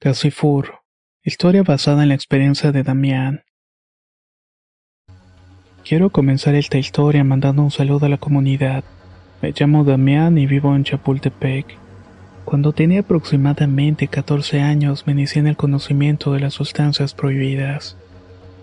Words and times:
Casifur, 0.00 0.74
historia 1.24 1.64
basada 1.64 2.04
en 2.04 2.10
la 2.10 2.14
experiencia 2.14 2.70
de 2.70 2.84
Damián. 2.84 3.42
Quiero 5.84 6.10
comenzar 6.10 6.54
esta 6.54 6.78
historia 6.78 7.24
mandando 7.24 7.64
un 7.64 7.72
saludo 7.72 8.06
a 8.06 8.08
la 8.08 8.18
comunidad. 8.18 8.84
Me 9.42 9.52
llamo 9.58 9.82
Damián 9.82 10.38
y 10.38 10.46
vivo 10.46 10.76
en 10.76 10.84
Chapultepec. 10.84 11.66
Cuando 12.44 12.72
tenía 12.72 13.00
aproximadamente 13.00 14.06
14 14.06 14.60
años 14.60 15.04
me 15.04 15.14
inicié 15.14 15.40
en 15.40 15.48
el 15.48 15.56
conocimiento 15.56 16.32
de 16.32 16.38
las 16.38 16.54
sustancias 16.54 17.12
prohibidas. 17.12 17.96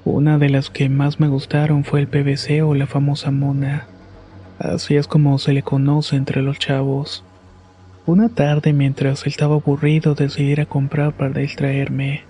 Una 0.05 0.37
de 0.37 0.47
las 0.47 0.69
que 0.69 0.87
más 0.87 1.19
me 1.19 1.27
gustaron 1.27 1.83
fue 1.83 1.99
el 1.99 2.07
PVC 2.07 2.63
o 2.63 2.75
la 2.75 2.87
famosa 2.87 3.31
mona. 3.31 3.87
Así 4.57 4.95
es 4.95 5.05
como 5.05 5.37
se 5.37 5.51
le 5.51 5.63
conoce 5.63 6.15
entre 6.15 6.41
los 6.41 6.59
chavos. 6.59 7.25
Una 8.07 8.29
tarde 8.29 8.71
mientras 8.71 9.25
estaba 9.25 9.55
aburrido 9.55 10.13
decidí 10.13 10.51
ir 10.51 10.61
a 10.61 10.67
comprar 10.67 11.13
para 11.13 11.39
distraerme. 11.39 12.21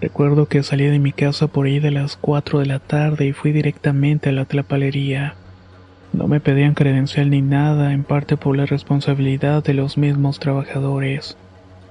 Recuerdo 0.00 0.46
que 0.46 0.62
salí 0.62 0.86
de 0.86 0.98
mi 0.98 1.12
casa 1.12 1.48
por 1.48 1.66
ahí 1.66 1.80
de 1.80 1.90
las 1.90 2.16
4 2.16 2.60
de 2.60 2.66
la 2.66 2.78
tarde 2.78 3.26
y 3.26 3.32
fui 3.34 3.52
directamente 3.52 4.30
a 4.30 4.32
la 4.32 4.46
tlapalería. 4.46 5.34
No 6.14 6.28
me 6.28 6.40
pedían 6.40 6.72
credencial 6.72 7.28
ni 7.28 7.42
nada, 7.42 7.92
en 7.92 8.04
parte 8.04 8.38
por 8.38 8.56
la 8.56 8.64
responsabilidad 8.64 9.62
de 9.62 9.74
los 9.74 9.98
mismos 9.98 10.40
trabajadores, 10.40 11.36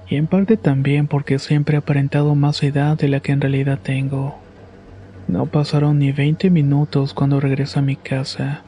y 0.08 0.16
en 0.16 0.26
parte 0.26 0.56
también 0.56 1.06
porque 1.06 1.38
siempre 1.38 1.76
he 1.76 1.78
aparentado 1.78 2.34
más 2.34 2.60
edad 2.64 2.98
de 2.98 3.08
la 3.08 3.20
que 3.20 3.30
en 3.30 3.40
realidad 3.40 3.78
tengo. 3.80 4.36
No 5.28 5.46
pasaron 5.46 6.00
ni 6.00 6.10
20 6.10 6.50
minutos 6.50 7.14
cuando 7.14 7.38
regresé 7.38 7.78
a 7.78 7.82
mi 7.82 7.94
casa. 7.94 8.64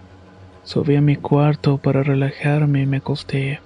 Subí 0.62 0.94
a 0.94 1.00
mi 1.00 1.16
cuarto 1.16 1.78
para 1.78 2.04
relajarme 2.04 2.82
y 2.82 2.86
me 2.86 2.98
acosté. 2.98 3.63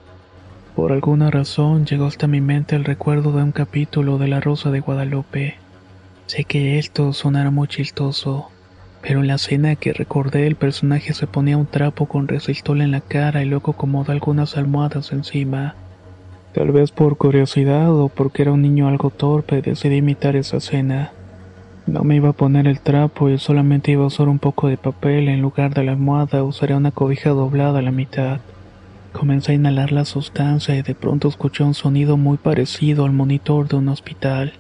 Por 0.79 0.93
alguna 0.93 1.29
razón 1.29 1.87
llegó 1.87 2.07
hasta 2.07 2.29
mi 2.29 2.41
mente 2.41 2.77
el 2.77 2.85
recuerdo 2.85 3.33
de 3.33 3.43
un 3.43 3.51
capítulo 3.51 4.17
de 4.17 4.29
La 4.29 4.39
Rosa 4.39 4.71
de 4.71 4.79
Guadalupe. 4.79 5.57
Sé 6.27 6.45
que 6.45 6.79
esto 6.79 7.13
sonará 7.13 7.51
muy 7.51 7.67
chistoso, 7.67 8.53
pero 9.03 9.19
en 9.19 9.27
la 9.27 9.35
escena 9.35 9.75
que 9.75 9.93
recordé 9.93 10.47
el 10.47 10.55
personaje 10.55 11.15
se 11.15 11.27
ponía 11.27 11.57
un 11.57 11.67
trapo 11.67 12.07
con 12.07 12.29
resistol 12.29 12.81
en 12.81 12.93
la 12.93 13.01
cara 13.01 13.43
y 13.43 13.47
luego 13.47 13.73
acomodó 13.73 14.13
algunas 14.13 14.57
almohadas 14.57 15.11
encima. 15.11 15.75
Tal 16.55 16.71
vez 16.71 16.93
por 16.93 17.17
curiosidad 17.17 17.93
o 17.93 18.09
porque 18.09 18.43
era 18.43 18.53
un 18.53 18.63
niño 18.63 18.87
algo 18.87 19.11
torpe 19.11 19.61
decidí 19.63 19.97
imitar 19.97 20.37
esa 20.37 20.59
escena. 20.59 21.11
No 21.89 22.05
me 22.05 22.15
iba 22.15 22.29
a 22.29 22.35
poner 22.35 22.69
el 22.69 22.79
trapo 22.79 23.29
y 23.29 23.39
solamente 23.39 23.91
iba 23.91 24.05
a 24.05 24.07
usar 24.07 24.29
un 24.29 24.39
poco 24.39 24.69
de 24.69 24.77
papel 24.77 25.29
en 25.29 25.43
lugar 25.43 25.75
de 25.75 25.83
la 25.83 25.91
almohada 25.91 26.45
usaría 26.45 26.77
una 26.77 26.93
cobija 26.93 27.31
doblada 27.31 27.81
a 27.81 27.83
la 27.83 27.91
mitad. 27.91 28.39
Comencé 29.13 29.53
a 29.53 29.55
inhalar 29.55 29.91
la 29.91 30.05
sustancia 30.05 30.77
y 30.77 30.83
de 30.83 30.95
pronto 30.95 31.29
escuché 31.29 31.65
un 31.65 31.75
sonido 31.75 32.17
muy 32.17 32.37
parecido 32.37 33.05
al 33.05 33.13
monitor 33.13 33.67
de 33.67 33.77
un 33.77 33.89
hospital. 33.89 34.53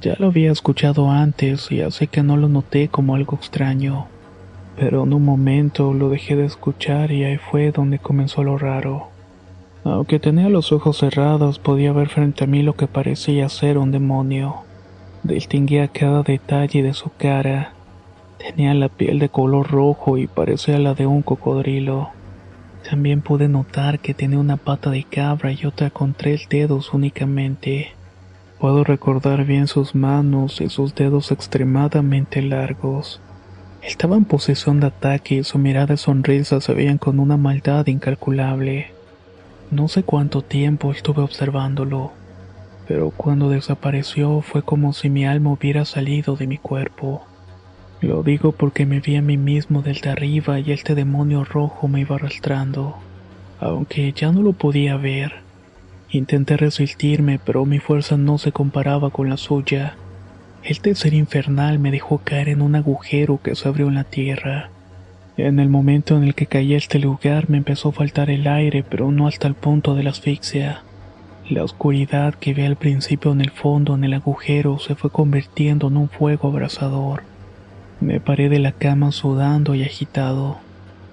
Ya 0.00 0.16
lo 0.18 0.28
había 0.28 0.50
escuchado 0.50 1.10
antes 1.10 1.70
y 1.70 1.82
así 1.82 2.06
que 2.06 2.22
no 2.22 2.36
lo 2.36 2.48
noté 2.48 2.88
como 2.88 3.14
algo 3.14 3.36
extraño. 3.36 4.06
Pero 4.76 5.04
en 5.04 5.12
un 5.12 5.24
momento 5.24 5.94
lo 5.94 6.08
dejé 6.08 6.36
de 6.36 6.46
escuchar 6.46 7.12
y 7.12 7.24
ahí 7.24 7.38
fue 7.38 7.70
donde 7.70 7.98
comenzó 7.98 8.42
lo 8.42 8.58
raro. 8.58 9.08
Aunque 9.84 10.18
tenía 10.18 10.48
los 10.48 10.72
ojos 10.72 10.98
cerrados 10.98 11.58
podía 11.58 11.92
ver 11.92 12.08
frente 12.08 12.44
a 12.44 12.46
mí 12.46 12.62
lo 12.62 12.74
que 12.74 12.88
parecía 12.88 13.48
ser 13.48 13.78
un 13.78 13.92
demonio. 13.92 14.64
Distinguía 15.22 15.88
cada 15.88 16.22
detalle 16.22 16.82
de 16.82 16.92
su 16.92 17.10
cara. 17.16 17.72
Tenía 18.38 18.74
la 18.74 18.88
piel 18.88 19.18
de 19.18 19.28
color 19.28 19.70
rojo 19.70 20.18
y 20.18 20.26
parecía 20.26 20.78
la 20.78 20.94
de 20.94 21.06
un 21.06 21.22
cocodrilo. 21.22 22.15
También 22.88 23.20
pude 23.20 23.48
notar 23.48 23.98
que 23.98 24.14
tenía 24.14 24.38
una 24.38 24.56
pata 24.56 24.90
de 24.90 25.02
cabra 25.02 25.50
y 25.50 25.66
otra 25.66 25.90
con 25.90 26.14
tres 26.14 26.46
dedos 26.48 26.94
únicamente. 26.94 27.88
Puedo 28.60 28.84
recordar 28.84 29.44
bien 29.44 29.66
sus 29.66 29.96
manos 29.96 30.60
y 30.60 30.68
sus 30.68 30.94
dedos 30.94 31.32
extremadamente 31.32 32.42
largos. 32.42 33.20
Estaba 33.82 34.16
en 34.16 34.24
posesión 34.24 34.78
de 34.78 34.86
ataque 34.86 35.34
y 35.36 35.44
su 35.44 35.58
mirada 35.58 35.94
y 35.94 35.96
sonrisa 35.96 36.60
se 36.60 36.74
veían 36.74 36.98
con 36.98 37.18
una 37.18 37.36
maldad 37.36 37.88
incalculable. 37.88 38.92
No 39.72 39.88
sé 39.88 40.04
cuánto 40.04 40.42
tiempo 40.42 40.92
estuve 40.92 41.22
observándolo, 41.22 42.12
pero 42.86 43.10
cuando 43.10 43.50
desapareció 43.50 44.42
fue 44.42 44.62
como 44.62 44.92
si 44.92 45.10
mi 45.10 45.26
alma 45.26 45.50
hubiera 45.50 45.84
salido 45.84 46.36
de 46.36 46.46
mi 46.46 46.58
cuerpo. 46.58 47.26
Lo 48.00 48.22
digo 48.22 48.52
porque 48.52 48.84
me 48.84 49.00
vi 49.00 49.16
a 49.16 49.22
mí 49.22 49.36
mismo 49.36 49.82
desde 49.82 50.10
arriba 50.10 50.60
y 50.60 50.72
este 50.72 50.94
demonio 50.94 51.44
rojo 51.44 51.88
me 51.88 52.00
iba 52.00 52.16
arrastrando. 52.16 52.96
Aunque 53.58 54.12
ya 54.12 54.32
no 54.32 54.42
lo 54.42 54.52
podía 54.52 54.96
ver. 54.96 55.32
Intenté 56.10 56.56
resistirme, 56.56 57.40
pero 57.42 57.64
mi 57.64 57.78
fuerza 57.78 58.16
no 58.16 58.38
se 58.38 58.52
comparaba 58.52 59.10
con 59.10 59.30
la 59.30 59.36
suya. 59.36 59.96
Este 60.62 60.94
ser 60.94 61.14
infernal 61.14 61.78
me 61.78 61.90
dejó 61.90 62.18
caer 62.18 62.48
en 62.48 62.60
un 62.60 62.74
agujero 62.74 63.40
que 63.42 63.54
se 63.54 63.66
abrió 63.66 63.88
en 63.88 63.94
la 63.94 64.04
tierra. 64.04 64.70
En 65.38 65.58
el 65.58 65.68
momento 65.68 66.16
en 66.16 66.24
el 66.24 66.34
que 66.34 66.46
caí 66.46 66.74
a 66.74 66.78
este 66.78 66.98
lugar 66.98 67.48
me 67.48 67.58
empezó 67.58 67.90
a 67.90 67.92
faltar 67.92 68.30
el 68.30 68.46
aire, 68.46 68.82
pero 68.82 69.10
no 69.10 69.26
hasta 69.26 69.48
el 69.48 69.54
punto 69.54 69.94
de 69.94 70.02
la 70.02 70.10
asfixia. 70.10 70.82
La 71.48 71.62
oscuridad 71.62 72.34
que 72.34 72.52
vi 72.52 72.62
al 72.62 72.76
principio 72.76 73.32
en 73.32 73.40
el 73.40 73.50
fondo 73.50 73.94
en 73.94 74.04
el 74.04 74.14
agujero 74.14 74.78
se 74.78 74.94
fue 74.96 75.10
convirtiendo 75.10 75.88
en 75.88 75.96
un 75.96 76.08
fuego 76.08 76.48
abrasador. 76.48 77.22
Me 78.00 78.20
paré 78.20 78.50
de 78.50 78.58
la 78.58 78.72
cama 78.72 79.10
sudando 79.10 79.74
y 79.74 79.82
agitado. 79.82 80.58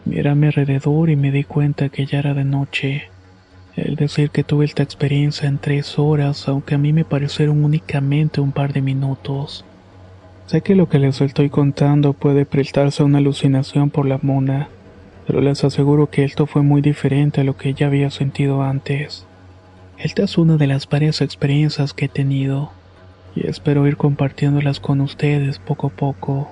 Miré 0.03 0.29
a 0.29 0.35
mi 0.35 0.47
alrededor 0.47 1.09
y 1.09 1.15
me 1.15 1.31
di 1.31 1.45
cuenta 1.45 1.87
que 1.87 2.05
ya 2.05 2.19
era 2.19 2.33
de 2.33 2.43
noche. 2.43 3.03
El 3.75 3.95
decir 3.95 4.31
que 4.31 4.43
tuve 4.43 4.65
esta 4.65 4.83
experiencia 4.83 5.47
en 5.47 5.59
tres 5.59 5.97
horas, 5.97 6.47
aunque 6.49 6.75
a 6.75 6.77
mí 6.77 6.91
me 6.91 7.05
parecieron 7.05 7.63
únicamente 7.63 8.41
un 8.41 8.51
par 8.51 8.73
de 8.73 8.81
minutos. 8.81 9.63
Sé 10.45 10.61
que 10.61 10.75
lo 10.75 10.89
que 10.89 10.99
les 10.99 11.21
estoy 11.21 11.49
contando 11.49 12.11
puede 12.11 12.45
prestarse 12.45 13.01
a 13.01 13.05
una 13.05 13.19
alucinación 13.19 13.89
por 13.89 14.05
la 14.05 14.19
mona, 14.21 14.67
pero 15.25 15.39
les 15.39 15.63
aseguro 15.63 16.09
que 16.09 16.25
esto 16.25 16.47
fue 16.47 16.63
muy 16.63 16.81
diferente 16.81 17.41
a 17.41 17.43
lo 17.45 17.55
que 17.55 17.73
ya 17.73 17.87
había 17.87 18.11
sentido 18.11 18.61
antes. 18.61 19.25
Esta 19.97 20.23
es 20.23 20.37
una 20.37 20.57
de 20.57 20.67
las 20.67 20.89
varias 20.89 21.21
experiencias 21.21 21.93
que 21.93 22.05
he 22.05 22.09
tenido, 22.09 22.71
y 23.35 23.47
espero 23.47 23.87
ir 23.87 23.95
compartiéndolas 23.95 24.81
con 24.81 24.99
ustedes 24.99 25.59
poco 25.59 25.87
a 25.87 25.91
poco. 25.91 26.49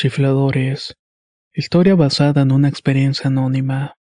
Chifladores. 0.00 0.96
Historia 1.52 1.94
basada 1.94 2.40
en 2.40 2.52
una 2.52 2.68
experiencia 2.70 3.28
anónima. 3.28 3.98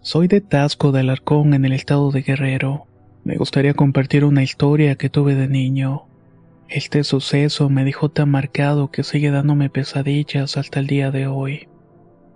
Soy 0.00 0.28
de 0.28 0.40
Tasco 0.40 0.92
de 0.92 1.00
Alarcón 1.00 1.54
en 1.54 1.64
el 1.64 1.72
estado 1.72 2.12
de 2.12 2.22
Guerrero. 2.22 2.86
Me 3.24 3.36
gustaría 3.36 3.74
compartir 3.74 4.24
una 4.24 4.44
historia 4.44 4.94
que 4.94 5.10
tuve 5.10 5.34
de 5.34 5.48
niño. 5.48 6.06
Este 6.68 7.02
suceso 7.02 7.68
me 7.68 7.82
dejó 7.82 8.10
tan 8.10 8.30
marcado 8.30 8.92
que 8.92 9.02
sigue 9.02 9.32
dándome 9.32 9.70
pesadillas 9.70 10.56
hasta 10.56 10.78
el 10.78 10.86
día 10.86 11.10
de 11.10 11.26
hoy. 11.26 11.66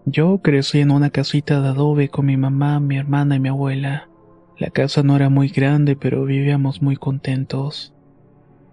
Yo 0.05 0.39
crecí 0.43 0.81
en 0.81 0.91
una 0.91 1.11
casita 1.11 1.61
de 1.61 1.69
adobe 1.69 2.09
con 2.09 2.27
mi 2.27 2.37
mamá, 2.37 2.81
mi 2.81 2.97
hermana 2.97 3.37
y 3.37 3.39
mi 3.39 3.49
abuela. 3.49 4.09
La 4.59 4.71
casa 4.71 5.05
no 5.05 5.15
era 5.15 5.29
muy 5.29 5.51
grande, 5.51 5.95
pero 5.95 6.25
vivíamos 6.25 6.83
muy 6.83 6.97
contentos. 6.97 7.95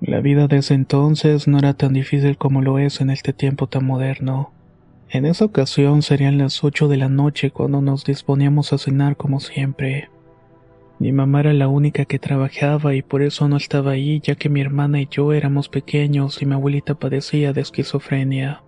La 0.02 0.22
vida 0.22 0.48
de 0.48 0.58
ese 0.58 0.76
entonces 0.76 1.48
no 1.50 1.58
era 1.60 1.74
tan 1.74 1.92
difícil 1.92 2.38
como 2.38 2.62
lo 2.62 2.80
es 2.80 3.02
en 3.02 3.10
este 3.10 3.34
tiempo 3.34 3.68
tan 3.68 3.86
moderno. 3.86 4.52
En 5.10 5.26
esa 5.26 5.44
ocasión 5.44 6.04
serían 6.04 6.38
las 6.38 6.64
ocho 6.64 6.88
de 6.88 6.96
la 6.96 7.10
noche 7.10 7.52
cuando 7.52 7.82
nos 7.82 8.06
disponíamos 8.06 8.72
a 8.72 8.78
cenar 8.78 9.18
como 9.18 9.42
siempre. 9.42 10.10
Mi 11.00 11.12
mamá 11.12 11.42
era 11.42 11.54
la 11.54 11.68
única 11.68 12.06
que 12.06 12.18
trabajaba 12.18 12.96
y 12.96 13.02
por 13.02 13.22
eso 13.22 13.50
no 13.50 13.58
estaba 13.58 13.92
ahí, 13.92 14.22
ya 14.22 14.36
que 14.36 14.48
mi 14.50 14.62
hermana 14.62 15.02
y 15.02 15.08
yo 15.12 15.34
éramos 15.34 15.68
pequeños 15.68 16.42
y 16.42 16.46
mi 16.46 16.54
abuelita 16.54 16.96
padecía 16.96 17.52
de 17.52 17.62
esquizofrenia. 17.62 18.64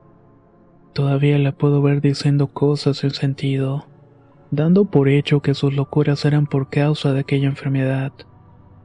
Todavía 0.93 1.37
la 1.37 1.53
puedo 1.53 1.81
ver 1.81 2.01
diciendo 2.01 2.47
cosas 2.47 2.97
sin 2.97 3.11
sentido, 3.11 3.85
dando 4.49 4.85
por 4.85 5.07
hecho 5.07 5.41
que 5.41 5.53
sus 5.53 5.73
locuras 5.73 6.25
eran 6.25 6.45
por 6.45 6.69
causa 6.69 7.13
de 7.13 7.21
aquella 7.21 7.47
enfermedad. 7.47 8.11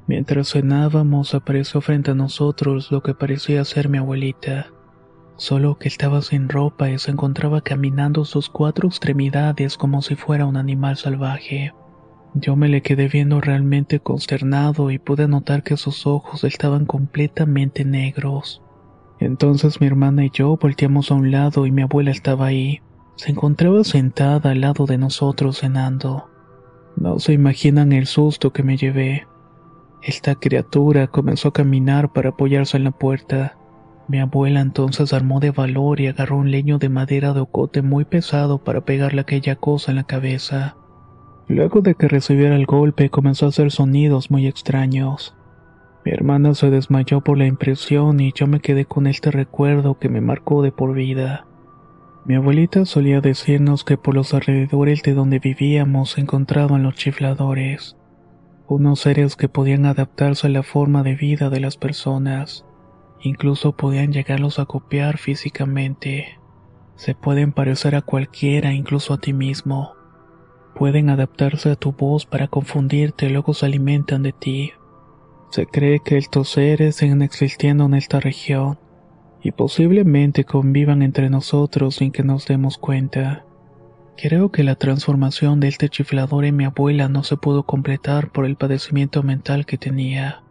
Mientras 0.07 0.53
cenábamos 0.53 1.35
apareció 1.35 1.81
frente 1.81 2.13
a 2.13 2.15
nosotros 2.15 2.93
lo 2.93 3.03
que 3.03 3.15
parecía 3.15 3.65
ser 3.65 3.89
mi 3.89 3.99
abuelita, 3.99 4.69
solo 5.37 5.79
que 5.79 5.89
estaba 5.89 6.23
sin 6.23 6.49
ropa 6.49 6.91
y 6.91 6.99
se 6.99 7.11
encontraba 7.11 7.61
caminando 7.61 8.25
sus 8.25 8.49
cuatro 8.49 8.89
extremidades 8.89 9.77
como 9.77 10.03
si 10.03 10.15
fuera 10.15 10.47
un 10.47 10.57
animal 10.57 10.97
salvaje. 10.97 11.73
Yo 12.35 12.55
me 12.55 12.69
le 12.69 12.83
quedé 12.83 13.09
viendo 13.09 13.41
realmente 13.41 13.99
consternado 13.99 14.91
y 14.91 14.99
pude 14.99 15.27
notar 15.27 15.63
que 15.63 15.77
sus 15.77 16.07
ojos 16.07 16.45
estaban 16.45 16.87
completamente 16.87 17.85
negros. 17.85 18.63
Entonces 19.19 19.81
mi 19.81 19.87
hermana 19.87 20.25
y 20.25 20.31
yo 20.31 20.57
volteamos 20.57 21.11
a 21.11 21.15
un 21.15 21.31
lado 21.31 21.67
y 21.67 21.73
mi 21.73 21.83
abuela 21.83 22.11
estaba 22.11 22.47
ahí. 22.47 22.81
Se 23.17 23.31
encontraba 23.31 23.83
sentada 23.83 24.51
al 24.51 24.61
lado 24.61 24.87
de 24.87 24.99
nosotros 24.99 25.59
cenando. 25.59 26.29
No 26.97 27.19
se 27.19 27.33
imaginan 27.33 27.93
el 27.93 28.07
susto 28.07 28.53
que 28.53 28.63
me 28.63 28.77
llevé. 28.77 29.27
Esta 30.07 30.37
criatura 30.37 31.09
comenzó 31.09 31.49
a 31.49 31.53
caminar 31.53 32.13
para 32.13 32.29
apoyarse 32.29 32.77
en 32.77 32.85
la 32.85 32.93
puerta. 32.93 33.59
Mi 34.07 34.21
abuela 34.21 34.61
entonces 34.61 35.13
armó 35.13 35.41
de 35.41 35.51
valor 35.51 35.99
y 35.99 36.07
agarró 36.07 36.37
un 36.37 36.53
leño 36.53 36.79
de 36.79 36.89
madera 36.89 37.33
de 37.33 37.41
ocote 37.41 37.83
muy 37.83 38.05
pesado 38.05 38.63
para 38.63 38.83
pegarle 38.83 39.23
aquella 39.23 39.57
cosa 39.57 39.91
en 39.91 39.97
la 39.97 40.05
cabeza. 40.05 40.77
Luego 41.49 41.81
de 41.81 41.97
que 41.97 42.07
recibiera 42.07 42.55
el 42.55 42.67
golpe 42.67 43.11
comenzó 43.11 43.47
a 43.47 43.49
hacer 43.49 43.73
sonidos 43.73 44.31
muy 44.31 44.47
extraños. 44.47 45.37
Mi 46.05 46.13
hermana 46.13 46.55
se 46.55 46.71
desmayó 46.71 47.21
por 47.21 47.37
la 47.37 47.47
impresión 47.47 48.21
y 48.21 48.33
yo 48.33 48.47
me 48.47 48.61
quedé 48.61 48.85
con 48.85 49.09
este 49.09 49.33
recuerdo 49.33 49.99
que 49.99 50.09
me 50.09 50.21
marcó 50.21 50.63
de 50.63 50.71
por 50.71 50.95
vida. 50.95 51.49
Mi 52.25 52.37
abuelita 52.37 52.85
solía 52.85 53.21
decirnos 53.21 53.83
que 53.83 53.97
por 53.97 54.15
los 54.15 54.35
alrededores 54.35 55.03
de 55.03 55.15
donde 55.15 55.41
vivíamos 55.41 56.17
encontraban 56.17 56.85
los 56.85 56.95
chifladores, 56.95 57.97
unos 58.69 59.01
seres 59.01 59.37
que 59.37 59.49
podían 59.49 59.87
adaptarse 59.87 60.47
a 60.47 60.51
la 60.51 60.63
forma 60.63 61.03
de 61.03 61.15
vida 61.15 61.51
de 61.51 61.61
las 61.61 61.77
personas, 61.77 62.65
incluso 63.21 63.73
podían 63.73 64.13
llegarlos 64.13 64.59
a 64.59 64.67
copiar 64.67 65.19
físicamente. 65.19 66.39
Se 66.95 67.15
pueden 67.15 67.53
parecer 67.53 67.95
a 67.95 68.03
cualquiera, 68.03 68.73
incluso 68.73 69.15
a 69.15 69.19
ti 69.19 69.33
mismo 69.33 69.97
pueden 70.77 71.09
adaptarse 71.09 71.71
a 71.71 71.77
tu 71.77 71.93
voz 71.93 72.27
para 72.27 72.49
confundirte 72.49 73.27
y 73.27 73.29
luego 73.31 73.55
se 73.55 73.67
alimentan 73.67 74.23
de 74.23 74.33
ti. 74.33 74.73
Se 75.51 75.67
cree 75.67 76.01
que 76.01 76.19
estos 76.19 76.51
seres 76.51 76.97
siguen 76.97 77.23
existiendo 77.23 77.87
en 77.87 77.95
esta 77.95 78.21
región 78.21 78.79
y 79.43 79.53
posiblemente 79.53 80.45
convivan 80.45 81.03
entre 81.03 81.31
nosotros 81.31 81.97
sin 81.97 82.13
que 82.13 82.23
nos 82.23 82.47
demos 82.47 82.77
cuenta. 82.77 83.46
Creo 84.19 84.51
que 84.51 84.65
la 84.65 84.77
transformación 84.77 85.61
de 85.61 85.69
este 85.69 85.91
chiflador 85.91 86.47
en 86.47 86.57
mi 86.57 86.65
abuela 86.65 87.09
no 87.09 87.23
se 87.23 87.37
pudo 87.37 87.65
completar 87.65 88.33
por 88.33 88.47
el 88.47 88.57
padecimiento 88.57 89.23
mental 89.23 89.67
que 89.67 89.77
tenía. 89.77 90.43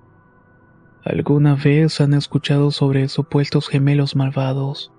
¿Alguna 1.04 1.56
vez 1.56 2.00
han 2.00 2.14
escuchado 2.14 2.70
sobre 2.70 3.08
supuestos 3.10 3.68
gemelos 3.68 4.16
malvados? 4.16 4.92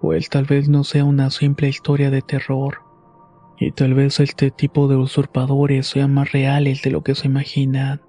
O 0.00 0.12
él 0.12 0.28
tal 0.28 0.44
vez 0.44 0.68
no 0.68 0.84
sea 0.84 1.04
una 1.04 1.30
simple 1.30 1.68
historia 1.68 2.10
de 2.10 2.22
terror 2.22 2.78
y 3.58 3.72
tal 3.72 3.94
vez 3.94 4.20
este 4.20 4.50
tipo 4.50 4.86
de 4.86 4.96
usurpadores 4.96 5.88
sean 5.88 6.12
más 6.14 6.30
reales 6.30 6.82
de 6.82 6.90
lo 6.90 7.02
que 7.02 7.14
se 7.14 7.26
imaginan. 7.26 8.02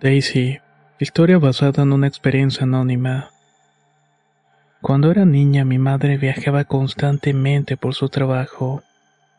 Daisy, 0.00 0.60
historia 1.00 1.38
basada 1.38 1.82
en 1.82 1.92
una 1.92 2.06
experiencia 2.06 2.62
anónima. 2.62 3.30
Cuando 4.80 5.10
era 5.10 5.24
niña 5.24 5.64
mi 5.64 5.78
madre 5.78 6.18
viajaba 6.18 6.62
constantemente 6.62 7.76
por 7.76 7.94
su 7.94 8.08
trabajo. 8.08 8.84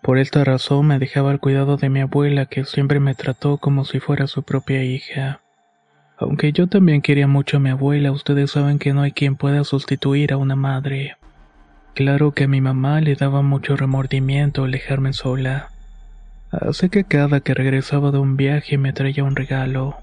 Por 0.01 0.17
esta 0.17 0.43
razón 0.43 0.87
me 0.87 0.99
dejaba 0.99 1.31
al 1.31 1.39
cuidado 1.39 1.77
de 1.77 1.87
mi 1.87 2.01
abuela 2.01 2.45
que 2.45 2.65
siempre 2.65 2.99
me 2.99 3.15
trató 3.15 3.55
como 3.55 3.85
si 3.85 4.01
fuera 4.01 4.27
su 4.27 4.43
propia 4.43 4.83
hija. 4.83 5.39
Aunque 6.17 6.51
yo 6.51 6.67
también 6.67 7.01
quería 7.01 7.27
mucho 7.27 7.55
a 7.55 7.61
mi 7.61 7.69
abuela, 7.69 8.11
ustedes 8.11 8.51
saben 8.51 8.79
que 8.79 8.91
no 8.91 9.03
hay 9.03 9.13
quien 9.13 9.37
pueda 9.37 9.63
sustituir 9.63 10.33
a 10.33 10.37
una 10.37 10.57
madre. 10.57 11.15
Claro 11.93 12.33
que 12.33 12.43
a 12.43 12.47
mi 12.49 12.59
mamá 12.59 12.99
le 12.99 13.15
daba 13.15 13.41
mucho 13.41 13.77
remordimiento 13.77 14.65
alejarme 14.65 15.13
sola. 15.13 15.69
Así 16.51 16.89
que 16.89 17.05
cada 17.05 17.39
que 17.39 17.53
regresaba 17.53 18.11
de 18.11 18.17
un 18.17 18.35
viaje 18.35 18.77
me 18.77 18.91
traía 18.91 19.23
un 19.23 19.37
regalo. 19.37 19.95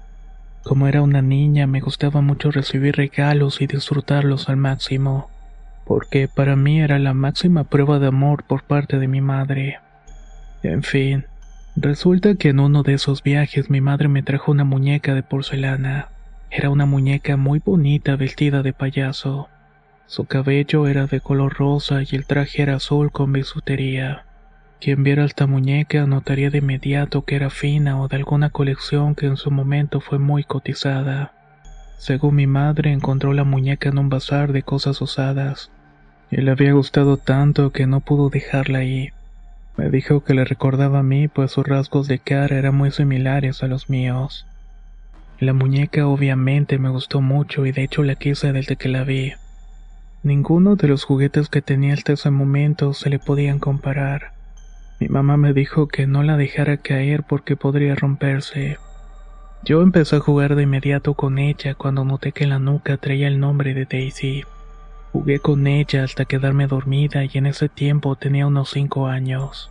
Como 0.67 0.89
era 0.89 1.01
una 1.01 1.21
niña 1.21 1.65
me 1.65 1.79
gustaba 1.79 2.19
mucho 2.19 2.51
recibir 2.51 2.97
regalos 2.97 3.61
y 3.61 3.67
disfrutarlos 3.67 4.49
al 4.49 4.57
máximo, 4.57 5.29
porque 5.85 6.27
para 6.27 6.57
mí 6.57 6.81
era 6.81 6.99
la 6.99 7.13
máxima 7.13 7.63
prueba 7.63 7.99
de 7.99 8.07
amor 8.07 8.43
por 8.43 8.63
parte 8.63 8.99
de 8.99 9.07
mi 9.07 9.21
madre. 9.21 9.79
En 10.63 10.83
fin, 10.83 11.23
resulta 11.77 12.35
que 12.35 12.49
en 12.49 12.59
uno 12.59 12.83
de 12.83 12.95
esos 12.95 13.23
viajes 13.23 13.69
mi 13.69 13.79
madre 13.79 14.09
me 14.09 14.23
trajo 14.23 14.51
una 14.51 14.65
muñeca 14.65 15.13
de 15.15 15.23
porcelana. 15.23 16.09
Era 16.51 16.69
una 16.69 16.85
muñeca 16.85 17.37
muy 17.37 17.61
bonita 17.63 18.17
vestida 18.17 18.61
de 18.61 18.73
payaso. 18.73 19.47
Su 20.05 20.25
cabello 20.25 20.89
era 20.89 21.07
de 21.07 21.21
color 21.21 21.53
rosa 21.53 22.01
y 22.01 22.13
el 22.13 22.25
traje 22.25 22.61
era 22.61 22.75
azul 22.75 23.13
con 23.13 23.31
bisutería. 23.31 24.25
Quien 24.79 25.03
viera 25.03 25.25
esta 25.25 25.47
muñeca 25.47 26.05
notaría 26.05 26.51
de 26.51 26.59
inmediato 26.59 27.23
que 27.23 27.35
era 27.35 27.49
fina 27.49 27.99
o 27.99 28.07
de 28.07 28.17
alguna 28.17 28.51
colección 28.51 29.15
que 29.15 29.25
en 29.25 29.35
su 29.35 29.49
momento 29.49 30.01
fue 30.01 30.19
muy 30.19 30.43
cotizada. 30.43 31.33
Según 31.97 32.35
mi 32.35 32.45
madre, 32.45 32.91
encontró 32.91 33.33
la 33.33 33.43
muñeca 33.43 33.89
en 33.89 33.97
un 33.97 34.09
bazar 34.09 34.51
de 34.51 34.61
cosas 34.61 35.01
usadas, 35.01 35.71
y 36.29 36.37
le 36.37 36.51
había 36.51 36.73
gustado 36.73 37.17
tanto 37.17 37.71
que 37.71 37.87
no 37.87 38.01
pudo 38.01 38.29
dejarla 38.29 38.79
ahí. 38.79 39.09
Me 39.77 39.89
dijo 39.89 40.23
que 40.23 40.35
le 40.35 40.45
recordaba 40.45 40.99
a 40.99 41.03
mí, 41.03 41.27
pues 41.27 41.51
sus 41.51 41.65
rasgos 41.65 42.07
de 42.07 42.19
cara 42.19 42.55
eran 42.55 42.75
muy 42.75 42.91
similares 42.91 43.63
a 43.63 43.67
los 43.67 43.89
míos. 43.89 44.45
La 45.39 45.53
muñeca 45.53 46.07
obviamente 46.07 46.77
me 46.77 46.89
gustó 46.89 47.21
mucho 47.21 47.65
y 47.65 47.71
de 47.71 47.83
hecho 47.83 48.03
la 48.03 48.15
quise 48.15 48.53
desde 48.53 48.75
que 48.75 48.89
la 48.89 49.03
vi. 49.03 49.33
Ninguno 50.21 50.75
de 50.75 50.87
los 50.87 51.03
juguetes 51.03 51.49
que 51.49 51.61
tenía 51.61 51.93
hasta 51.93 52.13
ese 52.13 52.29
momento 52.29 52.93
se 52.93 53.09
le 53.09 53.17
podían 53.17 53.59
comparar. 53.59 54.36
Mi 54.99 55.09
mamá 55.09 55.37
me 55.37 55.53
dijo 55.53 55.87
que 55.87 56.07
no 56.07 56.23
la 56.23 56.37
dejara 56.37 56.77
caer 56.77 57.23
porque 57.23 57.55
podría 57.55 57.93
romperse. 57.93 58.77
Yo 59.63 59.81
empecé 59.81 60.15
a 60.15 60.19
jugar 60.19 60.55
de 60.55 60.63
inmediato 60.63 61.13
con 61.13 61.37
ella 61.37 61.75
cuando 61.75 62.03
noté 62.03 62.31
que 62.31 62.47
la 62.47 62.57
nuca 62.57 62.97
traía 62.97 63.27
el 63.27 63.39
nombre 63.39 63.73
de 63.73 63.85
Daisy. 63.85 64.43
Jugué 65.11 65.39
con 65.39 65.67
ella 65.67 66.03
hasta 66.03 66.25
quedarme 66.25 66.67
dormida 66.67 67.23
y 67.23 67.29
en 67.33 67.45
ese 67.45 67.69
tiempo 67.69 68.15
tenía 68.15 68.47
unos 68.47 68.71
cinco 68.71 69.07
años. 69.07 69.69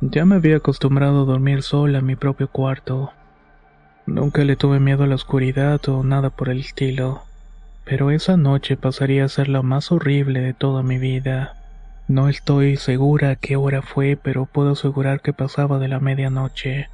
Ya 0.00 0.24
me 0.24 0.36
había 0.36 0.56
acostumbrado 0.56 1.22
a 1.22 1.26
dormir 1.26 1.62
sola 1.62 1.98
en 1.98 2.06
mi 2.06 2.16
propio 2.16 2.48
cuarto. 2.48 3.12
Nunca 4.06 4.44
le 4.44 4.56
tuve 4.56 4.80
miedo 4.80 5.04
a 5.04 5.06
la 5.06 5.14
oscuridad 5.14 5.86
o 5.88 6.02
nada 6.02 6.30
por 6.30 6.48
el 6.48 6.60
estilo, 6.60 7.22
pero 7.84 8.10
esa 8.10 8.38
noche 8.38 8.78
pasaría 8.78 9.24
a 9.24 9.28
ser 9.28 9.48
la 9.48 9.62
más 9.62 9.92
horrible 9.92 10.40
de 10.40 10.54
toda 10.54 10.82
mi 10.82 10.98
vida. 10.98 11.59
No 12.10 12.28
estoy 12.28 12.76
segura 12.76 13.36
qué 13.36 13.54
hora 13.54 13.82
fue, 13.82 14.18
pero 14.20 14.44
puedo 14.44 14.72
asegurar 14.72 15.20
que 15.20 15.32
pasaba 15.32 15.78
de 15.78 15.86
la 15.86 16.00
medianoche. 16.00 16.88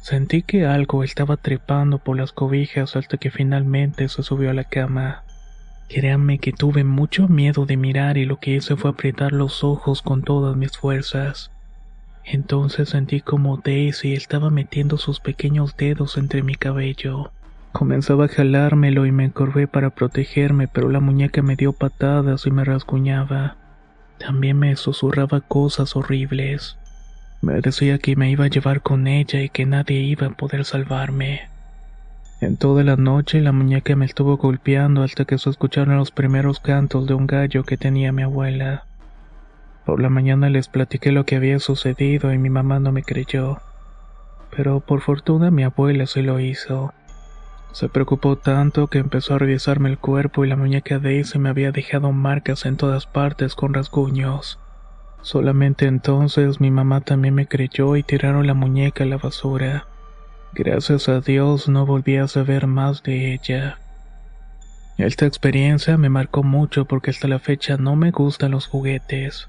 Sentí 0.00 0.42
que 0.42 0.64
algo 0.64 1.02
estaba 1.02 1.36
trepando 1.36 1.98
por 1.98 2.16
las 2.16 2.30
cobijas 2.30 2.94
hasta 2.94 3.16
que 3.16 3.32
finalmente 3.32 4.08
se 4.08 4.22
subió 4.22 4.50
a 4.50 4.54
la 4.54 4.62
cama. 4.62 5.24
Créanme 5.88 6.38
que 6.38 6.52
tuve 6.52 6.84
mucho 6.84 7.26
miedo 7.26 7.66
de 7.66 7.76
mirar 7.76 8.16
y 8.16 8.26
lo 8.26 8.38
que 8.38 8.52
hice 8.52 8.76
fue 8.76 8.90
apretar 8.90 9.32
los 9.32 9.64
ojos 9.64 10.02
con 10.02 10.22
todas 10.22 10.56
mis 10.56 10.78
fuerzas. 10.78 11.50
Entonces 12.24 12.90
sentí 12.90 13.20
como 13.20 13.56
Daisy 13.56 14.14
estaba 14.14 14.50
metiendo 14.50 14.98
sus 14.98 15.18
pequeños 15.18 15.76
dedos 15.76 16.16
entre 16.16 16.44
mi 16.44 16.54
cabello. 16.54 17.32
Comenzaba 17.72 18.26
a 18.26 18.28
jalármelo 18.28 19.04
y 19.04 19.10
me 19.10 19.24
encorvé 19.24 19.66
para 19.66 19.90
protegerme, 19.90 20.68
pero 20.68 20.90
la 20.90 21.00
muñeca 21.00 21.42
me 21.42 21.56
dio 21.56 21.72
patadas 21.72 22.46
y 22.46 22.52
me 22.52 22.62
rasguñaba. 22.62 23.56
También 24.18 24.58
me 24.58 24.74
susurraba 24.76 25.40
cosas 25.40 25.96
horribles. 25.96 26.76
Me 27.40 27.60
decía 27.60 27.98
que 27.98 28.16
me 28.16 28.30
iba 28.30 28.46
a 28.46 28.48
llevar 28.48 28.82
con 28.82 29.06
ella 29.06 29.40
y 29.40 29.48
que 29.48 29.64
nadie 29.64 30.00
iba 30.00 30.26
a 30.26 30.30
poder 30.30 30.64
salvarme. 30.64 31.48
En 32.40 32.56
toda 32.56 32.84
la 32.84 32.96
noche 32.96 33.40
la 33.40 33.52
muñeca 33.52 33.96
me 33.96 34.04
estuvo 34.06 34.36
golpeando 34.36 35.02
hasta 35.02 35.24
que 35.24 35.38
se 35.38 35.50
escucharon 35.50 35.96
los 35.96 36.10
primeros 36.10 36.60
cantos 36.60 37.06
de 37.06 37.14
un 37.14 37.26
gallo 37.26 37.64
que 37.64 37.76
tenía 37.76 38.12
mi 38.12 38.22
abuela. 38.22 38.84
Por 39.84 40.00
la 40.00 40.08
mañana 40.08 40.48
les 40.48 40.68
platiqué 40.68 41.12
lo 41.12 41.24
que 41.24 41.36
había 41.36 41.58
sucedido 41.60 42.32
y 42.32 42.38
mi 42.38 42.50
mamá 42.50 42.78
no 42.78 42.92
me 42.92 43.02
creyó. 43.02 43.58
pero 44.54 44.80
por 44.80 45.02
fortuna 45.02 45.50
mi 45.50 45.62
abuela 45.62 46.06
sí 46.06 46.22
lo 46.22 46.40
hizo. 46.40 46.92
Se 47.72 47.88
preocupó 47.88 48.36
tanto 48.36 48.88
que 48.88 48.98
empezó 48.98 49.34
a 49.34 49.38
revisarme 49.38 49.90
el 49.90 49.98
cuerpo 49.98 50.44
y 50.44 50.48
la 50.48 50.56
muñeca 50.56 50.98
Daisy 50.98 51.38
me 51.38 51.50
había 51.50 51.70
dejado 51.70 52.12
marcas 52.12 52.64
en 52.66 52.76
todas 52.76 53.06
partes 53.06 53.54
con 53.54 53.74
rasguños. 53.74 54.58
Solamente 55.20 55.86
entonces 55.86 56.60
mi 56.60 56.70
mamá 56.70 57.02
también 57.02 57.34
me 57.34 57.46
creyó 57.46 57.96
y 57.96 58.02
tiraron 58.02 58.46
la 58.46 58.54
muñeca 58.54 59.04
a 59.04 59.06
la 59.06 59.18
basura. 59.18 59.86
Gracias 60.54 61.08
a 61.08 61.20
Dios 61.20 61.68
no 61.68 61.84
volví 61.84 62.16
a 62.16 62.26
saber 62.26 62.66
más 62.66 63.02
de 63.02 63.34
ella. 63.34 63.78
Esta 64.96 65.26
experiencia 65.26 65.96
me 65.96 66.08
marcó 66.08 66.42
mucho 66.42 66.86
porque 66.86 67.10
hasta 67.10 67.28
la 67.28 67.38
fecha 67.38 67.76
no 67.76 67.94
me 67.94 68.10
gustan 68.10 68.52
los 68.52 68.66
juguetes. 68.66 69.48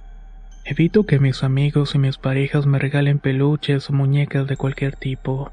Evito 0.66 1.06
que 1.06 1.20
mis 1.20 1.44
amigos 1.44 1.96
y 1.96 1.98
mis 1.98 2.18
parejas 2.18 2.68
me 2.68 2.78
regalen 2.78 3.18
peluches 3.18 3.90
o 3.90 3.94
muñecas 3.94 4.46
de 4.46 4.58
cualquier 4.58 4.96
tipo. 4.96 5.52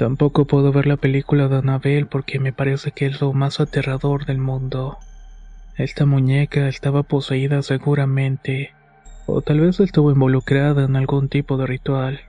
Tampoco 0.00 0.46
puedo 0.46 0.72
ver 0.72 0.86
la 0.86 0.96
película 0.96 1.48
de 1.48 1.58
Annabelle 1.58 2.06
porque 2.06 2.38
me 2.38 2.54
parece 2.54 2.90
que 2.90 3.04
es 3.04 3.20
lo 3.20 3.34
más 3.34 3.60
aterrador 3.60 4.24
del 4.24 4.38
mundo. 4.38 4.96
Esta 5.76 6.06
muñeca 6.06 6.68
estaba 6.68 7.02
poseída 7.02 7.60
seguramente, 7.60 8.72
o 9.26 9.42
tal 9.42 9.60
vez 9.60 9.78
estuvo 9.78 10.10
involucrada 10.10 10.86
en 10.86 10.96
algún 10.96 11.28
tipo 11.28 11.58
de 11.58 11.66
ritual. 11.66 12.20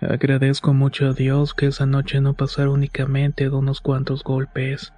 Agradezco 0.00 0.74
mucho 0.74 1.06
a 1.06 1.12
Dios 1.12 1.54
que 1.54 1.66
esa 1.66 1.86
noche 1.86 2.20
no 2.20 2.34
pasara 2.34 2.68
únicamente 2.68 3.44
de 3.44 3.54
unos 3.54 3.80
cuantos 3.80 4.24
golpes, 4.24 4.92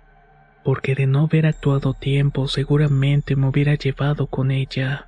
porque 0.65 0.95
de 0.95 1.07
no 1.07 1.25
haber 1.25 1.45
actuado 1.45 1.93
tiempo 1.93 2.49
seguramente 2.49 3.37
me 3.37 3.47
hubiera 3.47 3.75
llevado 3.75 4.27
con 4.29 4.53
ella. 4.53 5.08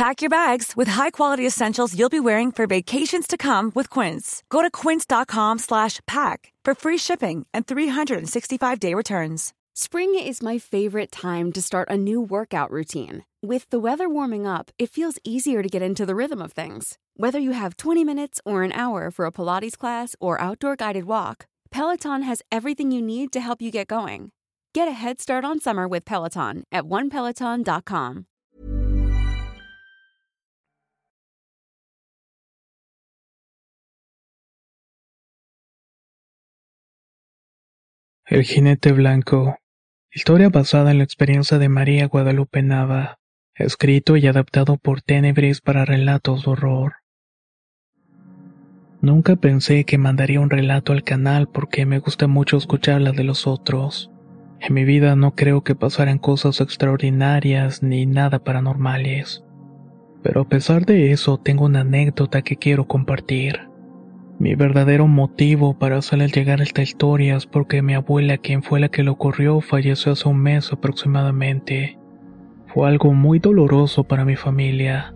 Pack 0.00 0.22
your 0.22 0.30
bags 0.30 0.74
with 0.74 0.88
high-quality 0.88 1.46
essentials 1.46 1.94
you'll 1.94 2.08
be 2.08 2.26
wearing 2.30 2.50
for 2.50 2.66
vacations 2.66 3.26
to 3.26 3.36
come 3.36 3.70
with 3.74 3.90
Quince. 3.90 4.42
Go 4.48 4.62
to 4.62 4.70
quince.com/pack 4.70 6.38
for 6.64 6.74
free 6.74 6.96
shipping 6.96 7.44
and 7.52 7.66
365-day 7.66 8.94
returns. 8.94 9.52
Spring 9.74 10.14
is 10.18 10.42
my 10.42 10.56
favorite 10.56 11.12
time 11.12 11.52
to 11.52 11.60
start 11.60 11.90
a 11.90 11.98
new 11.98 12.18
workout 12.18 12.70
routine. 12.70 13.24
With 13.42 13.68
the 13.68 13.78
weather 13.78 14.08
warming 14.08 14.46
up, 14.46 14.70
it 14.78 14.88
feels 14.90 15.18
easier 15.22 15.62
to 15.62 15.68
get 15.68 15.82
into 15.82 16.06
the 16.06 16.14
rhythm 16.14 16.40
of 16.40 16.52
things. 16.52 16.96
Whether 17.16 17.38
you 17.38 17.52
have 17.52 17.76
20 17.76 18.02
minutes 18.02 18.40
or 18.46 18.62
an 18.62 18.72
hour 18.72 19.10
for 19.10 19.26
a 19.26 19.32
Pilates 19.32 19.76
class 19.76 20.16
or 20.18 20.40
outdoor 20.40 20.76
guided 20.76 21.04
walk, 21.04 21.44
Peloton 21.70 22.22
has 22.22 22.42
everything 22.50 22.90
you 22.90 23.02
need 23.02 23.32
to 23.32 23.40
help 23.40 23.60
you 23.60 23.70
get 23.70 23.88
going. 23.88 24.32
Get 24.72 24.88
a 24.88 25.00
head 25.02 25.20
start 25.20 25.44
on 25.44 25.60
summer 25.60 25.86
with 25.86 26.06
Peloton 26.06 26.64
at 26.72 26.84
onepeloton.com. 26.84 28.26
El 38.30 38.44
jinete 38.44 38.92
blanco. 38.92 39.56
Historia 40.12 40.50
basada 40.50 40.92
en 40.92 40.98
la 40.98 41.04
experiencia 41.04 41.58
de 41.58 41.68
María 41.68 42.06
Guadalupe 42.06 42.62
Nava. 42.62 43.18
Escrito 43.56 44.16
y 44.16 44.28
adaptado 44.28 44.76
por 44.76 45.02
Tenebris 45.02 45.60
para 45.60 45.84
relatos 45.84 46.44
de 46.44 46.52
horror. 46.52 46.92
Nunca 49.00 49.34
pensé 49.34 49.82
que 49.82 49.98
mandaría 49.98 50.40
un 50.40 50.48
relato 50.48 50.92
al 50.92 51.02
canal 51.02 51.48
porque 51.48 51.86
me 51.86 51.98
gusta 51.98 52.28
mucho 52.28 52.56
escuchar 52.56 53.00
las 53.00 53.16
de 53.16 53.24
los 53.24 53.48
otros. 53.48 54.12
En 54.60 54.74
mi 54.74 54.84
vida 54.84 55.16
no 55.16 55.34
creo 55.34 55.64
que 55.64 55.74
pasaran 55.74 56.18
cosas 56.18 56.60
extraordinarias 56.60 57.82
ni 57.82 58.06
nada 58.06 58.44
paranormales. 58.44 59.42
Pero 60.22 60.42
a 60.42 60.48
pesar 60.48 60.86
de 60.86 61.10
eso 61.10 61.38
tengo 61.38 61.64
una 61.64 61.80
anécdota 61.80 62.42
que 62.42 62.56
quiero 62.56 62.86
compartir. 62.86 63.69
Mi 64.40 64.54
verdadero 64.54 65.06
motivo 65.06 65.78
para 65.78 65.98
hacerles 65.98 66.32
llegar 66.32 66.62
esta 66.62 66.80
historia 66.80 67.36
es 67.36 67.44
porque 67.44 67.82
mi 67.82 67.92
abuela, 67.92 68.38
quien 68.38 68.62
fue 68.62 68.80
la 68.80 68.88
que 68.88 69.02
lo 69.02 69.12
ocurrió, 69.12 69.60
falleció 69.60 70.12
hace 70.12 70.26
un 70.30 70.38
mes 70.38 70.72
aproximadamente. 70.72 71.98
Fue 72.68 72.88
algo 72.88 73.12
muy 73.12 73.38
doloroso 73.38 74.04
para 74.04 74.24
mi 74.24 74.36
familia, 74.36 75.14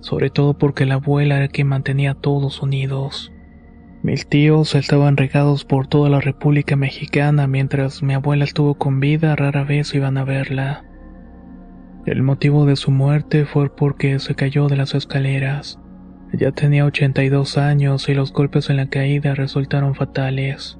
sobre 0.00 0.28
todo 0.28 0.58
porque 0.58 0.84
la 0.84 0.96
abuela 0.96 1.38
era 1.38 1.48
quien 1.48 1.68
mantenía 1.68 2.10
a 2.10 2.20
todos 2.20 2.60
unidos. 2.60 3.32
Mis 4.02 4.28
tíos 4.28 4.74
estaban 4.74 5.16
regados 5.16 5.64
por 5.64 5.86
toda 5.86 6.10
la 6.10 6.20
República 6.20 6.76
Mexicana 6.76 7.46
mientras 7.46 8.02
mi 8.02 8.12
abuela 8.12 8.44
estuvo 8.44 8.74
con 8.74 9.00
vida, 9.00 9.36
rara 9.36 9.64
vez 9.64 9.94
iban 9.94 10.18
a 10.18 10.24
verla. 10.24 10.84
El 12.04 12.22
motivo 12.22 12.66
de 12.66 12.76
su 12.76 12.90
muerte 12.90 13.46
fue 13.46 13.74
porque 13.74 14.18
se 14.18 14.34
cayó 14.34 14.68
de 14.68 14.76
las 14.76 14.94
escaleras. 14.94 15.80
Ya 16.38 16.52
tenía 16.52 16.84
82 16.84 17.56
años 17.56 18.10
y 18.10 18.14
los 18.14 18.30
golpes 18.30 18.68
en 18.68 18.76
la 18.76 18.90
caída 18.90 19.34
resultaron 19.34 19.94
fatales. 19.94 20.78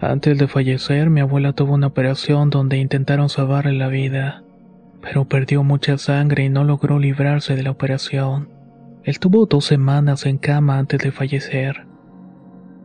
Antes 0.00 0.36
de 0.36 0.48
fallecer, 0.48 1.10
mi 1.10 1.20
abuela 1.20 1.52
tuvo 1.52 1.74
una 1.74 1.86
operación 1.86 2.50
donde 2.50 2.78
intentaron 2.78 3.28
salvarle 3.28 3.74
la 3.74 3.86
vida, 3.86 4.42
pero 5.00 5.26
perdió 5.26 5.62
mucha 5.62 5.96
sangre 5.96 6.44
y 6.44 6.48
no 6.48 6.64
logró 6.64 6.98
librarse 6.98 7.54
de 7.54 7.62
la 7.62 7.70
operación. 7.70 8.48
Él 9.04 9.20
tuvo 9.20 9.46
dos 9.46 9.64
semanas 9.64 10.26
en 10.26 10.38
cama 10.38 10.78
antes 10.78 10.98
de 10.98 11.12
fallecer. 11.12 11.86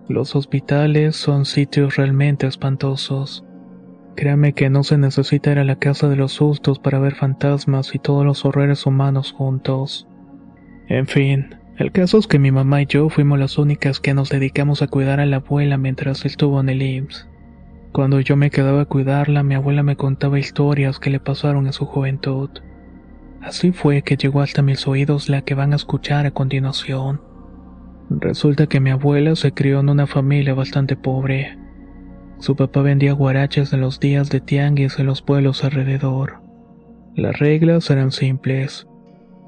Los 0.07 0.35
hospitales 0.35 1.15
son 1.15 1.45
sitios 1.45 1.95
realmente 1.95 2.45
espantosos. 2.45 3.43
Créame 4.15 4.53
que 4.53 4.69
no 4.69 4.83
se 4.83 4.99
necesita 4.99 5.53
ir 5.53 5.59
a 5.59 5.63
la 5.63 5.77
casa 5.77 6.07
de 6.07 6.17
los 6.17 6.33
sustos 6.33 6.77
para 6.77 6.99
ver 6.99 7.15
fantasmas 7.15 7.95
y 7.95 7.99
todos 7.99 8.25
los 8.25 8.45
horrores 8.45 8.85
humanos 8.85 9.31
juntos. 9.31 10.07
En 10.87 11.07
fin, 11.07 11.58
el 11.79 11.93
caso 11.93 12.17
es 12.17 12.27
que 12.27 12.39
mi 12.39 12.51
mamá 12.51 12.81
y 12.81 12.85
yo 12.87 13.09
fuimos 13.09 13.39
las 13.39 13.57
únicas 13.57 14.01
que 14.01 14.13
nos 14.13 14.29
dedicamos 14.29 14.81
a 14.81 14.87
cuidar 14.87 15.21
a 15.21 15.25
la 15.25 15.37
abuela 15.37 15.77
mientras 15.77 16.25
estuvo 16.25 16.59
en 16.59 16.67
el 16.67 16.81
IMSS. 16.81 17.29
Cuando 17.93 18.19
yo 18.19 18.35
me 18.35 18.51
quedaba 18.51 18.81
a 18.81 18.85
cuidarla, 18.85 19.43
mi 19.43 19.55
abuela 19.55 19.81
me 19.81 19.95
contaba 19.95 20.39
historias 20.39 20.99
que 20.99 21.09
le 21.09 21.21
pasaron 21.21 21.67
en 21.67 21.73
su 21.73 21.85
juventud. 21.85 22.49
Así 23.41 23.71
fue 23.71 24.01
que 24.01 24.17
llegó 24.17 24.41
hasta 24.41 24.61
mis 24.61 24.87
oídos 24.87 25.29
la 25.29 25.41
que 25.43 25.55
van 25.55 25.71
a 25.71 25.77
escuchar 25.77 26.25
a 26.25 26.31
continuación. 26.31 27.21
Resulta 28.09 28.67
que 28.67 28.81
mi 28.81 28.89
abuela 28.89 29.37
se 29.37 29.53
crió 29.53 29.79
en 29.79 29.87
una 29.87 30.05
familia 30.05 30.53
bastante 30.53 30.97
pobre. 30.97 31.57
Su 32.39 32.57
papá 32.57 32.81
vendía 32.81 33.13
guaraches 33.13 33.71
en 33.71 33.79
los 33.79 34.01
días 34.01 34.29
de 34.29 34.41
tianguis 34.41 34.99
en 34.99 35.05
los 35.05 35.21
pueblos 35.21 35.63
alrededor. 35.63 36.41
Las 37.15 37.39
reglas 37.39 37.89
eran 37.89 38.11
simples. 38.11 38.88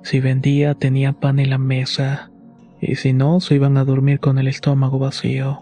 Si 0.04 0.20
vendía 0.20 0.74
tenía 0.76 1.14
pan 1.14 1.40
en 1.40 1.50
la 1.50 1.58
mesa, 1.58 2.32
y 2.82 2.96
si 2.96 3.14
no, 3.14 3.40
se 3.40 3.56
iban 3.56 3.78
a 3.78 3.86
dormir 3.86 4.20
con 4.20 4.40
el 4.40 4.48
estómago 4.48 4.98
vacío. 4.98 5.62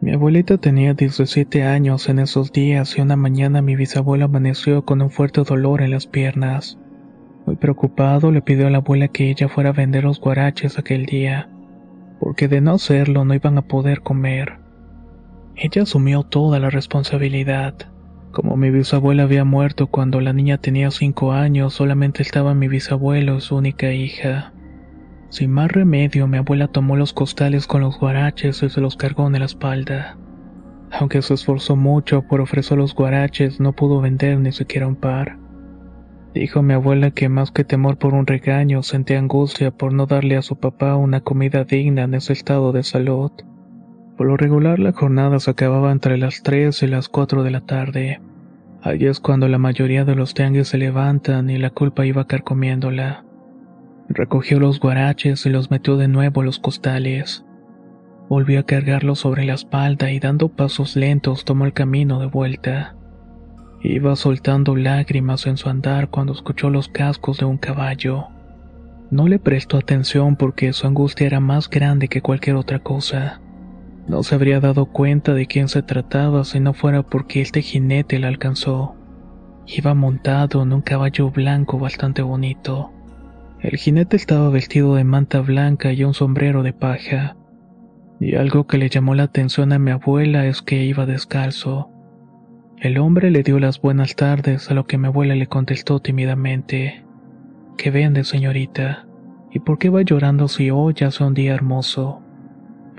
Mi 0.00 0.12
abuelita 0.12 0.56
tenía 0.56 0.94
17 0.94 1.64
años 1.64 2.08
en 2.08 2.20
esos 2.20 2.52
días 2.52 2.96
y 2.96 3.02
una 3.02 3.16
mañana 3.16 3.60
mi 3.60 3.76
bisabuelo 3.76 4.24
amaneció 4.24 4.84
con 4.86 5.02
un 5.02 5.10
fuerte 5.10 5.42
dolor 5.42 5.82
en 5.82 5.90
las 5.90 6.06
piernas. 6.06 6.78
Muy 7.44 7.56
preocupado 7.56 8.30
le 8.30 8.40
pidió 8.40 8.68
a 8.68 8.70
la 8.70 8.78
abuela 8.78 9.08
que 9.08 9.28
ella 9.28 9.48
fuera 9.48 9.70
a 9.70 9.74
vender 9.74 10.04
los 10.04 10.20
guaraches 10.20 10.78
aquel 10.78 11.04
día, 11.04 11.50
porque 12.18 12.48
de 12.48 12.60
no 12.60 12.74
hacerlo 12.74 13.24
no 13.24 13.34
iban 13.34 13.58
a 13.58 13.62
poder 13.62 14.00
comer. 14.00 14.58
Ella 15.56 15.82
asumió 15.82 16.22
toda 16.22 16.60
la 16.60 16.70
responsabilidad. 16.70 17.74
Como 18.32 18.56
mi 18.56 18.70
bisabuela 18.70 19.24
había 19.24 19.44
muerto 19.44 19.88
cuando 19.88 20.20
la 20.20 20.32
niña 20.32 20.58
tenía 20.58 20.92
cinco 20.92 21.32
años, 21.32 21.74
solamente 21.74 22.22
estaba 22.22 22.54
mi 22.54 22.68
bisabuelo, 22.68 23.40
su 23.40 23.56
única 23.56 23.92
hija. 23.92 24.52
Sin 25.30 25.50
más 25.50 25.70
remedio, 25.72 26.28
mi 26.28 26.38
abuela 26.38 26.68
tomó 26.68 26.94
los 26.94 27.12
costales 27.12 27.66
con 27.66 27.80
los 27.80 27.98
guaraches 27.98 28.62
y 28.62 28.70
se 28.70 28.80
los 28.80 28.96
cargó 28.96 29.26
en 29.26 29.38
la 29.38 29.44
espalda. 29.44 30.16
Aunque 30.92 31.22
se 31.22 31.34
esforzó 31.34 31.74
mucho 31.74 32.22
por 32.22 32.40
ofrecer 32.40 32.78
los 32.78 32.94
guaraches, 32.94 33.58
no 33.58 33.72
pudo 33.72 34.00
vender 34.00 34.38
ni 34.38 34.52
siquiera 34.52 34.86
un 34.86 34.96
par. 34.96 35.36
Dijo 36.32 36.62
mi 36.62 36.74
abuela 36.74 37.10
que 37.10 37.28
más 37.28 37.50
que 37.50 37.64
temor 37.64 37.98
por 37.98 38.14
un 38.14 38.28
regaño, 38.28 38.84
sentía 38.84 39.18
angustia 39.18 39.72
por 39.72 39.92
no 39.92 40.06
darle 40.06 40.36
a 40.36 40.42
su 40.42 40.56
papá 40.56 40.94
una 40.94 41.20
comida 41.20 41.64
digna 41.64 42.02
en 42.02 42.14
ese 42.14 42.32
estado 42.32 42.70
de 42.70 42.84
salud. 42.84 43.32
Por 44.20 44.26
lo 44.26 44.36
regular 44.36 44.78
la 44.78 44.92
jornada 44.92 45.40
se 45.40 45.50
acababa 45.50 45.90
entre 45.90 46.18
las 46.18 46.42
3 46.42 46.82
y 46.82 46.86
las 46.88 47.08
4 47.08 47.42
de 47.42 47.50
la 47.50 47.62
tarde. 47.62 48.20
Allí 48.82 49.06
es 49.06 49.18
cuando 49.18 49.48
la 49.48 49.56
mayoría 49.56 50.04
de 50.04 50.14
los 50.14 50.34
tianguis 50.34 50.68
se 50.68 50.76
levantan 50.76 51.48
y 51.48 51.56
la 51.56 51.70
culpa 51.70 52.04
iba 52.04 52.26
carcomiéndola. 52.26 53.24
Recogió 54.10 54.60
los 54.60 54.78
guaraches 54.78 55.46
y 55.46 55.48
los 55.48 55.70
metió 55.70 55.96
de 55.96 56.08
nuevo 56.08 56.42
a 56.42 56.44
los 56.44 56.58
costales. 56.58 57.46
Volvió 58.28 58.60
a 58.60 58.64
cargarlos 58.64 59.20
sobre 59.20 59.46
la 59.46 59.54
espalda 59.54 60.10
y 60.10 60.20
dando 60.20 60.50
pasos 60.50 60.96
lentos 60.96 61.46
tomó 61.46 61.64
el 61.64 61.72
camino 61.72 62.20
de 62.20 62.26
vuelta. 62.26 62.96
Iba 63.82 64.16
soltando 64.16 64.76
lágrimas 64.76 65.46
en 65.46 65.56
su 65.56 65.70
andar 65.70 66.10
cuando 66.10 66.34
escuchó 66.34 66.68
los 66.68 66.88
cascos 66.88 67.38
de 67.38 67.46
un 67.46 67.56
caballo. 67.56 68.26
No 69.10 69.28
le 69.28 69.38
prestó 69.38 69.78
atención 69.78 70.36
porque 70.36 70.74
su 70.74 70.86
angustia 70.86 71.26
era 71.26 71.40
más 71.40 71.70
grande 71.70 72.08
que 72.08 72.20
cualquier 72.20 72.56
otra 72.56 72.80
cosa. 72.80 73.40
No 74.10 74.24
se 74.24 74.34
habría 74.34 74.58
dado 74.58 74.86
cuenta 74.86 75.34
de 75.34 75.46
quién 75.46 75.68
se 75.68 75.84
trataba 75.84 76.42
si 76.42 76.58
no 76.58 76.74
fuera 76.74 77.04
porque 77.04 77.40
este 77.40 77.62
jinete 77.62 78.18
la 78.18 78.26
alcanzó. 78.26 78.96
Iba 79.68 79.94
montado 79.94 80.64
en 80.64 80.72
un 80.72 80.80
caballo 80.80 81.30
blanco 81.30 81.78
bastante 81.78 82.20
bonito. 82.20 82.90
El 83.60 83.76
jinete 83.76 84.16
estaba 84.16 84.50
vestido 84.50 84.96
de 84.96 85.04
manta 85.04 85.38
blanca 85.38 85.92
y 85.92 86.02
un 86.02 86.12
sombrero 86.12 86.64
de 86.64 86.72
paja. 86.72 87.36
Y 88.18 88.34
algo 88.34 88.66
que 88.66 88.78
le 88.78 88.88
llamó 88.88 89.14
la 89.14 89.22
atención 89.22 89.72
a 89.72 89.78
mi 89.78 89.92
abuela 89.92 90.44
es 90.44 90.60
que 90.60 90.82
iba 90.82 91.06
descalzo. 91.06 91.88
El 92.78 92.98
hombre 92.98 93.30
le 93.30 93.44
dio 93.44 93.60
las 93.60 93.80
buenas 93.80 94.16
tardes, 94.16 94.72
a 94.72 94.74
lo 94.74 94.88
que 94.88 94.98
mi 94.98 95.06
abuela 95.06 95.36
le 95.36 95.46
contestó 95.46 96.00
tímidamente. 96.00 97.04
¿Qué 97.76 97.92
vende, 97.92 98.24
señorita? 98.24 99.06
¿Y 99.52 99.60
por 99.60 99.78
qué 99.78 99.88
va 99.88 100.02
llorando 100.02 100.48
si 100.48 100.68
hoy 100.72 100.96
es 100.98 101.20
un 101.20 101.32
día 101.32 101.54
hermoso? 101.54 102.19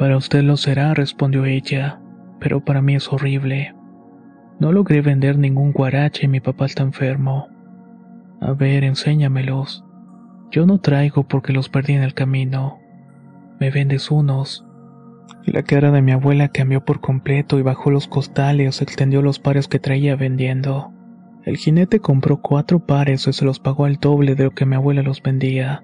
Para 0.02 0.18
usted 0.18 0.42
lo 0.42 0.58
será, 0.58 0.96
respondió 0.96 1.46
ella, 1.46 2.02
pero 2.40 2.66
para 2.66 2.82
mí 2.82 2.96
es 2.96 3.14
horrible. 3.14 3.76
No 4.60 4.72
logré 4.72 5.02
vender 5.02 5.38
ningún 5.38 5.74
guarache 5.74 6.26
y 6.26 6.28
mi 6.28 6.40
papá 6.40 6.66
está 6.66 6.82
enfermo. 6.82 7.50
A 8.42 8.54
ver, 8.54 8.84
enséñamelos. 8.84 9.86
Yo 10.50 10.66
no 10.66 10.80
traigo 10.80 11.28
porque 11.28 11.54
los 11.54 11.70
perdí 11.70 11.94
en 11.94 12.02
el 12.02 12.16
camino. 12.16 12.80
Me 13.60 13.70
vendes 13.70 14.10
unos. 14.10 14.66
La 15.46 15.62
cara 15.62 15.92
de 15.92 16.02
mi 16.02 16.14
abuela 16.14 16.48
cambió 16.48 16.84
por 16.84 17.00
completo 17.00 17.60
y 17.60 17.62
bajó 17.62 17.92
los 17.92 18.08
costales, 18.08 18.82
extendió 18.82 19.22
los 19.22 19.38
pares 19.38 19.68
que 19.68 19.78
traía 19.78 20.16
vendiendo. 20.16 20.92
El 21.46 21.58
jinete 21.58 22.00
compró 22.00 22.42
cuatro 22.42 22.88
pares 22.88 23.28
y 23.28 23.34
se 23.34 23.46
los 23.46 23.60
pagó 23.60 23.86
al 23.86 23.98
doble 23.98 24.34
de 24.34 24.46
lo 24.46 24.50
que 24.50 24.66
mi 24.66 24.78
abuela 24.78 25.04
los 25.04 25.22
vendía. 25.22 25.84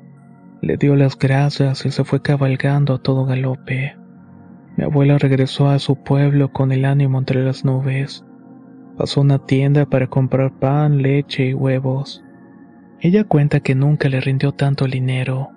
Le 0.64 0.78
dio 0.78 0.96
las 0.96 1.20
gracias 1.20 1.86
y 1.86 1.92
se 1.92 2.04
fue 2.04 2.24
cabalgando 2.24 2.96
a 2.96 2.98
todo 3.04 3.24
galope. 3.24 3.96
Mi 4.78 4.84
abuela 4.84 5.18
regresó 5.18 5.70
a 5.70 5.80
su 5.80 5.96
pueblo 5.96 6.52
con 6.54 6.72
el 6.72 6.86
ánimo 6.86 7.18
entre 7.18 7.44
las 7.44 7.66
nubes. 7.66 8.24
Pasó 8.96 9.22
a 9.22 9.24
una 9.24 9.40
tienda 9.40 9.88
para 9.88 10.06
comprar 10.06 10.52
pan, 10.60 11.02
leche 11.02 11.48
y 11.48 11.54
huevos. 11.56 12.24
Ella 13.00 13.24
cuenta 13.24 13.60
que 13.60 13.74
nunca 13.74 14.08
le 14.08 14.22
rindió 14.22 14.52
tanto 14.52 14.86
dinero, 14.86 15.50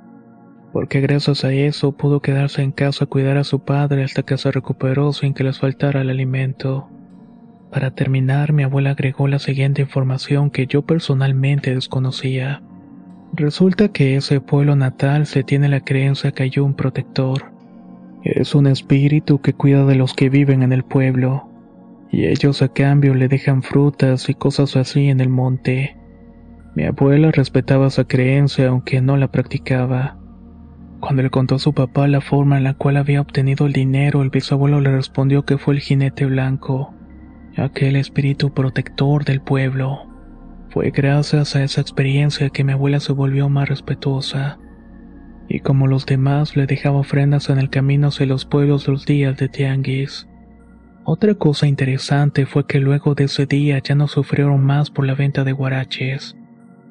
porque 0.72 1.00
gracias 1.00 1.44
a 1.44 1.52
eso 1.52 1.92
pudo 1.92 2.20
quedarse 2.20 2.62
en 2.62 2.72
casa 2.72 3.04
a 3.04 3.08
cuidar 3.08 3.36
a 3.36 3.44
su 3.44 3.60
padre 3.60 4.04
hasta 4.04 4.22
que 4.22 4.38
se 4.38 4.50
recuperó 4.50 5.12
sin 5.12 5.34
que 5.34 5.44
les 5.44 5.58
faltara 5.58 6.00
el 6.00 6.08
alimento. 6.08 6.88
Para 7.70 7.90
terminar, 7.90 8.54
mi 8.54 8.62
abuela 8.62 8.90
agregó 8.90 9.28
la 9.28 9.38
siguiente 9.38 9.82
información 9.82 10.50
que 10.50 10.66
yo 10.66 10.82
personalmente 10.82 11.74
desconocía. 11.74 12.62
Resulta 13.34 13.88
que 13.88 14.16
ese 14.16 14.40
pueblo 14.40 14.76
natal 14.76 15.26
se 15.26 15.44
tiene 15.44 15.68
la 15.68 15.80
creencia 15.80 16.32
que 16.32 16.42
hay 16.44 16.58
un 16.58 16.74
protector. 16.74 17.59
Es 18.22 18.54
un 18.54 18.66
espíritu 18.66 19.40
que 19.40 19.54
cuida 19.54 19.86
de 19.86 19.94
los 19.94 20.14
que 20.14 20.28
viven 20.28 20.62
en 20.62 20.72
el 20.72 20.84
pueblo, 20.84 21.48
y 22.10 22.26
ellos 22.26 22.60
a 22.60 22.68
cambio 22.68 23.14
le 23.14 23.28
dejan 23.28 23.62
frutas 23.62 24.28
y 24.28 24.34
cosas 24.34 24.76
así 24.76 25.08
en 25.08 25.20
el 25.20 25.28
monte. 25.28 25.96
Mi 26.74 26.84
abuela 26.84 27.30
respetaba 27.30 27.86
esa 27.86 28.04
creencia 28.04 28.68
aunque 28.68 29.00
no 29.00 29.16
la 29.16 29.30
practicaba. 29.30 30.18
Cuando 31.00 31.22
le 31.22 31.30
contó 31.30 31.54
a 31.54 31.58
su 31.58 31.72
papá 31.72 32.08
la 32.08 32.20
forma 32.20 32.58
en 32.58 32.64
la 32.64 32.74
cual 32.74 32.98
había 32.98 33.22
obtenido 33.22 33.66
el 33.66 33.72
dinero, 33.72 34.22
el 34.22 34.30
bisabuelo 34.30 34.80
le 34.80 34.90
respondió 34.90 35.44
que 35.46 35.56
fue 35.56 35.74
el 35.74 35.80
jinete 35.80 36.26
blanco, 36.26 36.94
aquel 37.56 37.96
espíritu 37.96 38.52
protector 38.52 39.24
del 39.24 39.40
pueblo. 39.40 40.00
Fue 40.68 40.90
gracias 40.90 41.56
a 41.56 41.64
esa 41.64 41.80
experiencia 41.80 42.50
que 42.50 42.64
mi 42.64 42.72
abuela 42.72 43.00
se 43.00 43.12
volvió 43.12 43.48
más 43.48 43.68
respetuosa, 43.68 44.58
y 45.52 45.58
como 45.58 45.88
los 45.88 46.06
demás 46.06 46.56
le 46.56 46.66
dejaba 46.66 47.00
ofrendas 47.00 47.50
en 47.50 47.58
el 47.58 47.70
camino 47.70 48.08
hacia 48.08 48.24
los 48.24 48.44
pueblos 48.44 48.86
los 48.86 49.04
días 49.04 49.36
de 49.36 49.48
tianguis. 49.48 50.28
Otra 51.02 51.34
cosa 51.34 51.66
interesante 51.66 52.46
fue 52.46 52.66
que 52.66 52.78
luego 52.78 53.16
de 53.16 53.24
ese 53.24 53.46
día 53.46 53.80
ya 53.82 53.96
no 53.96 54.06
sufrieron 54.06 54.64
más 54.64 54.92
por 54.92 55.06
la 55.06 55.14
venta 55.14 55.42
de 55.42 55.50
guaraches 55.50 56.36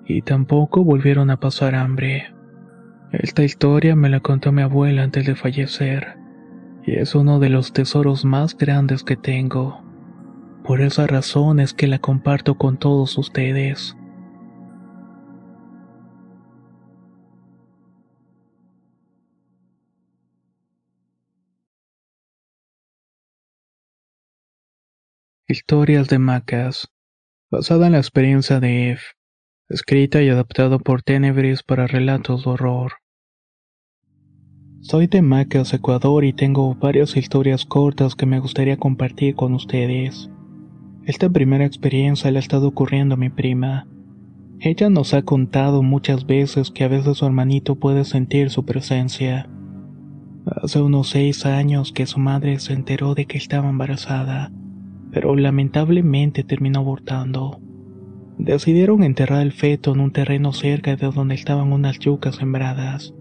y 0.06 0.24
tampoco 0.24 0.84
volvieron 0.84 1.30
a 1.30 1.40
pasar 1.40 1.74
hambre. 1.74 2.34
Esta 3.14 3.44
historia 3.44 3.96
me 3.96 4.10
la 4.10 4.20
contó 4.20 4.52
mi 4.52 4.62
abuela 4.62 5.04
antes 5.04 5.26
de 5.26 5.36
fallecer, 5.36 6.18
y 6.86 6.96
es 6.96 7.16
uno 7.16 7.40
de 7.40 7.50
los 7.50 7.72
tesoros 7.72 8.26
más 8.26 8.58
grandes 8.58 9.04
que 9.04 9.16
tengo. 9.16 9.82
Por 10.66 10.82
esa 10.82 11.08
razón 11.08 11.62
es 11.62 11.74
que 11.74 11.88
la 11.88 12.00
comparto 12.00 12.58
con 12.58 12.78
todos 12.78 13.18
ustedes. 13.18 13.96
Historias 25.52 26.08
de 26.10 26.20
Macas, 26.20 26.90
basada 27.50 27.88
en 27.88 27.94
la 27.94 27.98
experiencia 27.98 28.60
de 28.60 28.92
Eve 28.92 29.02
escrita 29.68 30.22
y 30.22 30.30
adaptado 30.30 30.78
por 30.78 31.02
Tenebris 31.02 31.64
para 31.64 31.88
relatos 31.88 32.44
de 32.44 32.52
horror. 32.52 32.92
Soy 34.82 35.08
de 35.08 35.24
Macas, 35.24 35.74
Ecuador 35.74 36.24
y 36.24 36.34
tengo 36.34 36.76
varias 36.76 37.18
historias 37.18 37.66
cortas 37.66 38.14
que 38.14 38.28
me 38.28 38.40
gustaría 38.40 38.78
compartir 38.78 39.34
con 39.34 39.56
ustedes. 39.56 40.30
Esta 41.06 41.32
primera 41.32 41.66
experiencia 41.66 42.30
le 42.30 42.38
ha 42.38 42.42
estado 42.42 42.68
ocurriendo 42.68 43.16
a 43.16 43.18
mi 43.18 43.32
prima. 43.32 43.88
Ella 44.60 44.92
nos 44.92 45.16
ha 45.16 45.24
contado 45.24 45.82
muchas 45.82 46.28
veces 46.28 46.70
que 46.70 46.84
a 46.84 46.90
veces 46.90 47.18
su 47.18 47.26
hermanito 47.26 47.74
puede 47.74 48.06
sentir 48.06 48.52
su 48.52 48.66
presencia. 48.66 49.50
Hace 50.46 50.80
unos 50.80 51.10
seis 51.10 51.48
años 51.48 51.92
que 51.92 52.06
su 52.06 52.20
madre 52.20 52.60
se 52.60 52.74
enteró 52.74 53.16
de 53.16 53.26
que 53.26 53.40
estaba 53.40 53.68
embarazada, 53.68 54.52
pero 55.12 55.36
lamentablemente 55.36 56.44
terminó 56.44 56.80
abortando. 56.80 57.60
Decidieron 58.38 59.04
enterrar 59.04 59.42
el 59.42 59.52
feto 59.52 59.94
en 59.94 60.00
un 60.00 60.12
terreno 60.12 60.54
cerca 60.54 60.96
de 60.96 61.12
donde 61.12 61.36
estaban 61.36 61.74
unas 61.74 62.00
yucas 62.00 62.36
sembradas. 62.36 63.14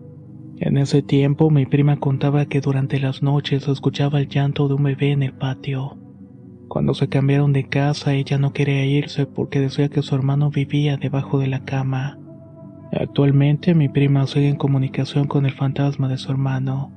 En 0.59 0.77
ese 0.77 1.03
tiempo 1.03 1.51
mi 1.51 1.67
prima 1.67 1.99
contaba 1.99 2.47
que 2.47 2.61
durante 2.61 3.01
las 3.01 3.23
noches 3.23 3.69
escuchaba 3.69 4.21
el 4.21 4.29
llanto 4.29 4.69
de 4.69 4.75
un 4.75 4.85
bebé 4.85 5.13
en 5.13 5.23
el 5.23 5.33
patio. 5.33 5.99
Cuando 6.69 6.95
se 6.95 7.09
cambiaron 7.09 7.53
de 7.53 7.69
casa 7.69 8.15
ella 8.15 8.39
no 8.39 8.53
quería 8.53 8.85
irse 8.85 9.27
porque 9.27 9.61
decía 9.61 9.89
que 9.89 10.03
su 10.03 10.15
hermano 10.15 10.51
vivía 10.51 10.97
debajo 10.97 11.39
de 11.39 11.47
la 11.47 11.65
cama. 11.65 12.19
Actualmente 12.93 13.75
mi 13.75 13.89
prima 13.89 14.27
sigue 14.27 14.49
en 14.49 14.57
comunicación 14.57 15.27
con 15.27 15.47
el 15.47 15.53
fantasma 15.53 16.09
de 16.09 16.19
su 16.19 16.31
hermano. 16.31 16.93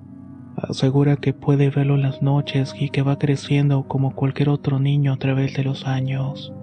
Asegura 0.68 1.18
que 1.18 1.34
puede 1.34 1.70
verlo 1.72 1.98
las 1.98 2.22
noches 2.22 2.76
y 2.80 2.90
que 2.90 3.02
va 3.02 3.18
creciendo 3.18 3.88
como 3.88 4.14
cualquier 4.14 4.50
otro 4.50 4.80
niño 4.80 5.14
a 5.14 5.18
través 5.18 5.56
de 5.56 5.64
los 5.64 5.88
años. 5.88 6.54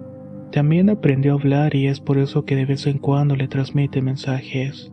También 0.52 0.88
aprendió 0.88 1.32
a 1.32 1.34
hablar 1.34 1.74
y 1.74 1.88
es 1.88 2.00
por 2.00 2.18
eso 2.18 2.44
que 2.44 2.54
de 2.54 2.64
vez 2.64 2.86
en 2.86 2.98
cuando 2.98 3.34
le 3.34 3.48
transmite 3.48 4.00
mensajes. 4.00 4.92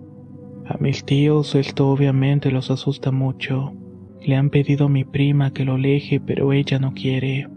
A 0.66 0.78
mis 0.80 1.06
tíos 1.06 1.54
esto 1.54 1.90
obviamente 1.90 2.52
los 2.52 2.72
asusta 2.72 3.12
mucho. 3.12 3.74
Le 4.22 4.36
han 4.36 4.50
pedido 4.50 4.88
a 4.88 4.90
mi 4.90 5.04
prima 5.04 5.54
que 5.54 5.66
lo 5.66 5.76
aleje, 5.76 6.20
pero 6.20 6.52
ella 6.52 6.80
no 6.80 6.94
quiere. 6.94 7.48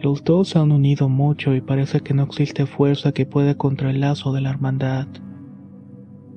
Los 0.00 0.22
dos 0.22 0.50
se 0.50 0.60
han 0.60 0.70
unido 0.70 1.08
mucho 1.08 1.54
y 1.54 1.60
parece 1.60 2.00
que 2.00 2.14
no 2.14 2.22
existe 2.22 2.64
fuerza 2.66 3.12
que 3.12 3.26
pueda 3.26 3.56
contra 3.56 3.90
el 3.90 4.00
lazo 4.00 4.32
de 4.32 4.40
la 4.40 4.50
hermandad. 4.50 5.08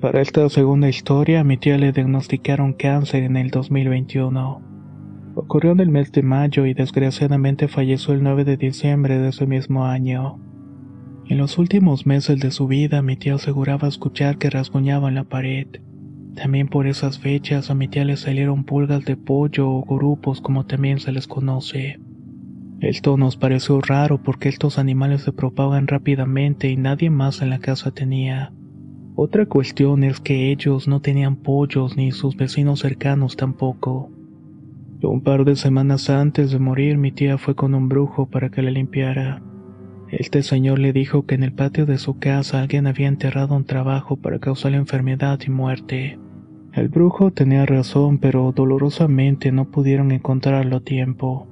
Para 0.02 0.22
esta 0.22 0.48
segunda 0.50 0.90
historia, 0.90 1.40
a 1.40 1.44
mi 1.46 1.56
tía 1.56 1.78
le 1.78 1.94
diagnosticaron 1.94 2.74
cáncer 2.74 3.24
en 3.24 3.38
el 3.38 3.50
2021. 3.50 4.62
Ocurrió 5.36 5.72
en 5.72 5.80
el 5.80 5.90
mes 5.90 6.12
de 6.12 6.22
mayo 6.22 6.66
y 6.66 6.74
desgraciadamente 6.74 7.70
falleció 7.70 8.14
el 8.14 8.22
9 8.22 8.44
de 8.44 8.58
diciembre 8.58 9.18
de 9.18 9.30
ese 9.30 9.48
mismo 9.48 9.86
año. 9.86 10.38
En 11.28 11.38
los 11.38 11.58
últimos 11.58 12.06
meses 12.06 12.40
de 12.42 12.52
su 12.52 12.68
vida 12.68 13.02
mi 13.02 13.16
tía 13.16 13.36
aseguraba 13.36 13.88
escuchar 13.88 14.38
que 14.38 14.50
rasguñaban 14.50 15.16
la 15.16 15.24
pared. 15.24 15.68
También 16.36 16.68
por 16.68 16.88
esas 16.88 17.18
fechas 17.18 17.72
a 17.72 17.76
mi 17.76 17.88
tía 17.88 18.04
le 18.04 18.18
salieron 18.18 18.66
pulgas 18.66 19.06
de 19.06 19.16
pollo 19.16 19.70
o 19.70 19.82
grupos 19.84 20.42
como 20.42 20.66
también 20.66 21.00
se 21.00 21.14
les 21.14 21.26
conoce. 21.26 22.00
Esto 22.82 23.16
nos 23.16 23.38
pareció 23.38 23.80
raro 23.80 24.22
porque 24.22 24.50
estos 24.50 24.78
animales 24.78 25.22
se 25.22 25.32
propagan 25.32 25.88
rápidamente 25.88 26.70
y 26.70 26.76
nadie 26.76 27.10
más 27.10 27.42
en 27.42 27.50
la 27.50 27.60
casa 27.60 27.92
tenía. 27.92 28.52
Otra 29.18 29.46
cuestión 29.46 30.04
es 30.04 30.20
que 30.20 30.52
ellos 30.52 30.90
no 30.90 31.00
tenían 31.00 31.38
pollos 31.38 31.96
ni 31.96 32.12
sus 32.12 32.36
vecinos 32.36 32.82
cercanos 32.82 33.38
tampoco. 33.38 34.12
Un 35.02 35.22
par 35.22 35.46
de 35.46 35.56
semanas 35.56 36.10
antes 36.10 36.52
de 36.52 36.60
morir 36.60 36.98
mi 36.98 37.12
tía 37.12 37.38
fue 37.38 37.56
con 37.56 37.76
un 37.76 37.88
brujo 37.88 38.26
para 38.26 38.50
que 38.50 38.62
le 38.62 38.72
limpiara. 38.72 39.42
Este 40.10 40.44
señor 40.44 40.80
le 40.80 40.94
dijo 40.94 41.26
que 41.26 41.36
en 41.36 41.44
el 41.44 41.54
patio 41.54 41.86
de 41.86 41.98
su 41.98 42.20
casa 42.20 42.62
alguien 42.62 42.88
había 42.88 43.08
enterrado 43.08 43.56
un 43.56 43.66
trabajo 43.66 44.18
para 44.18 44.40
causar 44.40 44.74
enfermedad 44.74 45.40
y 45.46 45.50
muerte. 45.50 46.20
El 46.74 46.90
brujo 46.90 47.32
tenía 47.32 47.66
razón, 47.66 48.18
pero 48.18 48.52
dolorosamente 48.52 49.52
no 49.52 49.72
pudieron 49.72 50.12
encontrarlo 50.12 50.78
a 50.78 50.82
tiempo. 50.82 51.48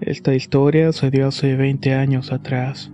Esta 0.00 0.34
historia 0.34 0.92
se 0.92 1.10
dio 1.10 1.28
hace 1.28 1.56
20 1.56 1.94
años 1.94 2.32
atrás. 2.32 2.92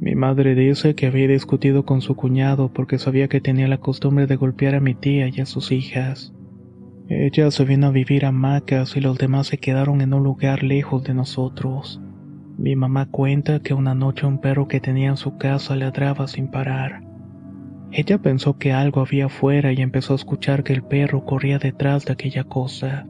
Mi 0.00 0.14
madre 0.14 0.54
dice 0.54 0.94
que 0.94 1.06
había 1.06 1.26
discutido 1.26 1.84
con 1.84 2.02
su 2.02 2.14
cuñado 2.14 2.72
porque 2.72 2.98
sabía 2.98 3.26
que 3.26 3.40
tenía 3.40 3.66
la 3.66 3.78
costumbre 3.78 4.28
de 4.28 4.36
golpear 4.36 4.76
a 4.76 4.80
mi 4.80 4.94
tía 4.94 5.28
y 5.28 5.40
a 5.40 5.46
sus 5.46 5.72
hijas. 5.72 6.32
Ella 7.08 7.50
se 7.50 7.64
vino 7.64 7.88
a 7.88 7.90
vivir 7.90 8.24
a 8.24 8.30
Macas 8.30 8.96
y 8.96 9.00
los 9.00 9.18
demás 9.18 9.48
se 9.48 9.58
quedaron 9.58 10.00
en 10.00 10.14
un 10.14 10.22
lugar 10.22 10.62
lejos 10.62 11.02
de 11.02 11.14
nosotros. 11.14 12.00
Mi 12.58 12.76
mamá 12.76 13.06
cuenta 13.10 13.60
que 13.60 13.74
una 13.74 13.94
noche 13.94 14.26
un 14.26 14.40
perro 14.40 14.68
que 14.68 14.78
tenía 14.78 15.08
en 15.08 15.16
su 15.16 15.36
casa 15.36 15.74
ladraba 15.74 16.28
sin 16.28 16.48
parar. 16.48 17.02
Ella 17.90 18.18
pensó 18.18 18.58
que 18.58 18.72
algo 18.72 19.00
había 19.00 19.26
afuera 19.26 19.72
y 19.72 19.80
empezó 19.80 20.12
a 20.12 20.16
escuchar 20.16 20.62
que 20.62 20.74
el 20.74 20.82
perro 20.82 21.24
corría 21.24 21.58
detrás 21.58 22.04
de 22.04 22.12
aquella 22.12 22.44
cosa. 22.44 23.06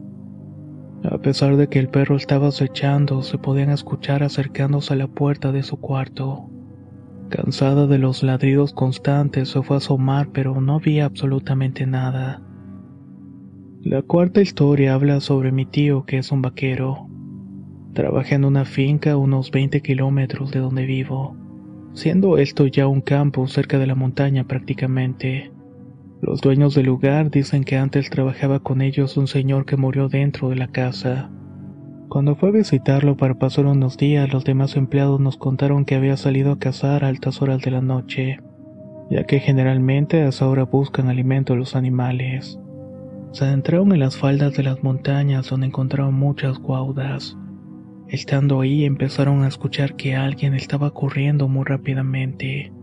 A 1.03 1.17
pesar 1.19 1.55
de 1.55 1.67
que 1.67 1.79
el 1.79 1.89
perro 1.89 2.15
estaba 2.15 2.47
acechando, 2.47 3.21
se 3.21 3.37
podían 3.37 3.69
escuchar 3.69 4.23
acercándose 4.23 4.93
a 4.93 4.97
la 4.97 5.07
puerta 5.07 5.51
de 5.51 5.61
su 5.63 5.77
cuarto. 5.77 6.49
Cansada 7.29 7.85
de 7.85 7.99
los 7.99 8.23
ladridos 8.23 8.73
constantes, 8.73 9.49
se 9.49 9.61
fue 9.61 9.75
a 9.75 9.77
asomar, 9.77 10.29
pero 10.31 10.59
no 10.61 10.75
había 10.75 11.05
absolutamente 11.05 11.85
nada. 11.85 12.41
La 13.81 14.01
cuarta 14.01 14.41
historia 14.41 14.95
habla 14.95 15.19
sobre 15.19 15.51
mi 15.51 15.67
tío, 15.67 16.05
que 16.05 16.17
es 16.17 16.31
un 16.31 16.41
vaquero. 16.41 17.07
Trabaja 17.93 18.33
en 18.35 18.45
una 18.45 18.65
finca 18.65 19.11
a 19.11 19.17
unos 19.17 19.51
20 19.51 19.81
kilómetros 19.81 20.51
de 20.51 20.59
donde 20.59 20.85
vivo, 20.85 21.37
siendo 21.93 22.39
esto 22.39 22.65
ya 22.65 22.87
un 22.87 23.01
campo 23.01 23.47
cerca 23.47 23.77
de 23.77 23.87
la 23.87 23.95
montaña 23.95 24.45
prácticamente. 24.45 25.51
Los 26.21 26.41
dueños 26.41 26.73
del 26.73 26.87
lugar 26.87 27.29
dicen 27.29 27.63
que 27.63 27.77
antes 27.77 28.09
trabajaba 28.09 28.59
con 28.59 28.81
ellos 28.81 29.17
un 29.17 29.27
señor 29.27 29.65
que 29.65 29.77
murió 29.77 30.09
dentro 30.09 30.49
de 30.49 30.55
la 30.55 30.67
casa. 30.67 31.29
Cuando 32.09 32.35
fue 32.35 32.49
a 32.49 32.53
visitarlo 32.53 33.15
para 33.17 33.35
pasar 33.35 33.67
unos 33.67 33.95
días, 33.95 34.33
los 34.33 34.43
demás 34.43 34.75
empleados 34.75 35.19
nos 35.19 35.37
contaron 35.37 35.85
que 35.85 35.93
había 35.93 36.17
salido 36.17 36.51
a 36.51 36.57
cazar 36.57 37.03
a 37.03 37.07
altas 37.07 37.39
horas 37.39 37.61
de 37.61 37.69
la 37.69 37.81
noche, 37.81 38.39
ya 39.11 39.25
que 39.25 39.39
generalmente 39.39 40.23
a 40.23 40.29
esa 40.29 40.47
hora 40.47 40.63
buscan 40.63 41.07
alimento 41.07 41.55
los 41.55 41.75
animales. 41.75 42.59
Se 43.31 43.45
adentraron 43.45 43.91
en 43.91 43.99
las 43.99 44.17
faldas 44.17 44.55
de 44.57 44.63
las 44.63 44.81
montañas 44.81 45.47
donde 45.51 45.67
encontraron 45.67 46.15
muchas 46.15 46.57
guaudas. 46.57 47.37
Estando 48.07 48.59
ahí 48.59 48.85
empezaron 48.85 49.43
a 49.43 49.47
escuchar 49.47 49.95
que 49.95 50.15
alguien 50.15 50.55
estaba 50.55 50.89
corriendo 50.91 51.47
muy 51.47 51.63
rápidamente. 51.63 52.73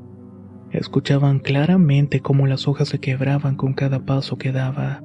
Escuchaban 0.71 1.41
claramente 1.41 2.21
cómo 2.21 2.47
las 2.47 2.69
hojas 2.69 2.91
se 2.91 3.01
quebraban 3.01 3.57
con 3.57 3.75
cada 3.75 4.05
paso 4.05 4.39
que 4.39 4.53
daba. 4.53 5.03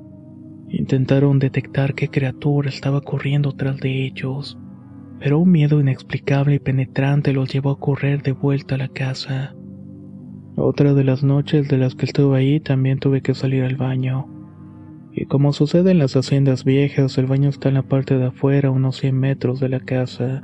Intentaron 0.71 1.37
detectar 1.37 1.95
qué 1.95 2.07
criatura 2.07 2.69
estaba 2.69 3.01
corriendo 3.01 3.51
tras 3.51 3.77
de 3.81 4.05
ellos, 4.05 4.57
pero 5.19 5.37
un 5.39 5.51
miedo 5.51 5.81
inexplicable 5.81 6.55
y 6.55 6.59
penetrante 6.59 7.33
los 7.33 7.51
llevó 7.51 7.71
a 7.71 7.79
correr 7.79 8.23
de 8.23 8.31
vuelta 8.31 8.75
a 8.75 8.77
la 8.77 8.87
casa. 8.87 9.53
Otra 10.55 10.93
de 10.93 11.03
las 11.03 11.23
noches 11.23 11.67
de 11.67 11.77
las 11.77 11.95
que 11.95 12.05
estuve 12.05 12.37
ahí 12.37 12.59
también 12.61 12.99
tuve 12.99 13.21
que 13.21 13.33
salir 13.33 13.63
al 13.63 13.75
baño. 13.75 14.27
Y 15.11 15.25
como 15.25 15.51
sucede 15.51 15.91
en 15.91 15.99
las 15.99 16.15
haciendas 16.15 16.63
viejas, 16.63 17.17
el 17.17 17.25
baño 17.25 17.49
está 17.49 17.67
en 17.67 17.75
la 17.75 17.83
parte 17.83 18.17
de 18.17 18.27
afuera, 18.27 18.71
unos 18.71 18.95
100 18.97 19.19
metros 19.19 19.59
de 19.59 19.67
la 19.67 19.81
casa. 19.81 20.41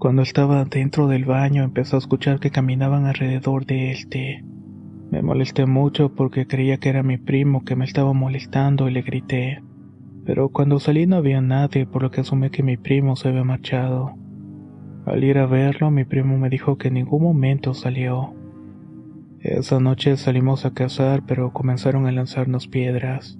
Cuando 0.00 0.22
estaba 0.22 0.64
dentro 0.64 1.06
del 1.06 1.24
baño 1.24 1.62
empecé 1.62 1.94
a 1.94 2.00
escuchar 2.00 2.40
que 2.40 2.50
caminaban 2.50 3.06
alrededor 3.06 3.64
de 3.64 3.92
este. 3.92 4.44
Me 5.10 5.22
molesté 5.22 5.66
mucho 5.66 6.14
porque 6.14 6.46
creía 6.46 6.78
que 6.78 6.88
era 6.88 7.02
mi 7.02 7.18
primo 7.18 7.64
que 7.64 7.74
me 7.74 7.84
estaba 7.84 8.12
molestando 8.12 8.88
y 8.88 8.92
le 8.92 9.02
grité. 9.02 9.62
Pero 10.24 10.50
cuando 10.50 10.78
salí 10.78 11.06
no 11.06 11.16
había 11.16 11.40
nadie, 11.40 11.84
por 11.84 12.02
lo 12.02 12.10
que 12.12 12.20
asumí 12.20 12.50
que 12.50 12.62
mi 12.62 12.76
primo 12.76 13.16
se 13.16 13.28
había 13.28 13.42
marchado. 13.42 14.14
Al 15.06 15.24
ir 15.24 15.38
a 15.38 15.46
verlo, 15.46 15.90
mi 15.90 16.04
primo 16.04 16.38
me 16.38 16.48
dijo 16.48 16.78
que 16.78 16.88
en 16.88 16.94
ningún 16.94 17.22
momento 17.22 17.74
salió. 17.74 18.34
Esa 19.40 19.80
noche 19.80 20.16
salimos 20.16 20.64
a 20.64 20.74
cazar, 20.74 21.24
pero 21.26 21.52
comenzaron 21.52 22.06
a 22.06 22.12
lanzarnos 22.12 22.68
piedras. 22.68 23.38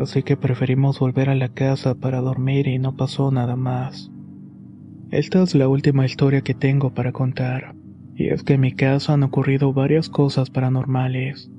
Así 0.00 0.22
que 0.22 0.36
preferimos 0.36 1.00
volver 1.00 1.28
a 1.28 1.34
la 1.34 1.48
casa 1.48 1.96
para 1.96 2.20
dormir 2.20 2.68
y 2.68 2.78
no 2.78 2.96
pasó 2.96 3.30
nada 3.30 3.56
más. 3.56 4.10
Esta 5.10 5.42
es 5.42 5.54
la 5.54 5.68
última 5.68 6.06
historia 6.06 6.40
que 6.40 6.54
tengo 6.54 6.94
para 6.94 7.12
contar. 7.12 7.74
Y 8.14 8.28
es 8.28 8.42
que 8.42 8.54
en 8.54 8.60
mi 8.60 8.72
casa 8.72 9.14
han 9.14 9.22
ocurrido 9.22 9.72
varias 9.72 10.08
cosas 10.08 10.50
paranormales. 10.50 11.50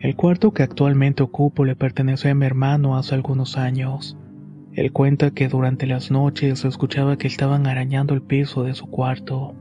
El 0.00 0.16
cuarto 0.16 0.52
que 0.52 0.62
actualmente 0.62 1.22
ocupo 1.22 1.64
le 1.64 1.76
pertenece 1.76 2.30
a 2.30 2.34
mi 2.34 2.46
hermano 2.46 2.96
hace 2.96 3.14
algunos 3.14 3.56
años. 3.56 4.18
Él 4.72 4.92
cuenta 4.92 5.30
que 5.30 5.48
durante 5.48 5.86
las 5.86 6.10
noches 6.10 6.64
escuchaba 6.64 7.16
que 7.16 7.28
estaban 7.28 7.66
arañando 7.66 8.12
el 8.12 8.22
piso 8.22 8.64
de 8.64 8.74
su 8.74 8.86
cuarto. 8.86 9.54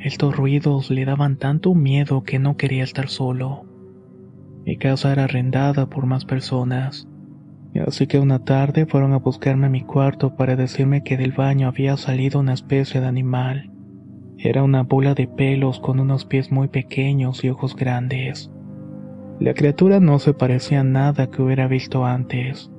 Estos 0.00 0.36
ruidos 0.36 0.90
le 0.90 1.04
daban 1.04 1.36
tanto 1.36 1.74
miedo 1.74 2.22
que 2.22 2.38
no 2.38 2.56
quería 2.56 2.84
estar 2.84 3.08
solo. 3.08 3.64
Mi 4.66 4.76
casa 4.76 5.12
era 5.12 5.24
arrendada 5.24 5.88
por 5.88 6.06
más 6.06 6.24
personas. 6.24 7.08
Así 7.86 8.06
que 8.06 8.18
una 8.18 8.44
tarde 8.44 8.86
fueron 8.86 9.12
a 9.12 9.18
buscarme 9.18 9.66
a 9.66 9.70
mi 9.70 9.82
cuarto 9.82 10.34
para 10.36 10.56
decirme 10.56 11.02
que 11.04 11.16
del 11.16 11.32
baño 11.32 11.68
había 11.68 11.96
salido 11.96 12.40
una 12.40 12.52
especie 12.52 13.00
de 13.00 13.06
animal. 13.06 13.70
Era 14.40 14.62
una 14.62 14.84
bola 14.84 15.14
de 15.14 15.26
pelos 15.26 15.80
con 15.80 15.98
unos 15.98 16.24
pies 16.24 16.52
muy 16.52 16.68
pequeños 16.68 17.42
y 17.42 17.48
ojos 17.48 17.74
grandes. 17.74 18.52
La 19.40 19.52
criatura 19.52 19.98
no 19.98 20.20
se 20.20 20.32
parecía 20.32 20.80
a 20.80 20.84
nada 20.84 21.28
que 21.28 21.42
hubiera 21.42 21.66
visto 21.66 22.06
antes. 22.06 22.70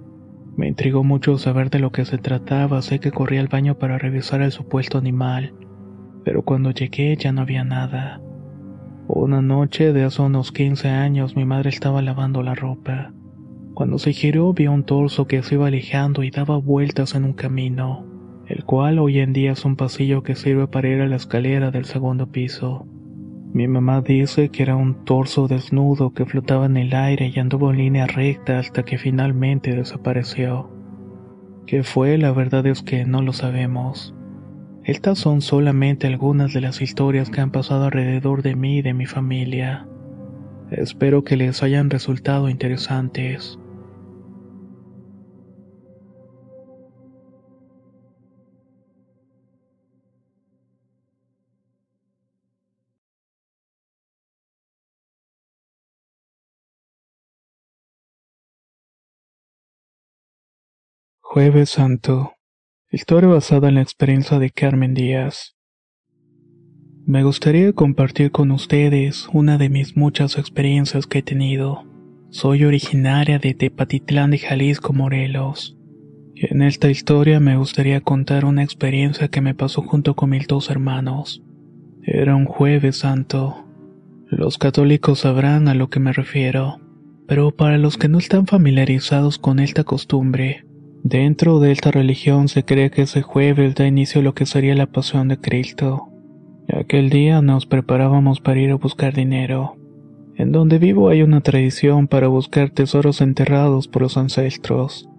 Me 0.55 0.69
intrigó 0.69 1.03
mucho 1.03 1.37
saber 1.37 1.69
de 1.69 1.79
lo 1.79 1.91
que 1.91 2.05
se 2.05 2.17
trataba, 2.17 2.81
sé 2.81 3.01
que 3.01 3.11
corrí 3.11 3.39
al 3.39 3.49
baño 3.49 3.77
para 3.77 3.97
revisar 3.97 4.41
el 4.41 4.53
supuesto 4.53 4.97
animal, 4.97 5.53
pero 6.23 6.43
cuando 6.43 6.71
llegué 6.71 7.17
ya 7.17 7.33
no 7.33 7.41
había 7.41 7.65
nada. 7.65 8.21
Una 9.09 9.41
noche 9.41 9.91
de 9.91 10.05
hace 10.05 10.21
unos 10.21 10.53
15 10.53 10.87
años 10.87 11.35
mi 11.35 11.43
madre 11.43 11.71
estaba 11.71 12.01
lavando 12.01 12.41
la 12.41 12.55
ropa. 12.55 13.11
Cuando 13.73 13.97
se 13.97 14.13
giró 14.13 14.53
vio 14.53 14.71
un 14.71 14.85
torso 14.85 15.27
que 15.27 15.43
se 15.43 15.55
iba 15.55 15.67
alejando 15.67 16.23
y 16.23 16.31
daba 16.31 16.55
vueltas 16.55 17.15
en 17.15 17.25
un 17.25 17.33
camino 17.33 18.08
el 18.49 18.65
cual 18.65 18.97
hoy 18.97 19.19
en 19.19 19.31
día 19.31 19.51
es 19.51 19.63
un 19.63 19.75
pasillo 19.75 20.23
que 20.23 20.35
sirve 20.35 20.67
para 20.67 20.89
ir 20.89 21.01
a 21.01 21.07
la 21.07 21.15
escalera 21.15 21.69
del 21.69 21.85
segundo 21.85 22.31
piso. 22.31 22.87
Mi 23.53 23.67
mamá 23.67 24.01
dice 24.01 24.49
que 24.49 24.63
era 24.63 24.75
un 24.75 25.05
torso 25.05 25.47
desnudo 25.47 26.13
que 26.13 26.25
flotaba 26.25 26.65
en 26.65 26.77
el 26.77 26.93
aire 26.95 27.31
y 27.33 27.39
anduvo 27.39 27.69
en 27.69 27.77
línea 27.77 28.07
recta 28.07 28.57
hasta 28.57 28.83
que 28.83 28.97
finalmente 28.97 29.75
desapareció. 29.75 30.71
¿Qué 31.67 31.83
fue? 31.83 32.17
La 32.17 32.31
verdad 32.31 32.65
es 32.65 32.81
que 32.81 33.05
no 33.05 33.21
lo 33.21 33.33
sabemos. 33.33 34.15
Estas 34.83 35.19
son 35.19 35.41
solamente 35.41 36.07
algunas 36.07 36.51
de 36.51 36.61
las 36.61 36.81
historias 36.81 37.29
que 37.29 37.41
han 37.41 37.51
pasado 37.51 37.85
alrededor 37.85 38.41
de 38.41 38.55
mí 38.55 38.77
y 38.77 38.81
de 38.81 38.95
mi 38.95 39.05
familia. 39.05 39.87
Espero 40.71 41.23
que 41.23 41.37
les 41.37 41.61
hayan 41.61 41.91
resultado 41.91 42.49
interesantes. 42.49 43.58
Jueves 61.31 61.69
Santo. 61.69 62.33
Historia 62.89 63.29
basada 63.29 63.69
en 63.69 63.75
la 63.75 63.83
experiencia 63.83 64.39
de 64.39 64.49
Carmen 64.49 64.95
Díaz. 64.95 65.55
Me 67.05 67.21
gustaría 67.21 67.71
compartir 67.71 68.31
con 68.31 68.49
ustedes 68.49 69.29
una 69.31 69.59
de 69.59 69.69
mis 69.69 69.95
muchas 69.95 70.39
experiencias 70.39 71.05
que 71.05 71.19
he 71.19 71.21
tenido. 71.21 71.85
Soy 72.31 72.63
originaria 72.63 73.37
de 73.37 73.53
Tepatitlán 73.53 74.31
de 74.31 74.39
Jalisco, 74.39 74.91
Morelos. 74.91 75.77
Y 76.33 76.51
en 76.51 76.63
esta 76.63 76.89
historia 76.89 77.39
me 77.39 77.57
gustaría 77.57 78.01
contar 78.01 78.43
una 78.43 78.63
experiencia 78.63 79.27
que 79.27 79.41
me 79.41 79.53
pasó 79.53 79.83
junto 79.83 80.15
con 80.15 80.31
mis 80.31 80.47
dos 80.47 80.71
hermanos. 80.71 81.43
Era 82.01 82.35
un 82.35 82.45
jueves 82.45 82.97
santo. 82.97 83.67
Los 84.31 84.57
católicos 84.57 85.19
sabrán 85.19 85.67
a 85.67 85.75
lo 85.75 85.91
que 85.91 85.99
me 85.99 86.11
refiero, 86.11 86.79
pero 87.27 87.51
para 87.51 87.77
los 87.77 87.97
que 87.97 88.07
no 88.07 88.17
están 88.17 88.47
familiarizados 88.47 89.37
con 89.37 89.59
esta 89.59 89.83
costumbre, 89.83 90.65
Dentro 91.03 91.59
de 91.59 91.71
esta 91.71 91.91
religión 91.91 92.49
se 92.49 92.63
cree 92.63 92.91
que 92.91 93.03
ese 93.03 93.21
jueves 93.21 93.75
da 93.75 93.87
inicio 93.87 94.21
a 94.21 94.23
lo 94.23 94.33
que 94.33 94.45
sería 94.45 94.75
la 94.75 94.87
pasión 94.87 95.29
de 95.29 95.37
Cristo. 95.37 96.09
Aquel 96.67 97.09
día 97.09 97.41
nos 97.41 97.65
preparábamos 97.65 98.41
para 98.41 98.59
ir 98.59 98.71
a 98.71 98.75
buscar 98.75 99.13
dinero. 99.15 99.75
En 100.35 100.51
donde 100.51 100.77
vivo 100.77 101.09
hay 101.09 101.21
una 101.21 101.41
tradición 101.41 102.07
para 102.07 102.27
buscar 102.27 102.69
tesoros 102.69 103.21
enterrados 103.21 103.87
por 103.87 104.03
los 104.03 104.17
ancestros. 104.17 105.09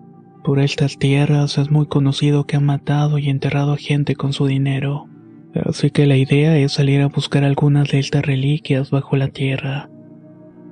Por 0.44 0.58
estas 0.58 0.98
tierras 0.98 1.58
es 1.58 1.70
muy 1.70 1.86
conocido 1.86 2.46
que 2.46 2.56
han 2.56 2.66
matado 2.66 3.18
y 3.18 3.28
enterrado 3.28 3.72
a 3.72 3.76
gente 3.76 4.16
con 4.16 4.32
su 4.32 4.46
dinero. 4.46 5.06
Así 5.54 5.90
que 5.90 6.06
la 6.06 6.16
idea 6.16 6.56
es 6.56 6.72
salir 6.72 7.00
a 7.00 7.08
buscar 7.08 7.42
algunas 7.42 7.88
de 7.90 7.98
estas 7.98 8.24
reliquias 8.24 8.90
bajo 8.90 9.16
la 9.16 9.28
tierra. 9.28 9.90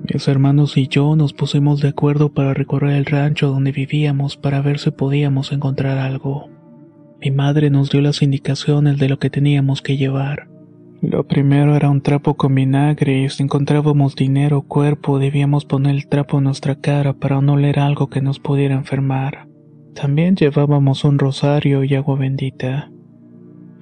Mis 0.02 0.28
hermanos 0.28 0.76
y 0.76 0.88
yo 0.88 1.16
nos 1.16 1.32
pusimos 1.32 1.80
de 1.80 1.88
acuerdo 1.88 2.32
para 2.32 2.54
recorrer 2.54 2.96
el 2.96 3.04
rancho 3.04 3.48
donde 3.48 3.72
vivíamos 3.72 4.36
para 4.36 4.62
ver 4.62 4.78
si 4.78 4.90
podíamos 4.90 5.52
encontrar 5.52 5.98
algo. 5.98 6.48
Mi 7.20 7.30
madre 7.32 7.68
nos 7.68 7.90
dio 7.90 8.00
las 8.00 8.22
indicaciones 8.22 8.98
de 8.98 9.08
lo 9.08 9.18
que 9.18 9.28
teníamos 9.28 9.82
que 9.82 9.96
llevar. 9.96 10.48
Lo 11.00 11.26
primero 11.26 11.76
era 11.76 11.90
un 11.90 12.00
trapo 12.00 12.34
con 12.34 12.54
vinagre 12.54 13.22
y 13.22 13.28
si 13.28 13.42
encontrábamos 13.42 14.14
dinero 14.14 14.58
o 14.58 14.62
cuerpo 14.62 15.18
debíamos 15.18 15.64
poner 15.64 15.94
el 15.94 16.08
trapo 16.08 16.38
en 16.38 16.44
nuestra 16.44 16.76
cara 16.76 17.12
para 17.12 17.40
no 17.40 17.54
oler 17.54 17.78
algo 17.78 18.08
que 18.08 18.20
nos 18.20 18.38
pudiera 18.38 18.74
enfermar. 18.74 19.48
También 19.94 20.36
llevábamos 20.36 21.04
un 21.04 21.18
rosario 21.18 21.82
y 21.82 21.94
agua 21.94 22.16
bendita. 22.16 22.90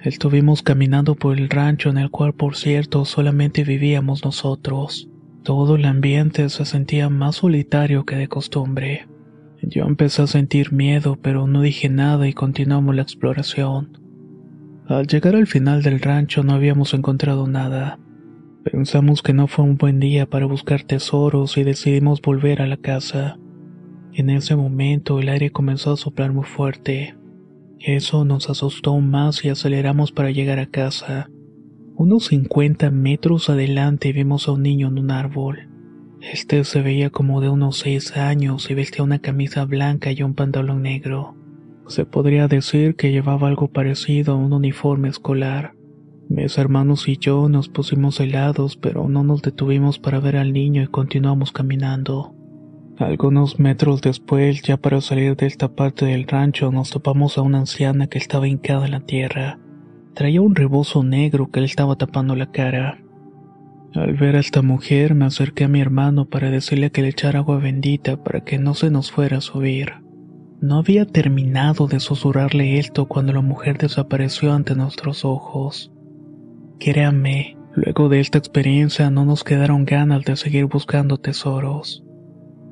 Estuvimos 0.02 0.62
caminando 0.62 1.14
por 1.14 1.38
el 1.38 1.50
rancho 1.50 1.90
en 1.90 1.98
el 1.98 2.10
cual 2.10 2.32
por 2.32 2.56
cierto 2.56 3.04
solamente 3.04 3.64
vivíamos 3.64 4.24
nosotros. 4.24 5.10
Todo 5.46 5.76
el 5.76 5.84
ambiente 5.84 6.48
se 6.48 6.64
sentía 6.64 7.08
más 7.08 7.36
solitario 7.36 8.04
que 8.04 8.16
de 8.16 8.26
costumbre. 8.26 9.06
Yo 9.62 9.84
empecé 9.84 10.22
a 10.22 10.26
sentir 10.26 10.72
miedo, 10.72 11.20
pero 11.22 11.46
no 11.46 11.62
dije 11.62 11.88
nada 11.88 12.26
y 12.26 12.32
continuamos 12.32 12.96
la 12.96 13.02
exploración. 13.02 13.96
Al 14.88 15.06
llegar 15.06 15.36
al 15.36 15.46
final 15.46 15.84
del 15.84 16.00
rancho 16.00 16.42
no 16.42 16.52
habíamos 16.52 16.94
encontrado 16.94 17.46
nada. 17.46 18.00
Pensamos 18.64 19.22
que 19.22 19.34
no 19.34 19.46
fue 19.46 19.64
un 19.64 19.76
buen 19.76 20.00
día 20.00 20.26
para 20.26 20.46
buscar 20.46 20.82
tesoros 20.82 21.56
y 21.58 21.62
decidimos 21.62 22.20
volver 22.20 22.60
a 22.60 22.66
la 22.66 22.78
casa. 22.78 23.38
En 24.14 24.30
ese 24.30 24.56
momento 24.56 25.20
el 25.20 25.28
aire 25.28 25.52
comenzó 25.52 25.92
a 25.92 25.96
soplar 25.96 26.32
muy 26.32 26.44
fuerte. 26.44 27.14
Eso 27.78 28.24
nos 28.24 28.50
asustó 28.50 28.98
más 28.98 29.44
y 29.44 29.50
aceleramos 29.50 30.10
para 30.10 30.32
llegar 30.32 30.58
a 30.58 30.66
casa. 30.66 31.30
Unos 31.98 32.26
50 32.26 32.90
metros 32.90 33.48
adelante 33.48 34.12
vimos 34.12 34.48
a 34.48 34.52
un 34.52 34.62
niño 34.62 34.88
en 34.88 34.98
un 34.98 35.10
árbol. 35.10 35.70
Este 36.20 36.62
se 36.64 36.82
veía 36.82 37.08
como 37.08 37.40
de 37.40 37.48
unos 37.48 37.78
6 37.78 38.18
años 38.18 38.70
y 38.70 38.74
vestía 38.74 39.02
una 39.02 39.20
camisa 39.20 39.64
blanca 39.64 40.12
y 40.12 40.22
un 40.22 40.34
pantalón 40.34 40.82
negro. 40.82 41.36
Se 41.86 42.04
podría 42.04 42.48
decir 42.48 42.96
que 42.96 43.12
llevaba 43.12 43.48
algo 43.48 43.68
parecido 43.68 44.34
a 44.34 44.36
un 44.36 44.52
uniforme 44.52 45.08
escolar. 45.08 45.72
Mis 46.28 46.58
hermanos 46.58 47.08
y 47.08 47.16
yo 47.16 47.48
nos 47.48 47.70
pusimos 47.70 48.20
helados, 48.20 48.76
pero 48.76 49.08
no 49.08 49.24
nos 49.24 49.40
detuvimos 49.40 49.98
para 49.98 50.20
ver 50.20 50.36
al 50.36 50.52
niño 50.52 50.82
y 50.82 50.88
continuamos 50.88 51.50
caminando. 51.50 52.34
Algunos 52.98 53.58
metros 53.58 54.02
después, 54.02 54.60
ya 54.60 54.76
para 54.76 55.00
salir 55.00 55.34
de 55.34 55.46
esta 55.46 55.68
parte 55.74 56.04
del 56.04 56.26
rancho, 56.26 56.70
nos 56.70 56.90
topamos 56.90 57.38
a 57.38 57.42
una 57.42 57.60
anciana 57.60 58.06
que 58.08 58.18
estaba 58.18 58.48
hincada 58.48 58.84
en 58.84 58.92
la 58.92 59.00
tierra. 59.00 59.58
Traía 60.16 60.40
un 60.40 60.54
rebozo 60.54 61.04
negro 61.04 61.50
que 61.50 61.60
le 61.60 61.66
estaba 61.66 61.96
tapando 61.96 62.34
la 62.36 62.50
cara. 62.50 63.02
Al 63.94 64.14
ver 64.14 64.36
a 64.36 64.40
esta 64.40 64.62
mujer 64.62 65.14
me 65.14 65.26
acerqué 65.26 65.64
a 65.64 65.68
mi 65.68 65.82
hermano 65.82 66.24
para 66.24 66.50
decirle 66.50 66.90
que 66.90 67.02
le 67.02 67.08
echara 67.08 67.40
agua 67.40 67.58
bendita 67.58 68.24
para 68.24 68.40
que 68.40 68.58
no 68.58 68.72
se 68.72 68.90
nos 68.90 69.12
fuera 69.12 69.36
a 69.36 69.40
subir. 69.42 69.92
No 70.62 70.78
había 70.78 71.04
terminado 71.04 71.86
de 71.86 72.00
susurrarle 72.00 72.78
esto 72.78 73.04
cuando 73.04 73.34
la 73.34 73.42
mujer 73.42 73.76
desapareció 73.76 74.54
ante 74.54 74.74
nuestros 74.74 75.26
ojos. 75.26 75.92
Créame, 76.80 77.58
luego 77.74 78.08
de 78.08 78.20
esta 78.20 78.38
experiencia 78.38 79.10
no 79.10 79.26
nos 79.26 79.44
quedaron 79.44 79.84
ganas 79.84 80.24
de 80.24 80.36
seguir 80.36 80.64
buscando 80.64 81.18
tesoros. 81.18 82.02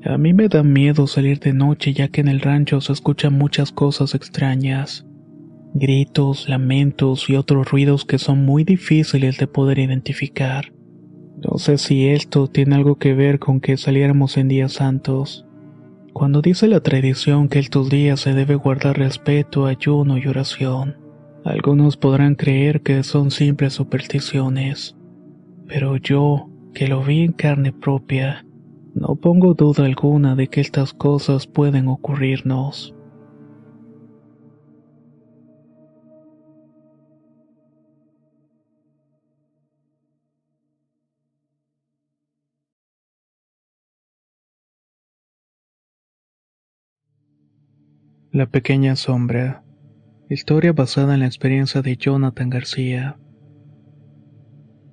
A 0.03 0.17
mí 0.17 0.33
me 0.33 0.49
da 0.49 0.63
miedo 0.63 1.07
salir 1.07 1.41
de 1.41 1.53
noche 1.53 1.93
ya 1.93 2.09
que 2.09 2.23
en 2.23 2.29
el 2.29 2.41
rancho 2.41 2.81
se 2.81 2.95
escuchan 2.95 3.35
muchas 3.35 3.71
cosas 3.71 4.15
extrañas 4.15 5.05
gritos, 5.75 6.49
lamentos 6.49 7.29
y 7.29 7.37
otros 7.37 7.71
ruidos 7.71 8.05
que 8.05 8.19
son 8.19 8.45
muy 8.45 8.63
difíciles 8.65 9.39
de 9.39 9.49
poder 9.49 9.81
identificar. 9.81 10.73
No 11.37 11.59
sé 11.59 11.79
si 11.79 12.09
esto 12.09 12.47
tiene 12.47 12.77
algo 12.77 12.97
que 12.97 13.13
ver 13.13 13.41
con 13.41 13.61
que 13.61 13.77
saliéramos 13.77 14.37
en 14.37 14.49
días 14.49 14.75
santos. 14.75 15.47
Cuando 16.13 16.41
dice 16.43 16.69
la 16.69 16.81
tradición 16.81 17.49
que 17.49 17.59
estos 17.59 17.91
días 17.91 18.21
se 18.21 18.35
debe 18.35 18.55
guardar 18.55 18.99
respeto, 18.99 19.67
ayuno 19.67 20.17
y 20.17 20.27
oración, 20.29 20.97
algunos 21.45 21.97
podrán 21.97 22.37
creer 22.37 22.83
que 22.83 23.03
son 23.03 23.33
simples 23.33 23.73
supersticiones. 23.75 24.97
Pero 25.67 25.97
yo, 25.97 26.49
que 26.73 26.87
lo 26.87 27.03
vi 27.03 27.23
en 27.23 27.33
carne 27.33 27.73
propia, 27.73 28.47
no 28.95 29.17
pongo 29.17 29.55
duda 29.55 29.87
alguna 29.87 30.37
de 30.37 30.47
que 30.47 30.61
estas 30.61 30.95
cosas 30.95 31.49
pueden 31.49 31.89
ocurrirnos. 31.89 32.94
La 48.35 48.47
pequeña 48.47 48.97
sombra. 48.97 49.63
Historia 50.29 50.73
basada 50.73 51.15
en 51.15 51.21
la 51.21 51.27
experiencia 51.27 51.83
de 51.83 51.97
Jonathan 51.97 52.51
García. 52.51 53.17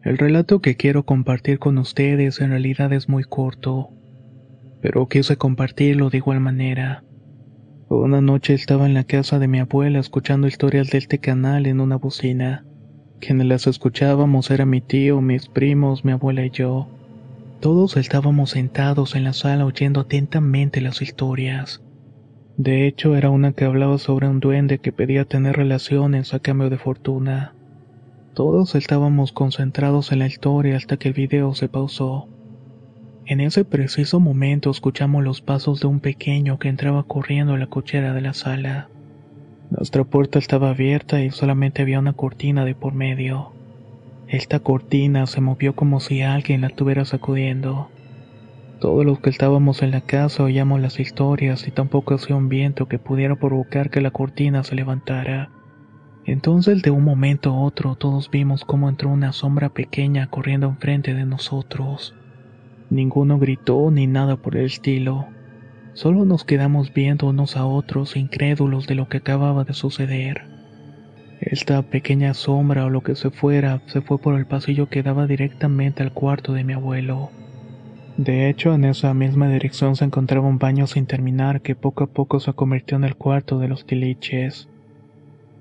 El 0.03 0.19
relato 0.19 0.61
que 0.61 0.75
quiero 0.75 1.07
compartir 1.07 1.57
con 1.57 1.79
ustedes 1.79 2.39
en 2.39 2.51
realidad 2.51 2.93
es 2.93 3.09
muy 3.09 3.23
corto, 3.23 3.89
pero 4.79 5.07
quise 5.07 5.37
compartirlo 5.37 6.11
de 6.11 6.17
igual 6.17 6.39
manera. 6.39 7.03
Una 7.89 8.21
noche 8.21 8.53
estaba 8.53 8.85
en 8.85 8.93
la 8.93 9.05
casa 9.05 9.39
de 9.39 9.47
mi 9.47 9.57
abuela 9.57 9.97
escuchando 9.97 10.45
historias 10.45 10.91
de 10.91 10.99
este 10.99 11.17
canal 11.17 11.65
en 11.65 11.81
una 11.81 11.95
bocina. 11.95 12.67
Quienes 13.19 13.47
las 13.47 13.65
escuchábamos 13.65 14.51
era 14.51 14.67
mi 14.67 14.81
tío, 14.81 15.19
mis 15.19 15.49
primos, 15.49 16.05
mi 16.05 16.11
abuela 16.11 16.45
y 16.45 16.51
yo. 16.51 16.89
Todos 17.59 17.97
estábamos 17.97 18.51
sentados 18.51 19.15
en 19.15 19.23
la 19.23 19.33
sala 19.33 19.65
oyendo 19.65 20.01
atentamente 20.01 20.79
las 20.79 21.01
historias. 21.01 21.81
De 22.63 22.85
hecho, 22.85 23.15
era 23.15 23.31
una 23.31 23.53
que 23.53 23.65
hablaba 23.65 23.97
sobre 23.97 24.27
un 24.27 24.39
duende 24.39 24.77
que 24.77 24.91
pedía 24.91 25.25
tener 25.25 25.55
relaciones 25.55 26.35
a 26.35 26.39
cambio 26.39 26.69
de 26.69 26.77
fortuna. 26.77 27.55
Todos 28.35 28.75
estábamos 28.75 29.31
concentrados 29.31 30.11
en 30.11 30.19
la 30.19 30.27
historia 30.27 30.77
hasta 30.77 30.97
que 30.97 31.07
el 31.07 31.15
video 31.15 31.55
se 31.55 31.69
pausó. 31.69 32.27
En 33.25 33.41
ese 33.41 33.65
preciso 33.65 34.19
momento 34.19 34.69
escuchamos 34.69 35.23
los 35.23 35.41
pasos 35.41 35.79
de 35.79 35.87
un 35.87 36.01
pequeño 36.01 36.59
que 36.59 36.67
entraba 36.69 37.01
corriendo 37.01 37.55
a 37.55 37.57
la 37.57 37.65
cochera 37.65 38.13
de 38.13 38.21
la 38.21 38.35
sala. 38.35 38.89
Nuestra 39.71 40.03
puerta 40.03 40.37
estaba 40.37 40.69
abierta 40.69 41.19
y 41.23 41.31
solamente 41.31 41.81
había 41.81 41.97
una 41.97 42.13
cortina 42.13 42.63
de 42.63 42.75
por 42.75 42.93
medio. 42.93 43.53
Esta 44.27 44.59
cortina 44.59 45.25
se 45.25 45.41
movió 45.41 45.73
como 45.73 45.99
si 45.99 46.21
alguien 46.21 46.61
la 46.61 46.67
estuviera 46.67 47.05
sacudiendo. 47.05 47.89
Todos 48.81 49.05
los 49.05 49.19
que 49.19 49.29
estábamos 49.29 49.83
en 49.83 49.91
la 49.91 50.01
casa 50.01 50.41
oíamos 50.41 50.81
las 50.81 50.99
historias 50.99 51.67
y 51.67 51.71
tampoco 51.71 52.15
hacía 52.15 52.35
un 52.35 52.49
viento 52.49 52.87
que 52.87 52.97
pudiera 52.97 53.35
provocar 53.35 53.91
que 53.91 54.01
la 54.01 54.09
cortina 54.09 54.63
se 54.63 54.73
levantara. 54.73 55.51
Entonces 56.25 56.81
de 56.81 56.89
un 56.89 57.03
momento 57.03 57.51
a 57.51 57.59
otro 57.61 57.93
todos 57.93 58.31
vimos 58.31 58.65
cómo 58.65 58.89
entró 58.89 59.09
una 59.09 59.33
sombra 59.33 59.69
pequeña 59.69 60.31
corriendo 60.31 60.65
enfrente 60.65 61.13
de 61.13 61.25
nosotros. 61.25 62.15
Ninguno 62.89 63.37
gritó 63.37 63.91
ni 63.91 64.07
nada 64.07 64.37
por 64.37 64.57
el 64.57 64.65
estilo. 64.65 65.27
Solo 65.93 66.25
nos 66.25 66.43
quedamos 66.43 66.91
viendo 66.91 67.27
unos 67.27 67.57
a 67.57 67.67
otros 67.67 68.15
incrédulos 68.15 68.87
de 68.87 68.95
lo 68.95 69.07
que 69.09 69.17
acababa 69.17 69.63
de 69.63 69.73
suceder. 69.73 70.41
Esta 71.39 71.83
pequeña 71.83 72.33
sombra 72.33 72.85
o 72.85 72.89
lo 72.89 73.01
que 73.01 73.13
se 73.13 73.29
fuera 73.29 73.83
se 73.85 74.01
fue 74.01 74.17
por 74.17 74.39
el 74.39 74.47
pasillo 74.47 74.89
que 74.89 75.03
daba 75.03 75.27
directamente 75.27 76.01
al 76.01 76.13
cuarto 76.13 76.53
de 76.53 76.63
mi 76.63 76.73
abuelo. 76.73 77.29
De 78.17 78.49
hecho, 78.49 78.73
en 78.73 78.83
esa 78.83 79.13
misma 79.13 79.49
dirección 79.49 79.95
se 79.95 80.05
encontraba 80.05 80.47
un 80.47 80.59
baño 80.59 80.85
sin 80.85 81.05
terminar 81.05 81.61
que 81.61 81.75
poco 81.75 82.03
a 82.03 82.07
poco 82.07 82.39
se 82.39 82.53
convirtió 82.53 82.97
en 82.97 83.05
el 83.05 83.15
cuarto 83.15 83.57
de 83.57 83.67
los 83.67 83.85
tiliches. 83.85 84.67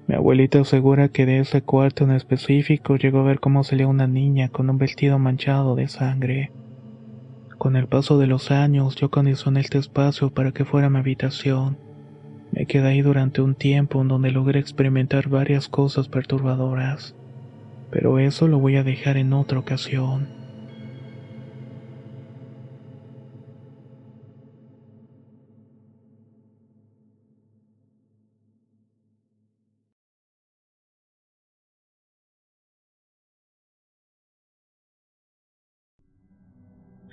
Mi 0.09 0.17
abuelita 0.17 0.61
asegura 0.61 1.09
que 1.09 1.25
de 1.25 1.39
ese 1.39 1.63
cuarto 1.63 2.03
en 2.03 2.11
específico 2.11 2.97
llegó 2.97 3.21
a 3.21 3.25
ver 3.25 3.39
cómo 3.39 3.63
salía 3.63 3.87
una 3.87 4.09
niña 4.09 4.49
con 4.49 4.69
un 4.69 4.77
vestido 4.77 5.19
manchado 5.21 5.77
de 5.77 5.87
sangre. 5.87 6.51
Con 7.59 7.77
el 7.77 7.87
paso 7.87 8.19
de 8.19 8.27
los 8.27 8.51
años 8.51 8.97
yo 8.97 9.11
condicioné 9.11 9.61
este 9.61 9.79
espacio 9.79 10.31
para 10.31 10.51
que 10.51 10.65
fuera 10.65 10.91
mi 10.91 10.99
habitación. 10.99 11.79
Me 12.51 12.67
quedé 12.67 12.89
ahí 12.89 13.03
durante 13.03 13.41
un 13.41 13.55
tiempo 13.55 14.03
en 14.03 14.09
donde 14.09 14.33
logré 14.33 14.59
experimentar 14.59 15.29
varias 15.29 15.69
cosas 15.69 16.09
perturbadoras. 16.09 17.15
Pero 17.91 18.19
eso 18.19 18.49
lo 18.49 18.59
voy 18.59 18.77
a 18.77 18.83
dejar 18.83 19.17
en 19.17 19.33
otra 19.33 19.61
ocasión. 19.61 20.40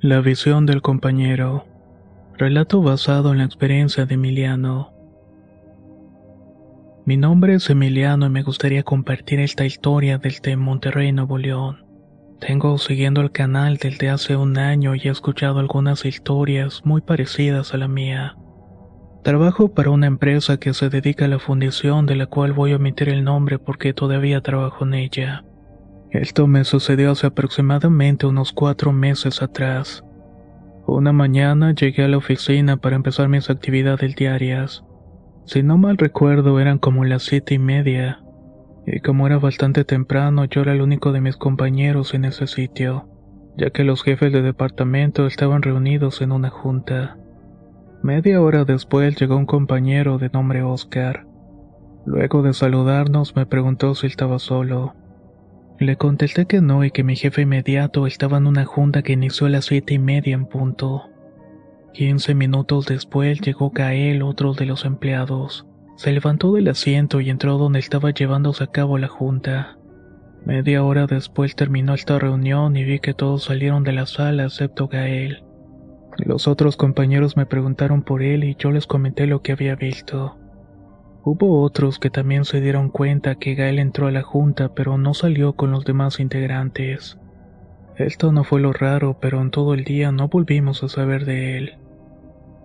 La 0.08 0.22
visión 0.22 0.66
del 0.66 0.82
compañero. 0.82 1.66
Relato 2.38 2.82
basado 2.82 3.34
en 3.34 3.40
la 3.40 3.44
experiencia 3.44 4.06
de 4.06 4.14
Emiliano. 4.14 4.94
Mi 7.06 7.18
nombre 7.18 7.56
es 7.56 7.70
Emiliano 7.70 8.26
y 8.26 8.30
me 8.30 8.42
gustaría 8.42 8.84
compartir 8.84 9.42
esta 9.42 9.66
historia 9.66 10.18
desde 10.18 10.56
Monterrey, 10.56 11.12
Nuevo 11.12 11.38
León. 11.38 11.84
Tengo 12.40 12.78
siguiendo 12.78 13.20
el 13.20 13.34
canal 13.34 13.76
desde 13.76 14.10
hace 14.10 14.38
un 14.38 14.58
año 14.58 14.96
y 14.96 15.02
he 15.04 15.10
escuchado 15.10 15.60
algunas 15.60 16.06
historias 16.06 16.84
muy 16.86 17.02
parecidas 17.02 17.74
a 17.74 17.78
la 17.78 17.90
mía. 17.90 18.38
Trabajo 19.26 19.74
para 19.74 19.90
una 19.90 20.08
empresa 20.08 20.56
que 20.58 20.74
se 20.74 20.88
dedica 20.88 21.26
a 21.26 21.28
la 21.28 21.40
fundición 21.40 22.06
de 22.06 22.16
la 22.16 22.28
cual 22.28 22.54
voy 22.54 22.72
a 22.72 22.78
omitir 22.78 23.10
el 23.10 23.26
nombre 23.26 23.60
porque 23.60 23.94
todavía 23.94 24.40
trabajo 24.40 24.86
en 24.86 24.94
ella. 24.94 25.44
Esto 26.12 26.48
me 26.48 26.64
sucedió 26.64 27.12
hace 27.12 27.28
aproximadamente 27.28 28.28
unos 28.28 28.54
cuatro 28.54 28.94
meses 28.94 29.42
atrás. 29.42 30.04
Una 30.86 31.12
mañana 31.12 31.74
llegué 31.74 32.04
a 32.04 32.08
la 32.08 32.18
oficina 32.18 32.78
para 32.78 32.96
empezar 32.96 33.28
mis 33.28 33.50
actividades 33.50 34.16
diarias. 34.16 34.86
Si 35.46 35.64
no 35.64 35.78
mal 35.78 35.98
recuerdo 35.98 36.60
eran 36.62 36.78
como 36.78 37.04
las 37.04 37.24
siete 37.24 37.56
y 37.56 37.60
media, 37.60 38.22
y 38.86 39.02
como 39.02 39.28
era 39.28 39.38
bastante 39.38 39.84
temprano 39.84 40.46
yo 40.46 40.62
era 40.62 40.72
el 40.72 40.82
único 40.82 41.12
de 41.12 41.20
mis 41.20 41.36
compañeros 41.36 42.14
en 42.14 42.24
ese 42.24 42.48
sitio, 42.48 43.10
ya 43.58 43.70
que 43.70 43.84
los 43.84 44.02
jefes 44.02 44.32
de 44.32 44.42
departamento 44.42 45.28
estaban 45.28 45.62
reunidos 45.62 46.22
en 46.22 46.32
una 46.32 46.50
junta. 46.50 47.18
Media 48.02 48.42
hora 48.42 48.64
después 48.64 49.20
llegó 49.20 49.36
un 49.36 49.46
compañero 49.46 50.20
de 50.20 50.30
nombre 50.30 50.64
Oscar. 50.64 51.28
Luego 52.06 52.44
de 52.44 52.54
saludarnos 52.54 53.36
me 53.36 53.46
preguntó 53.46 53.94
si 53.94 54.08
estaba 54.08 54.40
solo. 54.40 54.94
Le 55.80 55.96
contesté 55.96 56.48
que 56.48 56.60
no 56.60 56.84
y 56.84 56.90
que 56.90 57.04
mi 57.04 57.16
jefe 57.16 57.44
inmediato 57.44 58.08
estaba 58.08 58.38
en 58.38 58.48
una 58.48 58.66
junta 58.66 59.04
que 59.04 59.14
inició 59.14 59.46
a 59.46 59.52
las 59.52 59.66
siete 59.66 59.94
y 59.94 60.00
media 60.00 60.34
en 60.34 60.48
punto. 60.48 61.04
Quince 61.94 62.34
minutos 62.34 62.88
después 62.88 63.42
llegó 63.42 63.70
Gael, 63.70 64.24
otro 64.24 64.54
de 64.54 64.66
los 64.66 64.86
empleados. 64.86 65.68
Se 65.96 66.12
levantó 66.12 66.54
del 66.54 66.68
asiento 66.68 67.22
y 67.22 67.30
entró 67.30 67.58
donde 67.58 67.80
estaba 67.80 68.12
llevándose 68.12 68.64
a 68.64 68.68
cabo 68.68 68.98
la 68.98 69.08
junta. 69.08 69.78
Media 70.46 70.84
hora 70.84 71.06
después 71.06 71.56
terminó 71.56 71.94
esta 71.94 72.18
reunión 72.18 72.76
y 72.76 72.84
vi 72.84 73.00
que 73.00 73.14
todos 73.14 73.44
salieron 73.44 73.84
de 73.84 73.94
la 73.94 74.06
sala 74.08 74.46
excepto 74.46 74.88
Gael. 74.88 75.44
Los 76.18 76.48
otros 76.48 76.76
compañeros 76.76 77.38
me 77.38 77.46
preguntaron 77.46 78.02
por 78.02 78.24
él 78.24 78.44
y 78.44 78.56
yo 78.58 78.72
les 78.72 78.88
comenté 78.88 79.28
lo 79.28 79.44
que 79.44 79.52
había 79.52 79.76
visto. 79.76 80.38
Hubo 81.30 81.62
otros 81.62 82.00
que 82.00 82.10
también 82.10 82.46
se 82.46 82.62
dieron 82.62 82.88
cuenta 82.88 83.36
que 83.36 83.54
Gael 83.54 83.80
entró 83.80 84.08
a 84.08 84.12
la 84.12 84.22
junta 84.22 84.74
pero 84.74 84.98
no 84.98 85.14
salió 85.14 85.58
con 85.58 85.72
los 85.72 85.84
demás 85.84 86.22
integrantes. 86.22 87.20
Esto 87.98 88.32
no 88.32 88.46
fue 88.46 88.62
lo 88.62 88.72
raro, 88.72 89.18
pero 89.20 89.42
en 89.42 89.52
todo 89.52 89.74
el 89.74 89.84
día 89.84 90.14
no 90.14 90.30
volvimos 90.30 90.84
a 90.84 90.88
saber 90.88 91.26
de 91.26 91.58
él. 91.58 91.74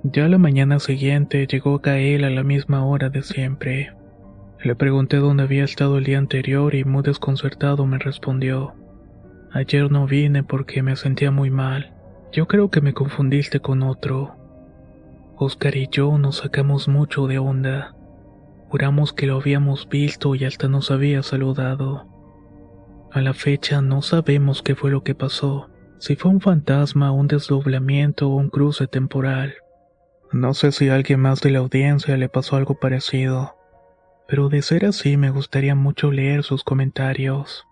Ya 0.05 0.29
la 0.29 0.38
mañana 0.38 0.79
siguiente 0.79 1.44
llegó 1.48 1.81
Gael 1.81 2.22
a 2.22 2.31
la 2.31 2.44
misma 2.44 2.87
hora 2.87 3.09
de 3.09 3.25
siempre. 3.25 3.94
Le 4.62 4.77
pregunté 4.77 5.16
dónde 5.16 5.42
había 5.42 5.64
estado 5.64 5.98
el 5.98 6.05
día 6.05 6.18
anterior 6.18 6.77
y 6.77 6.85
muy 6.85 7.03
desconcertado 7.03 7.85
me 7.85 7.98
respondió. 7.98 8.75
Ayer 9.53 9.90
no 9.90 10.07
vine 10.07 10.44
porque 10.44 10.85
me 10.85 10.94
sentía 10.94 11.33
muy 11.33 11.51
mal. 11.51 11.94
Yo 12.31 12.46
creo 12.46 12.70
que 12.70 12.81
me 12.81 12.94
confundiste 12.94 13.59
con 13.59 13.83
otro. 13.83 14.37
Oscar 15.35 15.77
y 15.77 15.88
yo 15.90 16.16
nos 16.16 16.37
sacamos 16.37 16.87
mucho 16.87 17.27
de 17.27 17.40
onda. 17.40 17.96
Juramos 18.72 19.12
que 19.12 19.26
lo 19.26 19.37
habíamos 19.37 19.87
visto 19.87 20.35
y 20.35 20.46
hasta 20.46 20.66
nos 20.66 20.90
había 20.90 21.22
saludado. 21.22 22.06
A 23.12 23.20
la 23.20 23.35
fecha 23.35 23.82
no 23.82 24.00
sabemos 24.00 24.62
qué 24.62 24.74
fue 24.74 24.90
lo 24.90 25.04
que 25.04 25.14
pasó, 25.14 25.68
si 25.98 26.16
fue 26.16 26.30
un 26.30 26.40
fantasma, 26.40 27.12
un 27.12 27.28
desdoblamiento 27.28 28.30
o 28.30 28.37
un 28.37 28.48
cruce 28.48 28.87
temporal. 28.87 29.56
No 30.32 30.54
sé 30.54 30.72
si 30.72 30.88
a 30.88 30.94
alguien 30.94 31.20
más 31.20 31.42
de 31.42 31.50
la 31.50 31.58
audiencia 31.58 32.16
le 32.16 32.30
pasó 32.30 32.56
algo 32.56 32.80
parecido, 32.80 33.56
pero 34.26 34.48
de 34.48 34.62
ser 34.62 34.87
así 34.87 35.18
me 35.18 35.28
gustaría 35.28 35.74
mucho 35.74 36.11
leer 36.11 36.42
sus 36.42 36.64
comentarios. 36.64 37.66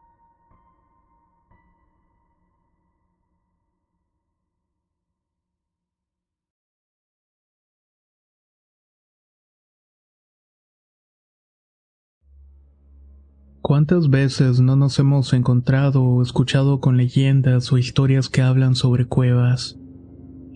¿Cuántas 13.71 14.11
veces 14.11 14.59
no 14.59 14.75
nos 14.75 14.99
hemos 14.99 15.33
encontrado 15.33 16.03
o 16.03 16.23
escuchado 16.23 16.81
con 16.81 16.97
leyendas 16.97 17.73
o 17.73 17.79
historias 17.79 18.29
que 18.29 18.43
hablan 18.43 18.75
sobre 18.75 19.05
cuevas? 19.05 19.79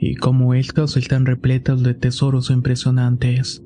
Y 0.01 0.17
cómo 0.17 0.53
estas 0.53 0.97
están 0.97 1.25
repletas 1.25 1.85
de 1.85 1.95
tesoros 1.95 2.51
impresionantes, 2.51 3.63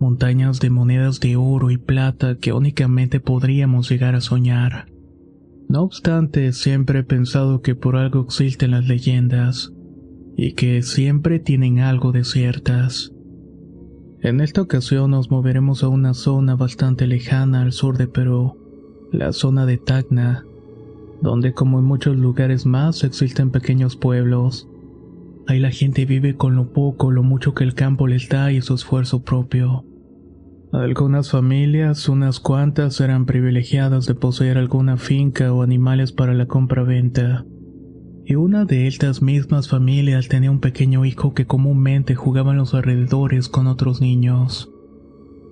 montañas 0.00 0.58
de 0.60 0.70
monedas 0.70 1.20
de 1.20 1.36
oro 1.36 1.70
y 1.70 1.76
plata 1.76 2.38
que 2.38 2.54
únicamente 2.54 3.20
podríamos 3.20 3.90
llegar 3.90 4.14
a 4.14 4.22
soñar. 4.22 4.86
No 5.68 5.82
obstante, 5.82 6.50
siempre 6.54 7.00
he 7.00 7.04
pensado 7.04 7.60
que 7.60 7.74
por 7.74 7.94
algo 7.94 8.22
existen 8.22 8.70
las 8.70 8.88
leyendas, 8.88 9.70
y 10.34 10.54
que 10.54 10.80
siempre 10.80 11.40
tienen 11.40 11.80
algo 11.80 12.10
de 12.10 12.24
ciertas. 12.24 13.12
En 14.22 14.40
esta 14.40 14.62
ocasión 14.62 15.10
nos 15.10 15.30
moveremos 15.30 15.84
a 15.84 15.88
una 15.88 16.14
zona 16.14 16.56
bastante 16.56 17.06
lejana 17.06 17.60
al 17.60 17.72
sur 17.72 17.98
de 17.98 18.08
Perú, 18.08 18.67
la 19.12 19.32
zona 19.32 19.66
de 19.66 19.78
Tacna, 19.78 20.44
donde 21.22 21.52
como 21.52 21.78
en 21.78 21.84
muchos 21.84 22.16
lugares 22.16 22.66
más 22.66 23.04
existen 23.04 23.50
pequeños 23.50 23.96
pueblos. 23.96 24.68
Ahí 25.46 25.58
la 25.58 25.70
gente 25.70 26.04
vive 26.04 26.36
con 26.36 26.56
lo 26.56 26.72
poco, 26.72 27.10
lo 27.10 27.22
mucho 27.22 27.54
que 27.54 27.64
el 27.64 27.74
campo 27.74 28.06
les 28.06 28.28
da 28.28 28.52
y 28.52 28.60
su 28.60 28.74
esfuerzo 28.74 29.22
propio. 29.22 29.84
Algunas 30.72 31.30
familias, 31.30 32.08
unas 32.10 32.40
cuantas, 32.40 33.00
eran 33.00 33.24
privilegiadas 33.24 34.04
de 34.04 34.14
poseer 34.14 34.58
alguna 34.58 34.98
finca 34.98 35.52
o 35.52 35.62
animales 35.62 36.12
para 36.12 36.34
la 36.34 36.46
compra-venta. 36.46 37.46
Y 38.26 38.34
una 38.34 38.66
de 38.66 38.86
estas 38.86 39.22
mismas 39.22 39.70
familias 39.70 40.28
tenía 40.28 40.50
un 40.50 40.60
pequeño 40.60 41.06
hijo 41.06 41.32
que 41.32 41.46
comúnmente 41.46 42.14
jugaba 42.14 42.50
en 42.50 42.58
los 42.58 42.74
alrededores 42.74 43.48
con 43.48 43.66
otros 43.66 44.02
niños. 44.02 44.70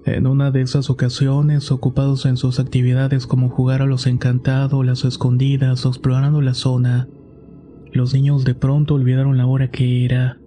En 0.07 0.29
una 0.29 0.53
de 0.53 0.61
esas 0.61 0.89
ocasiones, 0.89 1.73
ocupados 1.73 2.27
en 2.27 2.37
sus 2.37 2.61
actividades 2.61 3.27
como 3.27 3.51
jugar 3.51 3.83
a 3.83 3.87
los 3.87 4.07
encantados, 4.07 4.87
las 4.87 5.05
escondidas 5.05 5.85
o 5.85 5.89
explorando 5.89 6.41
la 6.41 6.55
zona, 6.55 7.09
los 7.93 8.15
niños 8.15 8.45
de 8.45 8.55
pronto 8.55 8.95
olvidaron 8.95 9.37
la 9.37 9.47
hora 9.47 9.73
que 9.73 10.05
era. 10.05 10.39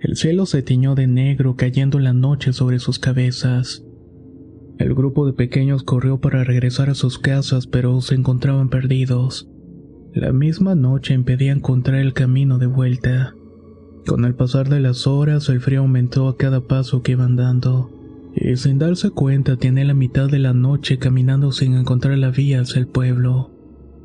El 0.00 0.16
cielo 0.16 0.46
se 0.46 0.62
tiñó 0.62 0.96
de 0.96 1.06
negro 1.06 1.54
cayendo 1.54 2.00
la 2.00 2.12
noche 2.12 2.52
sobre 2.52 2.80
sus 2.80 2.98
cabezas. 2.98 3.84
El 4.78 4.94
grupo 4.94 5.26
de 5.26 5.32
pequeños 5.32 5.84
corrió 5.84 6.20
para 6.20 6.42
regresar 6.42 6.90
a 6.90 6.96
sus 6.96 7.20
casas, 7.20 7.68
pero 7.68 8.00
se 8.00 8.16
encontraban 8.16 8.68
perdidos. 8.68 9.48
La 10.12 10.32
misma 10.32 10.74
noche 10.74 11.14
impedía 11.14 11.52
encontrar 11.52 12.00
el 12.00 12.14
camino 12.14 12.58
de 12.58 12.66
vuelta. 12.66 13.36
Con 14.08 14.24
el 14.24 14.34
pasar 14.34 14.68
de 14.68 14.80
las 14.80 15.06
horas, 15.06 15.48
el 15.50 15.60
frío 15.60 15.82
aumentó 15.82 16.26
a 16.26 16.36
cada 16.36 16.62
paso 16.62 17.02
que 17.02 17.12
iban 17.12 17.36
dando 17.36 17.93
y 18.36 18.56
sin 18.56 18.78
darse 18.78 19.10
cuenta 19.10 19.56
tiene 19.56 19.84
la 19.84 19.94
mitad 19.94 20.28
de 20.28 20.38
la 20.38 20.52
noche 20.52 20.98
caminando 20.98 21.52
sin 21.52 21.74
encontrar 21.74 22.18
la 22.18 22.30
vía 22.30 22.60
hacia 22.60 22.80
el 22.80 22.88
pueblo. 22.88 23.50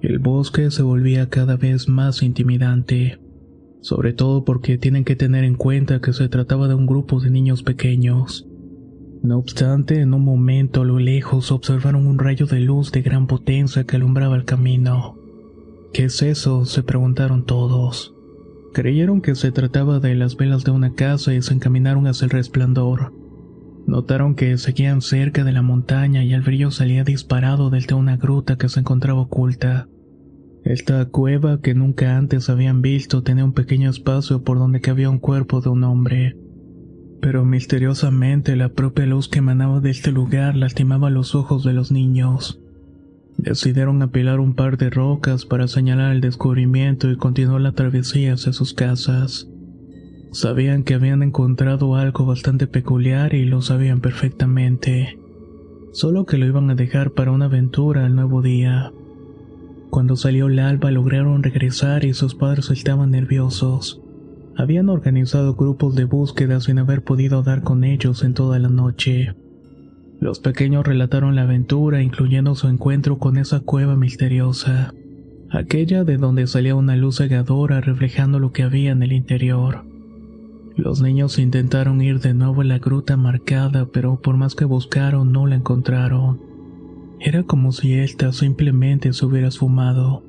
El 0.01 0.19
bosque 0.19 0.71
se 0.71 0.83
volvía 0.83 1.29
cada 1.29 1.57
vez 1.57 1.89
más 1.89 2.21
intimidante, 2.21 3.19
sobre 3.81 4.13
todo 4.13 4.45
porque 4.45 4.77
tienen 4.77 5.03
que 5.03 5.15
tener 5.15 5.43
en 5.43 5.55
cuenta 5.55 5.99
que 5.99 6.13
se 6.13 6.29
trataba 6.29 6.67
de 6.67 6.75
un 6.75 6.85
grupo 6.85 7.19
de 7.19 7.31
niños 7.31 7.63
pequeños. 7.63 8.47
No 9.21 9.37
obstante, 9.37 9.99
en 9.99 10.13
un 10.13 10.23
momento 10.23 10.81
a 10.81 10.85
lo 10.85 10.99
lejos 10.99 11.51
observaron 11.51 12.07
un 12.07 12.19
rayo 12.19 12.45
de 12.45 12.61
luz 12.61 12.91
de 12.91 13.01
gran 13.01 13.27
potencia 13.27 13.83
que 13.83 13.97
alumbraba 13.97 14.37
el 14.37 14.45
camino. 14.45 15.17
¿Qué 15.91 16.05
es 16.05 16.21
eso? 16.21 16.65
se 16.65 16.83
preguntaron 16.83 17.45
todos. 17.45 18.13
Creyeron 18.73 19.21
que 19.21 19.35
se 19.35 19.51
trataba 19.51 19.99
de 19.99 20.15
las 20.15 20.37
velas 20.37 20.63
de 20.63 20.71
una 20.71 20.93
casa 20.93 21.33
y 21.33 21.41
se 21.41 21.53
encaminaron 21.53 22.07
hacia 22.07 22.25
el 22.25 22.31
resplandor. 22.31 23.11
Notaron 23.87 24.35
que 24.35 24.57
seguían 24.57 25.01
cerca 25.01 25.43
de 25.43 25.51
la 25.51 25.61
montaña 25.61 26.23
y 26.23 26.33
el 26.33 26.41
brillo 26.41 26.71
salía 26.71 27.03
disparado 27.03 27.69
desde 27.69 27.95
una 27.95 28.17
gruta 28.17 28.57
que 28.57 28.69
se 28.69 28.81
encontraba 28.81 29.21
oculta. 29.21 29.87
Esta 30.63 31.05
cueva 31.05 31.61
que 31.61 31.73
nunca 31.73 32.17
antes 32.17 32.49
habían 32.49 32.81
visto 32.81 33.23
tenía 33.23 33.45
un 33.45 33.53
pequeño 33.53 33.89
espacio 33.89 34.43
por 34.43 34.59
donde 34.59 34.81
cabía 34.81 35.09
un 35.09 35.19
cuerpo 35.19 35.61
de 35.61 35.69
un 35.69 35.83
hombre. 35.83 36.37
Pero 37.21 37.45
misteriosamente 37.45 38.55
la 38.55 38.69
propia 38.69 39.05
luz 39.05 39.27
que 39.27 39.39
emanaba 39.39 39.79
de 39.79 39.89
este 39.89 40.11
lugar 40.11 40.55
lastimaba 40.55 41.09
los 41.09 41.35
ojos 41.35 41.63
de 41.63 41.73
los 41.73 41.91
niños. 41.91 42.61
Decidieron 43.37 44.01
apilar 44.01 44.39
un 44.39 44.53
par 44.53 44.77
de 44.77 44.89
rocas 44.89 45.45
para 45.45 45.67
señalar 45.67 46.13
el 46.13 46.21
descubrimiento 46.21 47.09
y 47.09 47.17
continuar 47.17 47.61
la 47.61 47.71
travesía 47.71 48.33
hacia 48.33 48.51
sus 48.51 48.73
casas. 48.73 49.49
Sabían 50.31 50.83
que 50.83 50.93
habían 50.93 51.23
encontrado 51.23 51.95
algo 51.95 52.25
bastante 52.25 52.67
peculiar 52.67 53.33
y 53.33 53.45
lo 53.45 53.63
sabían 53.63 53.99
perfectamente. 53.99 55.17
Solo 55.91 56.25
que 56.25 56.37
lo 56.37 56.45
iban 56.45 56.69
a 56.69 56.75
dejar 56.75 57.11
para 57.11 57.31
una 57.31 57.45
aventura 57.45 58.05
al 58.05 58.15
nuevo 58.15 58.43
día. 58.43 58.91
Cuando 59.89 60.15
salió 60.15 60.45
el 60.45 60.59
alba 60.59 60.91
lograron 60.91 61.41
regresar 61.41 62.05
y 62.05 62.13
sus 62.13 62.35
padres 62.35 62.69
estaban 62.69 63.09
nerviosos. 63.09 64.01
Habían 64.55 64.89
organizado 64.89 65.55
grupos 65.55 65.95
de 65.95 66.05
búsqueda 66.05 66.59
sin 66.59 66.77
haber 66.77 67.03
podido 67.03 67.41
dar 67.41 67.63
con 67.63 67.83
ellos 67.83 68.23
en 68.23 68.35
toda 68.35 68.59
la 68.59 68.69
noche. 68.69 69.33
Los 70.19 70.39
pequeños 70.39 70.85
relataron 70.85 71.35
la 71.35 71.43
aventura, 71.43 72.03
incluyendo 72.03 72.53
su 72.53 72.67
encuentro 72.67 73.17
con 73.17 73.37
esa 73.37 73.61
cueva 73.61 73.95
misteriosa. 73.95 74.93
aquella 75.49 76.03
de 76.03 76.17
donde 76.17 76.45
salía 76.45 76.75
una 76.75 76.95
luz 76.95 77.17
cegadora 77.17 77.81
reflejando 77.81 78.37
lo 78.37 78.51
que 78.51 78.61
había 78.61 78.91
en 78.91 79.01
el 79.01 79.11
interior. 79.13 79.88
Los 80.79 81.01
niños 81.01 81.39
intentaron 81.39 81.99
ir 81.99 82.21
de 82.21 82.33
nuevo 82.33 82.61
a 82.61 82.63
la 82.63 82.79
gruta 82.79 83.17
marcada, 83.17 83.89
pero 83.91 84.21
por 84.21 84.37
más 84.37 84.55
que 84.55 84.63
buscaron 84.63 85.33
no 85.33 85.45
la 85.45 85.55
encontraron. 85.55 86.39
Era 87.19 87.43
como 87.43 87.73
si 87.73 87.95
ésta 87.95 88.31
simplemente 88.31 89.11
se 89.11 89.25
hubiera 89.25 89.49
esfumado. 89.49 90.23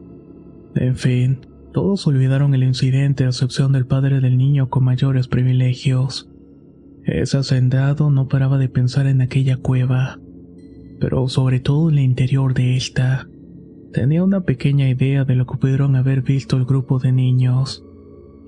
En 0.74 0.96
fin, 0.96 1.46
todos 1.72 2.05
olvidaron 2.09 2.53
el 2.53 2.64
incidente 2.64 3.22
a 3.22 3.28
excepción 3.28 3.70
del 3.70 3.86
padre 3.86 4.18
del 4.18 4.36
niño 4.38 4.70
con 4.70 4.82
mayores 4.82 5.28
privilegios. 5.28 6.28
Ese 7.05 7.38
hacendado 7.38 8.11
no 8.11 8.26
paraba 8.26 8.59
de 8.59 8.68
pensar 8.68 9.07
en 9.07 9.20
aquella 9.20 9.57
cueva, 9.57 10.18
pero 10.98 11.28
sobre 11.28 11.61
todo 11.61 11.90
en 11.90 11.98
el 11.98 12.05
interior 12.05 12.55
de 12.55 12.76
esta. 12.76 13.28
Tenía 13.92 14.24
una 14.24 14.40
pequeña 14.40 14.88
idea 14.88 15.24
de 15.24 15.36
lo 15.36 15.46
que 15.46 15.59
pudieron 15.59 15.94
haber 15.94 16.22
visto 16.22 16.57
el 16.57 16.64
grupo 16.64 16.98
de 16.98 17.12
niños, 17.12 17.84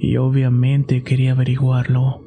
y 0.02 0.16
obviamente 0.16 1.04
quería 1.04 1.30
averiguarlo. 1.30 2.24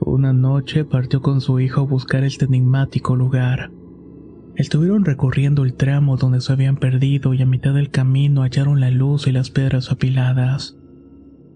Una 0.00 0.32
noche 0.32 0.84
partió 0.84 1.22
con 1.22 1.40
su 1.40 1.60
hijo 1.60 1.82
a 1.82 1.84
buscar 1.84 2.24
este 2.24 2.46
enigmático 2.46 3.14
lugar. 3.14 3.70
Estuvieron 4.56 5.04
recorriendo 5.04 5.64
el 5.64 5.74
tramo 5.74 6.16
donde 6.16 6.40
se 6.40 6.52
habían 6.52 6.76
perdido 6.76 7.34
y 7.34 7.42
a 7.42 7.46
mitad 7.46 7.72
del 7.72 7.90
camino 7.90 8.42
hallaron 8.42 8.80
la 8.80 8.90
luz 8.90 9.28
y 9.28 9.32
las 9.32 9.50
piedras 9.50 9.92
apiladas. 9.92 10.76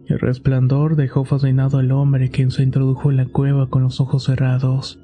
El 0.07 0.21
resplandor 0.21 0.95
dejó 0.95 1.25
fascinado 1.25 1.79
al 1.79 1.91
hombre 1.91 2.31
quien 2.31 2.53
se 2.53 2.63
introdujo 2.63 3.11
en 3.11 3.17
la 3.17 3.27
cueva 3.27 3.69
con 3.69 3.83
los 3.83 4.01
ojos 4.01 4.23
cerrados. 4.25 5.01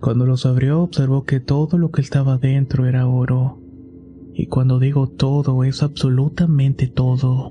Cuando 0.00 0.26
los 0.26 0.46
abrió 0.46 0.80
observó 0.80 1.24
que 1.24 1.40
todo 1.40 1.76
lo 1.76 1.90
que 1.90 2.02
estaba 2.02 2.38
dentro 2.38 2.86
era 2.86 3.08
oro. 3.08 3.58
Y 4.32 4.46
cuando 4.46 4.78
digo 4.78 5.08
todo 5.08 5.64
es 5.64 5.82
absolutamente 5.82 6.86
todo. 6.86 7.50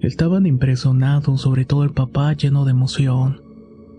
Estaban 0.00 0.46
impresionados, 0.46 1.40
sobre 1.40 1.64
todo 1.64 1.84
el 1.84 1.90
papá 1.90 2.32
lleno 2.32 2.64
de 2.64 2.70
emoción. 2.70 3.42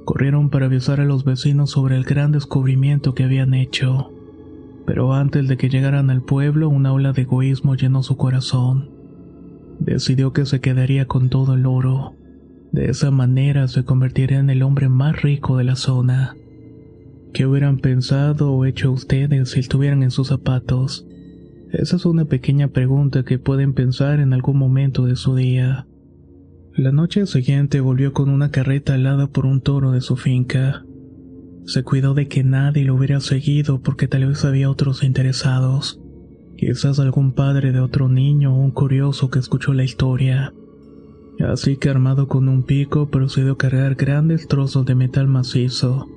Corrieron 0.05 0.49
para 0.49 0.67
avisar 0.67 1.01
a 1.01 1.05
los 1.05 1.23
vecinos 1.23 1.71
sobre 1.71 1.95
el 1.97 2.03
gran 2.03 2.31
descubrimiento 2.31 3.13
que 3.13 3.23
habían 3.25 3.53
hecho 3.53 4.11
pero 4.89 5.13
antes 5.13 5.47
de 5.47 5.55
que 5.55 5.69
llegaran 5.69 6.09
al 6.09 6.23
pueblo 6.23 6.67
una 6.67 6.91
ola 6.91 7.13
de 7.13 7.21
egoísmo 7.21 7.75
llenó 7.75 8.01
su 8.01 8.17
corazón. 8.17 8.89
Decidió 9.77 10.33
que 10.33 10.47
se 10.47 10.61
quedaría 10.61 11.05
con 11.05 11.29
todo 11.29 11.53
el 11.53 11.67
oro. 11.67 12.15
De 12.71 12.89
esa 12.89 13.11
manera 13.11 13.67
se 13.67 13.83
convertiría 13.83 14.39
en 14.39 14.49
el 14.49 14.63
hombre 14.63 14.89
más 14.89 15.21
rico 15.21 15.57
de 15.57 15.63
la 15.63 15.75
zona. 15.75 16.35
¿Qué 17.33 17.45
hubieran 17.45 17.77
pensado 17.77 18.51
o 18.51 18.65
hecho 18.65 18.91
ustedes 18.91 19.51
si 19.51 19.59
estuvieran 19.59 20.01
en 20.01 20.09
sus 20.09 20.29
zapatos? 20.29 21.05
Esa 21.71 21.97
es 21.97 22.07
una 22.07 22.25
pequeña 22.25 22.69
pregunta 22.69 23.21
que 23.23 23.37
pueden 23.37 23.73
pensar 23.75 24.19
en 24.19 24.33
algún 24.33 24.57
momento 24.57 25.05
de 25.05 25.15
su 25.15 25.35
día. 25.35 25.85
La 26.79 26.93
noche 26.93 27.25
siguiente 27.25 27.81
volvió 27.81 28.13
con 28.13 28.29
una 28.29 28.51
carreta 28.51 28.93
alada 28.93 29.27
por 29.27 29.45
un 29.45 29.59
toro 29.59 29.91
de 29.91 29.99
su 29.99 30.15
finca. 30.15 30.85
Se 31.65 31.83
cuidó 31.83 32.13
de 32.13 32.29
que 32.29 32.45
nadie 32.45 32.85
lo 32.85 32.95
hubiera 32.95 33.19
seguido 33.19 33.81
porque 33.81 34.07
tal 34.07 34.25
vez 34.25 34.45
había 34.45 34.69
otros 34.69 35.03
interesados. 35.03 35.99
Quizás 36.55 37.01
algún 37.01 37.33
padre 37.33 37.73
de 37.73 37.81
otro 37.81 38.07
niño 38.07 38.55
o 38.55 38.59
un 38.59 38.71
curioso 38.71 39.29
que 39.29 39.39
escuchó 39.39 39.73
la 39.73 39.83
historia. 39.83 40.53
Así 41.45 41.75
que 41.75 41.89
armado 41.89 42.29
con 42.29 42.47
un 42.47 42.63
pico 42.63 43.09
procedió 43.09 43.51
a 43.51 43.57
cargar 43.57 43.95
grandes 43.95 44.47
trozos 44.47 44.85
de 44.85 44.95
metal 44.95 45.27
macizo. 45.27 46.07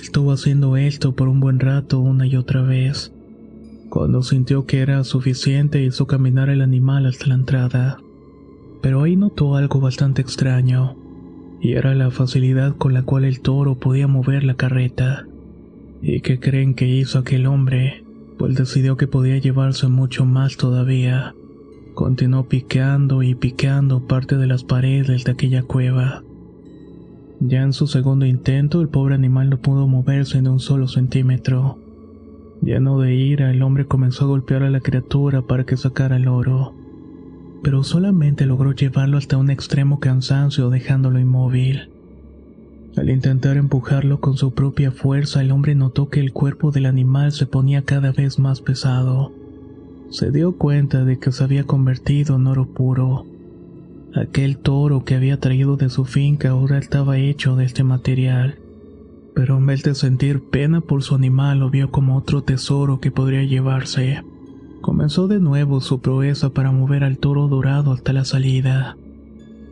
Estuvo 0.00 0.30
haciendo 0.30 0.76
esto 0.76 1.16
por 1.16 1.26
un 1.26 1.40
buen 1.40 1.58
rato 1.58 1.98
una 1.98 2.28
y 2.28 2.36
otra 2.36 2.62
vez. 2.62 3.12
Cuando 3.90 4.22
sintió 4.22 4.66
que 4.66 4.78
era 4.78 5.02
suficiente 5.02 5.82
hizo 5.82 6.06
caminar 6.06 6.48
el 6.48 6.62
animal 6.62 7.06
hasta 7.06 7.26
la 7.26 7.34
entrada. 7.34 8.03
Pero 8.84 9.02
ahí 9.02 9.16
notó 9.16 9.56
algo 9.56 9.80
bastante 9.80 10.20
extraño 10.20 10.94
y 11.58 11.72
era 11.72 11.94
la 11.94 12.10
facilidad 12.10 12.76
con 12.76 12.92
la 12.92 13.02
cual 13.02 13.24
el 13.24 13.40
toro 13.40 13.76
podía 13.76 14.06
mover 14.08 14.44
la 14.44 14.56
carreta. 14.56 15.26
¿Y 16.02 16.20
qué 16.20 16.38
creen 16.38 16.74
que 16.74 16.86
hizo 16.86 17.18
aquel 17.18 17.46
hombre? 17.46 18.04
Pues 18.36 18.56
decidió 18.56 18.98
que 18.98 19.06
podía 19.06 19.38
llevarse 19.38 19.88
mucho 19.88 20.26
más 20.26 20.58
todavía. 20.58 21.34
Continuó 21.94 22.46
picando 22.46 23.22
y 23.22 23.34
picando 23.34 24.06
parte 24.06 24.36
de 24.36 24.48
las 24.48 24.64
paredes 24.64 25.24
de 25.24 25.32
aquella 25.32 25.62
cueva. 25.62 26.22
Ya 27.40 27.62
en 27.62 27.72
su 27.72 27.86
segundo 27.86 28.26
intento, 28.26 28.82
el 28.82 28.88
pobre 28.90 29.14
animal 29.14 29.48
no 29.48 29.56
pudo 29.62 29.86
moverse 29.86 30.36
en 30.36 30.46
un 30.46 30.60
solo 30.60 30.88
centímetro. 30.88 31.78
Lleno 32.60 33.00
de 33.00 33.14
ira, 33.14 33.50
el 33.50 33.62
hombre 33.62 33.86
comenzó 33.86 34.26
a 34.26 34.28
golpear 34.28 34.62
a 34.62 34.68
la 34.68 34.80
criatura 34.80 35.40
para 35.40 35.64
que 35.64 35.78
sacara 35.78 36.16
el 36.16 36.28
oro 36.28 36.83
pero 37.62 37.82
solamente 37.82 38.46
logró 38.46 38.72
llevarlo 38.72 39.18
hasta 39.18 39.36
un 39.36 39.50
extremo 39.50 40.00
cansancio 40.00 40.70
dejándolo 40.70 41.18
inmóvil. 41.18 41.88
Al 42.96 43.10
intentar 43.10 43.56
empujarlo 43.56 44.20
con 44.20 44.36
su 44.36 44.54
propia 44.54 44.92
fuerza, 44.92 45.40
el 45.40 45.50
hombre 45.50 45.74
notó 45.74 46.10
que 46.10 46.20
el 46.20 46.32
cuerpo 46.32 46.70
del 46.70 46.86
animal 46.86 47.32
se 47.32 47.46
ponía 47.46 47.82
cada 47.82 48.12
vez 48.12 48.38
más 48.38 48.60
pesado. 48.60 49.32
Se 50.10 50.30
dio 50.30 50.52
cuenta 50.52 51.04
de 51.04 51.18
que 51.18 51.32
se 51.32 51.42
había 51.42 51.64
convertido 51.64 52.36
en 52.36 52.46
oro 52.46 52.66
puro. 52.66 53.26
Aquel 54.14 54.58
toro 54.58 55.04
que 55.04 55.16
había 55.16 55.40
traído 55.40 55.76
de 55.76 55.90
su 55.90 56.04
finca 56.04 56.50
ahora 56.50 56.78
estaba 56.78 57.18
hecho 57.18 57.56
de 57.56 57.64
este 57.64 57.82
material. 57.82 58.58
Pero 59.34 59.58
en 59.58 59.66
vez 59.66 59.82
de 59.82 59.96
sentir 59.96 60.40
pena 60.48 60.80
por 60.80 61.02
su 61.02 61.16
animal, 61.16 61.58
lo 61.58 61.70
vio 61.70 61.90
como 61.90 62.16
otro 62.16 62.42
tesoro 62.44 63.00
que 63.00 63.10
podría 63.10 63.42
llevarse. 63.42 64.22
Comenzó 64.84 65.28
de 65.28 65.40
nuevo 65.40 65.80
su 65.80 66.00
proeza 66.00 66.50
para 66.50 66.70
mover 66.70 67.04
al 67.04 67.16
toro 67.16 67.48
dorado 67.48 67.90
hasta 67.90 68.12
la 68.12 68.26
salida. 68.26 68.98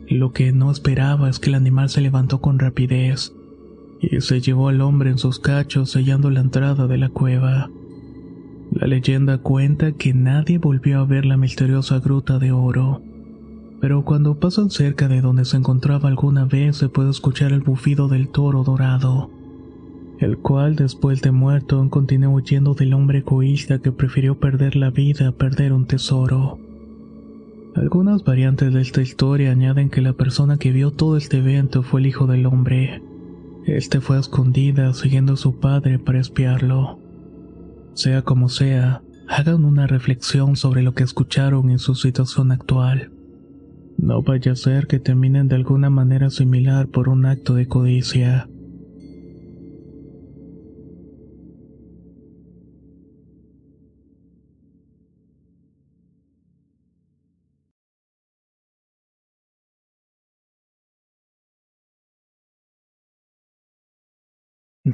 Lo 0.09 0.33
que 0.33 0.51
no 0.53 0.71
esperaba 0.71 1.29
es 1.29 1.37
que 1.37 1.51
el 1.51 1.55
animal 1.55 1.89
se 1.89 2.01
levantó 2.01 2.41
con 2.41 2.57
rapidez 2.57 3.31
y 4.01 4.19
se 4.21 4.41
llevó 4.41 4.69
al 4.69 4.81
hombre 4.81 5.11
en 5.11 5.19
sus 5.19 5.37
cachos 5.37 5.91
sellando 5.91 6.31
la 6.31 6.39
entrada 6.39 6.87
de 6.87 6.97
la 6.97 7.09
cueva. 7.09 7.69
La 8.71 8.87
leyenda 8.87 9.37
cuenta 9.37 9.91
que 9.91 10.15
nadie 10.15 10.57
volvió 10.57 11.01
a 11.01 11.05
ver 11.05 11.25
la 11.25 11.37
misteriosa 11.37 11.99
gruta 11.99 12.39
de 12.39 12.51
oro, 12.51 13.03
pero 13.79 14.03
cuando 14.05 14.39
pasan 14.39 14.71
cerca 14.71 15.07
de 15.07 15.21
donde 15.21 15.45
se 15.45 15.57
encontraba 15.57 16.09
alguna 16.09 16.45
vez 16.45 16.77
se 16.77 16.89
puede 16.89 17.11
escuchar 17.11 17.51
el 17.51 17.61
bufido 17.61 18.07
del 18.07 18.29
toro 18.29 18.63
dorado 18.63 19.29
el 20.19 20.37
cual 20.37 20.75
después 20.75 21.21
de 21.21 21.31
muerto 21.31 21.87
continuó 21.89 22.35
huyendo 22.35 22.73
del 22.73 22.93
hombre 22.93 23.19
egoísta 23.19 23.79
que 23.79 23.91
prefirió 23.91 24.39
perder 24.39 24.75
la 24.75 24.89
vida 24.89 25.27
a 25.27 25.31
perder 25.31 25.73
un 25.73 25.85
tesoro. 25.85 26.59
Algunas 27.75 28.23
variantes 28.23 28.73
de 28.73 28.81
esta 28.81 29.01
historia 29.01 29.51
añaden 29.51 29.89
que 29.89 30.01
la 30.01 30.13
persona 30.13 30.57
que 30.57 30.71
vio 30.71 30.91
todo 30.91 31.17
este 31.17 31.37
evento 31.37 31.81
fue 31.81 32.01
el 32.01 32.07
hijo 32.07 32.27
del 32.27 32.45
hombre. 32.45 33.01
Este 33.65 33.99
fue 33.99 34.17
a 34.17 34.19
escondida 34.19 34.93
siguiendo 34.93 35.33
a 35.33 35.37
su 35.37 35.59
padre 35.59 35.97
para 35.97 36.19
espiarlo. 36.19 36.99
Sea 37.95 38.21
como 38.21 38.49
sea, 38.49 39.01
hagan 39.27 39.65
una 39.65 39.87
reflexión 39.87 40.55
sobre 40.55 40.83
lo 40.83 40.93
que 40.93 41.03
escucharon 41.03 41.71
en 41.71 41.79
su 41.79 41.95
situación 41.95 42.51
actual. 42.51 43.11
No 43.97 44.21
vaya 44.21 44.51
a 44.51 44.55
ser 44.55 44.87
que 44.87 44.99
terminen 44.99 45.47
de 45.47 45.55
alguna 45.55 45.89
manera 45.89 46.29
similar 46.29 46.87
por 46.87 47.09
un 47.09 47.25
acto 47.25 47.55
de 47.55 47.67
codicia. 47.67 48.49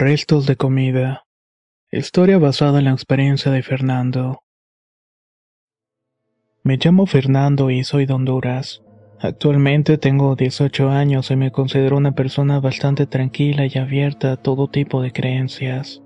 Restos 0.01 0.45
de 0.45 0.55
comida. 0.55 1.25
Historia 1.91 2.37
basada 2.37 2.79
en 2.79 2.85
la 2.85 2.91
experiencia 2.91 3.51
de 3.51 3.61
Fernando. 3.61 4.43
Me 6.63 6.77
llamo 6.77 7.05
Fernando 7.05 7.69
y 7.69 7.83
soy 7.83 8.05
de 8.05 8.13
Honduras. 8.13 8.81
Actualmente 9.19 9.97
tengo 9.97 10.37
18 10.37 10.89
años 10.89 11.31
y 11.31 11.35
me 11.35 11.51
considero 11.51 11.97
una 11.97 12.13
persona 12.13 12.61
bastante 12.61 13.07
tranquila 13.07 13.65
y 13.65 13.77
abierta 13.77 14.31
a 14.31 14.37
todo 14.37 14.69
tipo 14.69 15.01
de 15.01 15.11
creencias. 15.11 16.01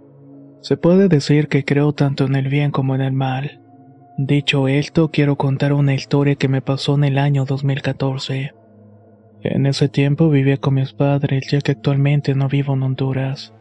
Se 0.62 0.76
puede 0.76 1.08
decir 1.08 1.48
que 1.48 1.64
creo 1.64 1.94
tanto 1.94 2.26
en 2.26 2.36
el 2.36 2.48
bien 2.48 2.72
como 2.72 2.96
en 2.96 3.02
el 3.02 3.14
mal. 3.14 3.62
Dicho 4.18 4.68
esto, 4.68 5.12
quiero 5.12 5.36
contar 5.36 5.72
una 5.72 5.94
historia 5.94 6.34
que 6.34 6.48
me 6.48 6.64
pasó 6.64 6.96
en 6.96 7.04
el 7.04 7.20
año 7.20 7.46
2014. 7.46 8.54
En 9.44 9.68
ese 9.68 9.88
tiempo 9.88 10.32
vivía 10.32 10.58
con 10.58 10.74
mis 10.74 10.94
padres 10.94 11.46
ya 11.52 11.62
que 11.62 11.74
actualmente 11.74 12.34
no 12.34 12.48
vivo 12.48 12.74
en 12.74 12.82
Honduras. 12.82 13.54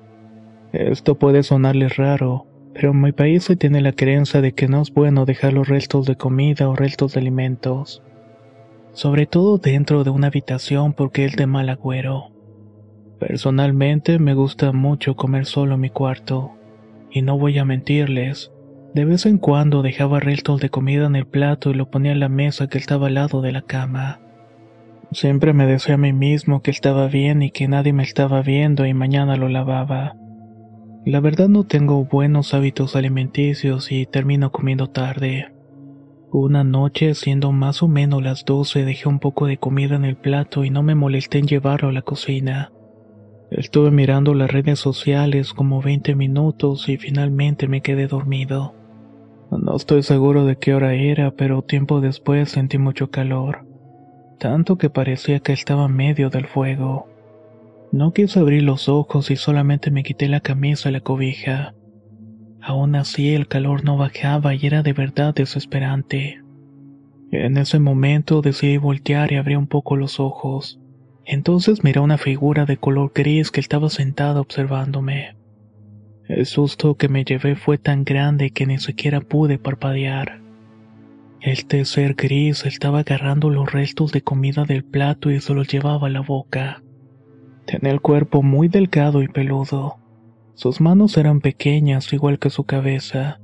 Esto 0.73 1.17
puede 1.17 1.43
sonarles 1.43 1.97
raro, 1.97 2.47
pero 2.73 2.93
en 2.93 3.01
mi 3.03 3.13
país 3.13 3.45
se 3.45 3.57
tiene 3.57 3.83
la 3.83 3.93
creencia 3.93 4.41
de 4.41 4.53
que 4.53 4.69
no 4.69 4.81
es 4.81 4.93
bueno 4.93 5.27
dejar 5.27 5.53
los 5.53 5.69
restos 5.69 6.07
de 6.07 6.17
comida 6.17 6.69
o 6.69 6.75
restos 6.75 7.13
de 7.13 7.21
alimentos. 7.21 8.03
Sobre 8.93 9.27
todo 9.27 9.59
dentro 9.59 10.03
de 10.03 10.11
una 10.11 10.29
habitación 10.29 10.95
porque 10.95 11.27
es 11.27 11.37
de 11.37 11.47
mal 11.47 11.69
agüero. 11.69 12.31
Personalmente 13.19 14.19
me 14.19 14.35
gusta 14.35 14.73
mucho 14.73 15.15
comer 15.15 15.45
solo 15.45 15.75
en 15.75 15.81
mi 15.81 15.91
cuarto, 15.91 16.53
y 17.11 17.23
no 17.23 17.39
voy 17.39 17.59
a 17.59 17.65
mentirles, 17.65 18.51
De 18.95 19.07
vez 19.07 19.25
en 19.25 19.39
cuando 19.39 19.81
dejaba 19.81 20.21
restos 20.21 20.61
de 20.61 20.69
comida 20.69 21.07
en 21.07 21.17
el 21.17 21.27
plato 21.27 21.71
y 21.71 21.75
lo 21.75 21.91
ponía 21.91 22.13
en 22.13 22.21
la 22.21 22.29
mesa 22.29 22.67
que 22.67 22.77
estaba 22.77 23.07
al 23.07 23.15
lado 23.15 23.41
de 23.41 23.51
la 23.51 23.63
cama. 23.63 24.21
Siempre 25.13 25.55
me 25.55 25.67
decía 25.67 25.95
a 25.95 25.99
mí 25.99 26.13
mismo 26.13 26.61
que 26.61 26.71
estaba 26.71 27.07
bien 27.07 27.41
y 27.43 27.51
que 27.51 27.69
nadie 27.69 27.95
me 27.95 28.03
estaba 28.03 28.43
viendo 28.43 28.85
y 28.85 28.93
mañana 28.93 29.37
lo 29.37 29.49
lavaba. 29.49 30.15
La 31.05 31.19
verdad 31.19 31.49
no 31.49 31.65
tengo 31.65 32.05
buenos 32.05 32.55
hábitos 32.55 32.95
alimenticios 32.95 33.91
y 33.91 34.07
termino 34.07 34.53
comiendo 34.53 34.89
tarde. 34.89 35.53
Una 36.31 36.63
noche, 36.63 37.15
siendo 37.15 37.51
más 37.51 37.83
o 37.83 37.89
menos 37.89 38.23
las 38.23 38.45
12, 38.45 38.85
dejé 38.85 39.09
un 39.09 39.19
poco 39.19 39.47
de 39.47 39.57
comida 39.57 39.97
en 39.97 40.05
el 40.05 40.17
plato 40.17 40.65
y 40.65 40.71
no 40.71 40.85
me 40.85 40.95
molesté 40.95 41.39
en 41.39 41.49
llevarlo 41.49 41.89
a 41.89 41.93
la 41.93 42.03
cocina. 42.03 42.71
Estuve 43.51 43.91
mirando 43.91 44.33
las 44.33 44.53
redes 44.53 44.79
sociales 44.79 45.53
como 45.53 45.83
20 45.83 46.15
minutos 46.15 46.89
y 46.89 46.97
finalmente 46.99 47.67
me 47.67 47.83
quedé 47.83 48.07
dormido. 48.07 48.75
No 49.51 49.75
estoy 49.75 50.05
seguro 50.05 50.47
de 50.47 50.57
qué 50.57 50.73
hora 50.73 50.95
era, 50.95 51.33
pero 51.33 51.63
tiempo 51.63 52.01
después 52.01 52.49
sentí 52.49 52.79
mucho 52.79 53.11
calor, 53.11 53.67
tanto 54.39 54.79
que 54.79 54.89
parecía 54.89 55.41
que 55.41 55.53
estaba 55.53 55.89
medio 55.89 56.31
del 56.31 56.47
fuego. 56.47 57.12
No 57.93 58.15
quise 58.15 58.41
abrir 58.41 58.63
los 58.63 58.89
ojos 58.89 59.31
y 59.31 59.37
solamente 59.37 59.91
me 59.91 60.03
quité 60.03 60.27
la 60.27 60.41
camisa 60.41 60.89
y 60.89 60.93
la 60.93 61.01
cobija. 61.01 61.75
Aún 62.63 62.95
así 62.97 63.35
el 63.35 63.49
calor 63.49 63.85
no 63.85 63.99
bajaba 63.99 64.55
y 64.55 64.67
era 64.67 64.83
de 64.83 64.95
verdad 64.95 65.35
desesperante. 65.35 66.41
En 67.31 67.59
ese 67.59 67.79
momento 67.79 68.41
decidí 68.41 68.79
voltear 68.79 69.31
y 69.31 69.37
abrí 69.37 69.57
un 69.57 69.67
poco 69.67 69.97
los 69.97 70.21
ojos. 70.21 70.81
Entonces 71.27 71.85
miré 71.85 72.01
una 72.01 72.17
figura 72.17 72.65
de 72.65 72.79
color 72.79 73.13
gris 73.15 73.51
que 73.51 73.61
estaba 73.61 73.91
sentada 73.91 74.41
observándome. 74.41 75.37
El 76.29 76.47
susto 76.47 76.95
que 76.95 77.11
me 77.11 77.25
llevé 77.25 77.57
fue 77.57 77.77
tan 77.77 78.05
grande 78.05 78.53
que 78.53 78.65
ni 78.65 78.79
siquiera 78.79 79.21
pude 79.21 79.59
parpadear. 79.59 80.41
Este 81.43 81.85
ser 81.85 82.15
gris 82.15 82.65
estaba 82.65 83.01
agarrando 83.01 83.51
los 83.51 83.71
restos 83.71 84.13
de 84.13 84.23
comida 84.23 84.65
del 84.65 84.83
plato 84.83 85.31
y 85.31 85.41
se 85.41 85.53
los 85.53 85.69
llevaba 85.69 86.07
a 86.07 86.11
la 86.11 86.21
boca. 86.21 86.82
Tenía 87.67 87.93
el 87.93 88.01
cuerpo 88.01 88.43
muy 88.43 88.69
delgado 88.69 89.23
y 89.23 89.29
peludo. 89.29 89.97
Sus 90.55 90.81
manos 90.81 91.17
eran 91.17 91.41
pequeñas, 91.41 92.13
igual 92.13 92.39
que 92.39 92.51
su 92.51 92.65
cabeza. 92.65 93.41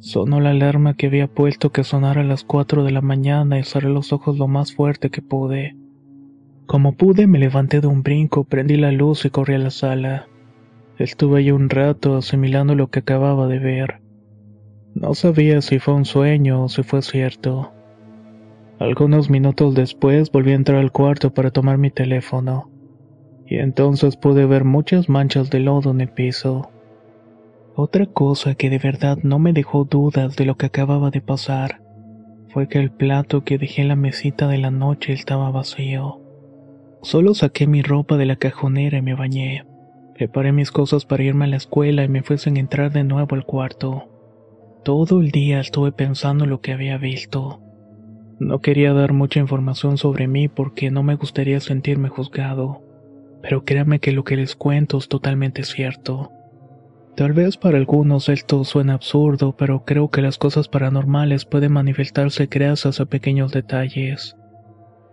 Sonó 0.00 0.40
la 0.40 0.50
alarma 0.50 0.94
que 0.94 1.06
había 1.06 1.28
puesto 1.28 1.70
que 1.70 1.84
sonara 1.84 2.22
a 2.22 2.24
las 2.24 2.44
cuatro 2.44 2.84
de 2.84 2.90
la 2.90 3.00
mañana 3.00 3.58
y 3.58 3.64
cerré 3.64 3.88
los 3.88 4.12
ojos 4.12 4.36
lo 4.38 4.48
más 4.48 4.74
fuerte 4.74 5.10
que 5.10 5.22
pude. 5.22 5.76
Como 6.66 6.96
pude, 6.96 7.26
me 7.28 7.38
levanté 7.38 7.80
de 7.80 7.86
un 7.86 8.02
brinco, 8.02 8.44
prendí 8.44 8.76
la 8.76 8.90
luz 8.90 9.24
y 9.24 9.30
corrí 9.30 9.54
a 9.54 9.58
la 9.58 9.70
sala. 9.70 10.26
Estuve 10.98 11.38
allí 11.38 11.52
un 11.52 11.70
rato 11.70 12.16
asimilando 12.16 12.74
lo 12.74 12.88
que 12.88 12.98
acababa 12.98 13.46
de 13.46 13.60
ver. 13.60 14.00
No 14.94 15.14
sabía 15.14 15.62
si 15.62 15.78
fue 15.78 15.94
un 15.94 16.04
sueño 16.04 16.64
o 16.64 16.68
si 16.68 16.82
fue 16.82 17.02
cierto. 17.02 17.72
Algunos 18.80 19.30
minutos 19.30 19.74
después 19.74 20.32
volví 20.32 20.50
a 20.50 20.56
entrar 20.56 20.78
al 20.78 20.92
cuarto 20.92 21.32
para 21.32 21.50
tomar 21.50 21.78
mi 21.78 21.90
teléfono 21.90 22.70
y 23.48 23.58
entonces 23.58 24.16
pude 24.16 24.44
ver 24.46 24.64
muchas 24.64 25.08
manchas 25.08 25.50
de 25.50 25.60
lodo 25.60 25.90
en 25.92 26.00
el 26.00 26.08
piso. 26.08 26.70
Otra 27.74 28.06
cosa 28.06 28.54
que 28.54 28.70
de 28.70 28.78
verdad 28.78 29.18
no 29.22 29.38
me 29.38 29.52
dejó 29.52 29.84
dudas 29.84 30.36
de 30.36 30.46
lo 30.46 30.56
que 30.56 30.66
acababa 30.66 31.10
de 31.10 31.20
pasar 31.20 31.80
fue 32.48 32.68
que 32.68 32.78
el 32.78 32.90
plato 32.90 33.44
que 33.44 33.58
dejé 33.58 33.82
en 33.82 33.88
la 33.88 33.96
mesita 33.96 34.48
de 34.48 34.58
la 34.58 34.70
noche 34.70 35.12
estaba 35.12 35.50
vacío. 35.50 36.20
Solo 37.02 37.34
saqué 37.34 37.66
mi 37.66 37.82
ropa 37.82 38.16
de 38.16 38.26
la 38.26 38.36
cajonera 38.36 38.98
y 38.98 39.02
me 39.02 39.14
bañé. 39.14 39.64
Preparé 40.14 40.52
mis 40.52 40.70
cosas 40.70 41.04
para 41.04 41.22
irme 41.22 41.44
a 41.44 41.48
la 41.48 41.56
escuela 41.56 42.02
y 42.02 42.08
me 42.08 42.22
fue 42.22 42.38
sin 42.38 42.56
entrar 42.56 42.92
de 42.92 43.04
nuevo 43.04 43.36
al 43.36 43.44
cuarto. 43.44 44.08
Todo 44.82 45.20
el 45.20 45.30
día 45.30 45.60
estuve 45.60 45.92
pensando 45.92 46.46
lo 46.46 46.62
que 46.62 46.72
había 46.72 46.96
visto. 46.96 47.60
No 48.40 48.60
quería 48.60 48.94
dar 48.94 49.12
mucha 49.12 49.38
información 49.38 49.98
sobre 49.98 50.26
mí 50.26 50.48
porque 50.48 50.90
no 50.90 51.02
me 51.02 51.16
gustaría 51.16 51.60
sentirme 51.60 52.08
juzgado 52.08 52.85
pero 53.48 53.64
créanme 53.64 54.00
que 54.00 54.10
lo 54.10 54.24
que 54.24 54.34
les 54.34 54.56
cuento 54.56 54.98
es 54.98 55.06
totalmente 55.06 55.62
cierto. 55.62 56.32
Tal 57.14 57.32
vez 57.32 57.56
para 57.56 57.78
algunos 57.78 58.28
esto 58.28 58.64
suena 58.64 58.94
absurdo, 58.94 59.54
pero 59.56 59.84
creo 59.84 60.10
que 60.10 60.20
las 60.20 60.36
cosas 60.36 60.66
paranormales 60.66 61.44
pueden 61.44 61.70
manifestarse 61.70 62.46
gracias 62.46 62.98
a 62.98 63.04
pequeños 63.04 63.52
detalles. 63.52 64.36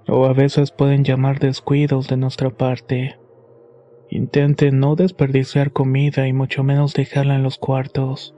O 0.07 0.25
a 0.25 0.33
veces 0.33 0.71
pueden 0.71 1.03
llamar 1.03 1.37
descuidos 1.37 2.07
de 2.07 2.17
nuestra 2.17 2.49
parte. 2.49 3.19
Intenten 4.09 4.79
no 4.79 4.95
desperdiciar 4.95 5.71
comida 5.71 6.27
y 6.27 6.33
mucho 6.33 6.63
menos 6.63 6.95
dejarla 6.95 7.35
en 7.35 7.43
los 7.43 7.59
cuartos, 7.59 8.33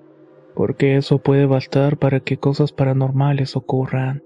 porque 0.55 0.97
eso 0.97 1.19
puede 1.19 1.45
bastar 1.45 1.95
para 1.99 2.19
que 2.19 2.35
cosas 2.35 2.73
paranormales 2.73 3.55
ocurran. 3.55 4.23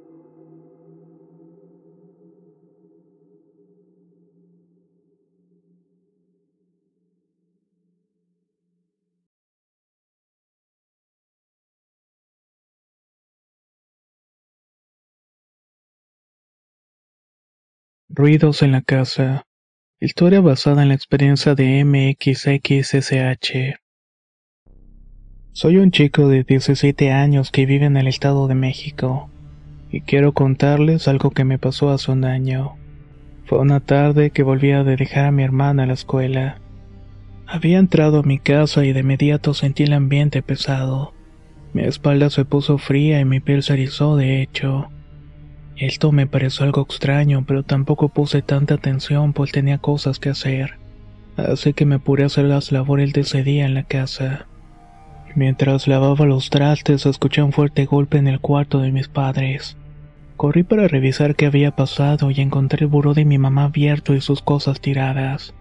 Ruidos 18.12 18.64
en 18.64 18.72
la 18.72 18.82
casa. 18.82 19.46
Historia 20.00 20.42
basada 20.42 20.82
en 20.82 20.88
la 20.88 20.96
experiencia 20.96 21.54
de 21.54 21.86
MXXSH. 21.86 23.76
Soy 25.52 25.78
un 25.78 25.92
chico 25.92 26.28
de 26.28 26.44
17 26.44 27.12
años 27.12 27.52
que 27.52 27.68
vive 27.68 27.86
en 27.86 27.98
el 27.98 28.08
Estado 28.08 28.48
de 28.48 28.56
México. 28.56 29.30
Y 29.92 30.02
quiero 30.02 30.34
contarles 30.34 31.08
algo 31.08 31.30
que 31.30 31.44
me 31.44 31.60
pasó 31.60 31.92
hace 31.92 32.12
un 32.12 32.26
año. 32.26 32.78
Fue 33.46 33.60
una 33.60 33.80
tarde 33.80 34.32
que 34.32 34.42
volvía 34.42 34.84
de 34.84 34.96
dejar 34.96 35.26
a 35.26 35.32
mi 35.32 35.44
hermana 35.44 35.84
a 35.84 35.86
la 35.86 35.94
escuela. 35.94 36.60
Había 37.46 37.78
entrado 37.78 38.22
a 38.22 38.24
mi 38.24 38.40
casa 38.40 38.86
y 38.86 38.92
de 38.92 39.02
inmediato 39.02 39.54
sentí 39.54 39.84
el 39.84 39.94
ambiente 39.94 40.42
pesado. 40.42 41.14
Mi 41.74 41.84
espalda 41.84 42.32
se 42.32 42.44
puso 42.44 42.80
fría 42.80 43.20
y 43.20 43.26
mi 43.26 43.40
piel 43.40 43.62
se 43.62 43.74
erizó 43.74 44.16
de 44.16 44.42
hecho. 44.42 44.90
Esto 45.80 46.12
me 46.12 46.28
pareció 46.28 46.66
algo 46.66 46.82
extraño, 46.82 47.46
pero 47.48 47.64
tampoco 47.64 48.10
puse 48.10 48.42
tanta 48.42 48.74
atención 48.74 49.32
pues 49.32 49.54
tenía 49.54 49.78
cosas 49.78 50.20
que 50.20 50.28
hacer. 50.28 50.78
Así 51.38 51.72
que 51.72 51.86
me 51.86 51.96
apuré 51.96 52.24
a 52.24 52.26
hacer 52.26 52.44
las 52.44 52.74
labores 52.74 53.14
de 53.14 53.22
ese 53.22 53.44
día 53.44 53.66
en 53.66 53.76
la 53.76 53.84
casa. 53.84 54.46
Mientras 55.36 55.88
lavaba 55.88 56.26
los 56.26 56.50
trastes, 56.50 57.06
escuché 57.06 57.42
un 57.42 57.54
fuerte 57.54 57.86
golpe 57.86 58.18
en 58.18 58.28
el 58.28 58.42
cuarto 58.42 58.80
de 58.80 58.92
mis 58.92 59.08
padres. 59.08 59.78
Corrí 60.36 60.64
para 60.64 60.90
revisar 60.90 61.36
qué 61.36 61.46
había 61.46 61.72
pasado 61.72 62.30
y 62.30 62.42
encontré 62.42 62.84
el 62.84 62.88
buró 62.88 63.14
de 63.14 63.24
mi 63.24 63.38
mamá 63.38 63.64
abierto 63.66 64.14
y 64.14 64.22
sus 64.22 64.42
cosas 64.42 64.82
tiradas. 64.82 65.54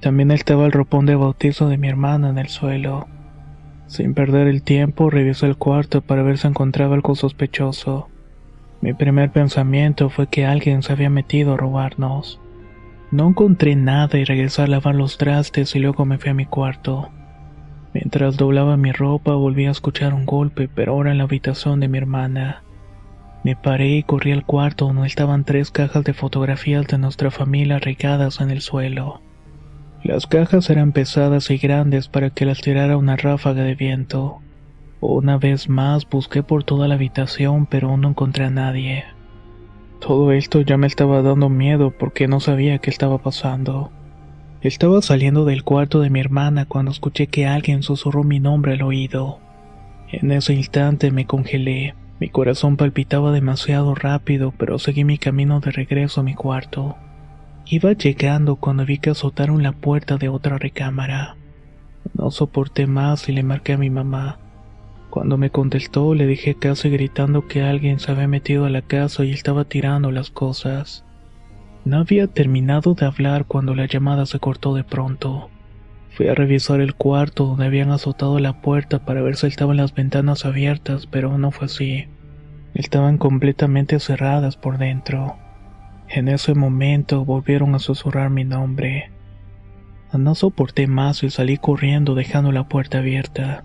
También 0.00 0.30
estaba 0.30 0.64
el 0.64 0.72
ropón 0.72 1.04
de 1.04 1.16
bautizo 1.16 1.68
de 1.68 1.76
mi 1.76 1.88
hermana 1.88 2.30
en 2.30 2.38
el 2.38 2.48
suelo. 2.48 3.08
Sin 3.88 4.14
perder 4.14 4.46
el 4.46 4.62
tiempo, 4.62 5.10
revisé 5.10 5.44
el 5.44 5.56
cuarto 5.56 6.00
para 6.00 6.22
ver 6.22 6.38
si 6.38 6.46
encontraba 6.46 6.94
algo 6.94 7.14
sospechoso. 7.14 8.09
Mi 8.80 8.94
primer 8.94 9.30
pensamiento 9.30 10.08
fue 10.08 10.26
que 10.26 10.46
alguien 10.46 10.82
se 10.82 10.92
había 10.92 11.10
metido 11.10 11.54
a 11.54 11.56
robarnos. 11.56 12.40
No 13.10 13.28
encontré 13.28 13.76
nada 13.76 14.18
y 14.18 14.24
regresé 14.24 14.62
a 14.62 14.66
lavar 14.66 14.94
los 14.94 15.18
trastes 15.18 15.74
y 15.76 15.80
luego 15.80 16.04
me 16.06 16.18
fui 16.18 16.30
a 16.30 16.34
mi 16.34 16.46
cuarto. 16.46 17.10
Mientras 17.92 18.36
doblaba 18.36 18.76
mi 18.76 18.92
ropa 18.92 19.34
volví 19.34 19.66
a 19.66 19.72
escuchar 19.72 20.14
un 20.14 20.24
golpe, 20.24 20.68
pero 20.68 20.92
ahora 20.92 21.10
en 21.10 21.18
la 21.18 21.24
habitación 21.24 21.80
de 21.80 21.88
mi 21.88 21.98
hermana. 21.98 22.62
Me 23.42 23.56
paré 23.56 23.88
y 23.96 24.02
corrí 24.02 24.32
al 24.32 24.44
cuarto 24.44 24.86
donde 24.86 25.06
estaban 25.06 25.44
tres 25.44 25.70
cajas 25.70 26.04
de 26.04 26.14
fotografías 26.14 26.86
de 26.86 26.98
nuestra 26.98 27.30
familia 27.30 27.78
regadas 27.78 28.40
en 28.40 28.50
el 28.50 28.60
suelo. 28.60 29.20
Las 30.02 30.26
cajas 30.26 30.70
eran 30.70 30.92
pesadas 30.92 31.50
y 31.50 31.58
grandes 31.58 32.08
para 32.08 32.30
que 32.30 32.46
las 32.46 32.60
tirara 32.60 32.96
una 32.96 33.16
ráfaga 33.16 33.62
de 33.62 33.74
viento. 33.74 34.40
Una 35.02 35.38
vez 35.38 35.70
más 35.70 36.06
busqué 36.06 36.42
por 36.42 36.62
toda 36.62 36.86
la 36.86 36.96
habitación, 36.96 37.64
pero 37.64 37.96
no 37.96 38.10
encontré 38.10 38.44
a 38.44 38.50
nadie. 38.50 39.04
Todo 39.98 40.30
esto 40.32 40.60
ya 40.60 40.76
me 40.76 40.86
estaba 40.86 41.22
dando 41.22 41.48
miedo 41.48 41.90
porque 41.90 42.28
no 42.28 42.38
sabía 42.38 42.78
qué 42.78 42.90
estaba 42.90 43.16
pasando. 43.16 43.90
Estaba 44.60 45.00
saliendo 45.00 45.46
del 45.46 45.64
cuarto 45.64 46.00
de 46.00 46.10
mi 46.10 46.20
hermana 46.20 46.66
cuando 46.66 46.90
escuché 46.90 47.28
que 47.28 47.46
alguien 47.46 47.82
susurró 47.82 48.24
mi 48.24 48.40
nombre 48.40 48.74
al 48.74 48.82
oído. 48.82 49.38
En 50.12 50.30
ese 50.32 50.52
instante 50.52 51.10
me 51.10 51.24
congelé. 51.24 51.94
Mi 52.18 52.28
corazón 52.28 52.76
palpitaba 52.76 53.32
demasiado 53.32 53.94
rápido, 53.94 54.52
pero 54.58 54.78
seguí 54.78 55.04
mi 55.04 55.16
camino 55.16 55.60
de 55.60 55.70
regreso 55.70 56.20
a 56.20 56.24
mi 56.24 56.34
cuarto. 56.34 56.96
Iba 57.64 57.92
llegando 57.92 58.56
cuando 58.56 58.84
vi 58.84 58.98
que 58.98 59.10
azotaron 59.10 59.62
la 59.62 59.72
puerta 59.72 60.18
de 60.18 60.28
otra 60.28 60.58
recámara. 60.58 61.36
No 62.12 62.30
soporté 62.30 62.86
más 62.86 63.30
y 63.30 63.32
le 63.32 63.42
marqué 63.42 63.72
a 63.72 63.78
mi 63.78 63.88
mamá. 63.88 64.38
Cuando 65.10 65.36
me 65.36 65.50
contestó 65.50 66.14
le 66.14 66.26
dije 66.26 66.54
casi 66.54 66.88
gritando 66.88 67.48
que 67.48 67.62
alguien 67.62 67.98
se 67.98 68.12
había 68.12 68.28
metido 68.28 68.64
a 68.64 68.70
la 68.70 68.82
casa 68.82 69.24
y 69.24 69.32
estaba 69.32 69.64
tirando 69.64 70.12
las 70.12 70.30
cosas. 70.30 71.04
No 71.84 71.98
había 71.98 72.28
terminado 72.28 72.94
de 72.94 73.06
hablar 73.06 73.46
cuando 73.46 73.74
la 73.74 73.86
llamada 73.86 74.24
se 74.24 74.38
cortó 74.38 74.72
de 74.74 74.84
pronto. 74.84 75.50
Fui 76.10 76.28
a 76.28 76.34
revisar 76.34 76.80
el 76.80 76.94
cuarto 76.94 77.46
donde 77.46 77.66
habían 77.66 77.90
azotado 77.90 78.38
la 78.38 78.60
puerta 78.60 79.04
para 79.04 79.20
ver 79.20 79.34
si 79.34 79.48
estaban 79.48 79.78
las 79.78 79.94
ventanas 79.94 80.44
abiertas, 80.44 81.06
pero 81.06 81.38
no 81.38 81.50
fue 81.50 81.66
así. 81.66 82.06
Estaban 82.74 83.18
completamente 83.18 83.98
cerradas 83.98 84.56
por 84.56 84.78
dentro. 84.78 85.36
En 86.08 86.28
ese 86.28 86.54
momento 86.54 87.24
volvieron 87.24 87.74
a 87.74 87.80
susurrar 87.80 88.30
mi 88.30 88.44
nombre. 88.44 89.10
No 90.12 90.36
soporté 90.36 90.86
más 90.86 91.22
y 91.24 91.30
salí 91.30 91.56
corriendo 91.56 92.14
dejando 92.14 92.52
la 92.52 92.68
puerta 92.68 92.98
abierta. 92.98 93.64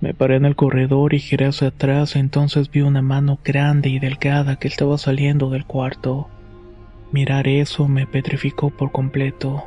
Me 0.00 0.14
paré 0.14 0.36
en 0.36 0.44
el 0.44 0.54
corredor 0.54 1.12
y 1.12 1.18
giré 1.18 1.46
hacia 1.46 1.68
atrás, 1.68 2.14
entonces 2.14 2.70
vi 2.70 2.82
una 2.82 3.02
mano 3.02 3.38
grande 3.44 3.88
y 3.88 3.98
delgada 3.98 4.56
que 4.56 4.68
estaba 4.68 4.96
saliendo 4.96 5.50
del 5.50 5.64
cuarto. 5.64 6.28
Mirar 7.10 7.48
eso 7.48 7.88
me 7.88 8.06
petrificó 8.06 8.70
por 8.70 8.92
completo. 8.92 9.64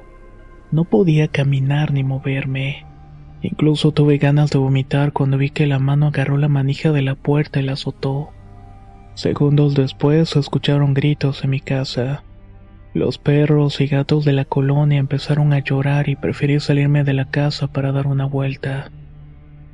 No 0.71 0.86
podía 0.86 1.27
caminar 1.27 1.91
ni 1.91 2.03
moverme. 2.03 2.86
Incluso 3.41 3.91
tuve 3.91 4.19
ganas 4.19 4.51
de 4.51 4.59
vomitar 4.59 5.11
cuando 5.11 5.38
vi 5.38 5.49
que 5.49 5.65
la 5.65 5.79
mano 5.79 6.07
agarró 6.07 6.38
la 6.38 6.47
manija 6.47 6.91
de 6.91 7.01
la 7.01 7.15
puerta 7.15 7.59
y 7.59 7.63
la 7.63 7.73
azotó. 7.73 8.29
Segundos 9.15 9.75
después 9.75 10.29
se 10.29 10.39
escucharon 10.39 10.93
gritos 10.93 11.43
en 11.43 11.49
mi 11.49 11.59
casa. 11.59 12.23
Los 12.93 13.17
perros 13.17 13.82
y 13.82 13.88
gatos 13.88 14.23
de 14.23 14.34
la 14.34 14.45
colonia 14.45 14.99
empezaron 14.99 15.51
a 15.51 15.59
llorar 15.59 16.07
y 16.07 16.15
preferí 16.15 16.59
salirme 16.61 17.03
de 17.03 17.13
la 17.13 17.25
casa 17.25 17.67
para 17.67 17.91
dar 17.91 18.07
una 18.07 18.25
vuelta. 18.25 18.91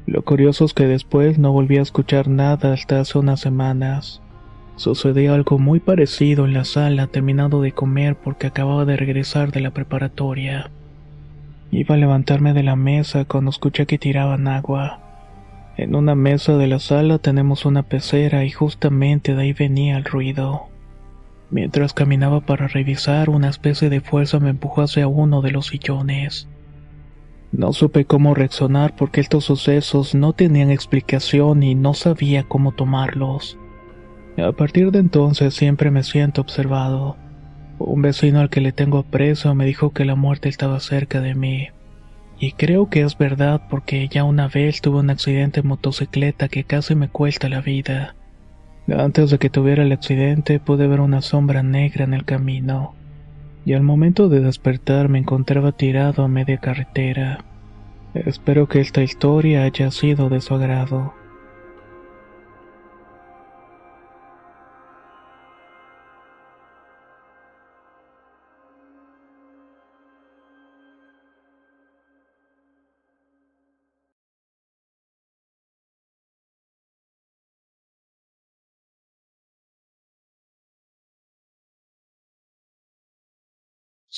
Lo 0.07 0.21
curioso 0.21 0.63
es 0.63 0.73
que 0.73 0.87
después 0.87 1.37
no 1.37 1.51
volví 1.51 1.77
a 1.77 1.81
escuchar 1.81 2.29
nada 2.29 2.71
hasta 2.71 3.01
hace 3.01 3.19
unas 3.19 3.41
semanas. 3.41 4.21
Sucedió 4.77 5.33
algo 5.33 5.59
muy 5.59 5.81
parecido 5.81 6.45
en 6.45 6.53
la 6.53 6.63
sala 6.63 7.07
terminado 7.07 7.61
de 7.61 7.73
comer 7.73 8.15
porque 8.15 8.47
acababa 8.47 8.85
de 8.85 8.95
regresar 8.95 9.51
de 9.51 9.59
la 9.59 9.71
preparatoria. 9.71 10.71
Iba 11.71 11.95
a 11.95 11.97
levantarme 11.97 12.53
de 12.53 12.63
la 12.63 12.77
mesa 12.77 13.25
cuando 13.25 13.51
escuché 13.51 13.85
que 13.85 13.97
tiraban 13.97 14.47
agua. 14.47 15.01
En 15.75 15.93
una 15.93 16.15
mesa 16.15 16.55
de 16.55 16.67
la 16.67 16.79
sala 16.79 17.19
tenemos 17.19 17.65
una 17.65 17.83
pecera 17.83 18.45
y 18.45 18.49
justamente 18.49 19.35
de 19.35 19.41
ahí 19.41 19.51
venía 19.51 19.97
el 19.97 20.05
ruido. 20.05 20.67
Mientras 21.51 21.91
caminaba 21.91 22.39
para 22.39 22.69
revisar, 22.69 23.29
una 23.29 23.49
especie 23.49 23.89
de 23.89 23.99
fuerza 23.99 24.39
me 24.39 24.51
empujó 24.51 24.83
hacia 24.83 25.07
uno 25.09 25.41
de 25.41 25.51
los 25.51 25.67
sillones. 25.67 26.47
No 27.51 27.71
supe 27.71 28.05
cómo 28.05 28.33
reaccionar 28.33 28.95
porque 28.95 29.21
estos 29.21 29.45
sucesos 29.45 30.13
no 30.13 30.33
tenían 30.33 30.69
explicación 30.69 31.63
y 31.63 31.75
no 31.75 31.93
sabía 31.93 32.43
cómo 32.43 32.73
tomarlos. 32.73 33.57
A 34.37 34.51
partir 34.51 34.91
de 34.91 34.99
entonces 34.99 35.53
siempre 35.53 35.89
me 35.89 36.03
siento 36.03 36.41
observado. 36.41 37.15
Un 37.79 38.01
vecino 38.01 38.39
al 38.41 38.49
que 38.49 38.61
le 38.61 38.71
tengo 38.71 38.99
aprecio 38.99 39.55
me 39.55 39.65
dijo 39.65 39.91
que 39.91 40.05
la 40.05 40.15
muerte 40.15 40.49
estaba 40.49 40.79
cerca 40.79 41.21
de 41.21 41.35
mí. 41.35 41.69
Y 42.39 42.51
creo 42.51 42.89
que 42.89 43.01
es 43.01 43.17
verdad 43.17 43.63
porque 43.69 44.07
ya 44.09 44.23
una 44.23 44.47
vez 44.47 44.81
tuve 44.81 44.99
un 44.99 45.09
accidente 45.09 45.61
en 45.61 45.67
motocicleta 45.67 46.49
que 46.49 46.65
casi 46.65 46.95
me 46.95 47.07
cuesta 47.07 47.49
la 47.49 47.61
vida. 47.61 48.15
Antes 48.87 49.31
de 49.31 49.39
que 49.39 49.49
tuviera 49.49 49.83
el 49.83 49.91
accidente 49.91 50.59
pude 50.59 50.87
ver 50.87 50.99
una 50.99 51.21
sombra 51.21 51.63
negra 51.63 52.03
en 52.03 52.13
el 52.13 52.25
camino 52.25 52.96
y 53.68 53.74
al 53.74 53.84
momento 53.84 54.30
de 54.30 54.39
despertar 54.39 55.09
me 55.09 55.20
encontraba 55.20 55.74
tirado 55.74 56.24
a 56.24 56.30
media 56.30 56.57
carretera. 56.57 57.43
Espero 58.13 58.70
que 58.70 58.80
esta 58.80 59.03
historia 59.03 59.63
haya 59.63 59.91
sido 59.91 60.30
de 60.30 60.39
su 60.39 60.55
agrado. 60.55 61.16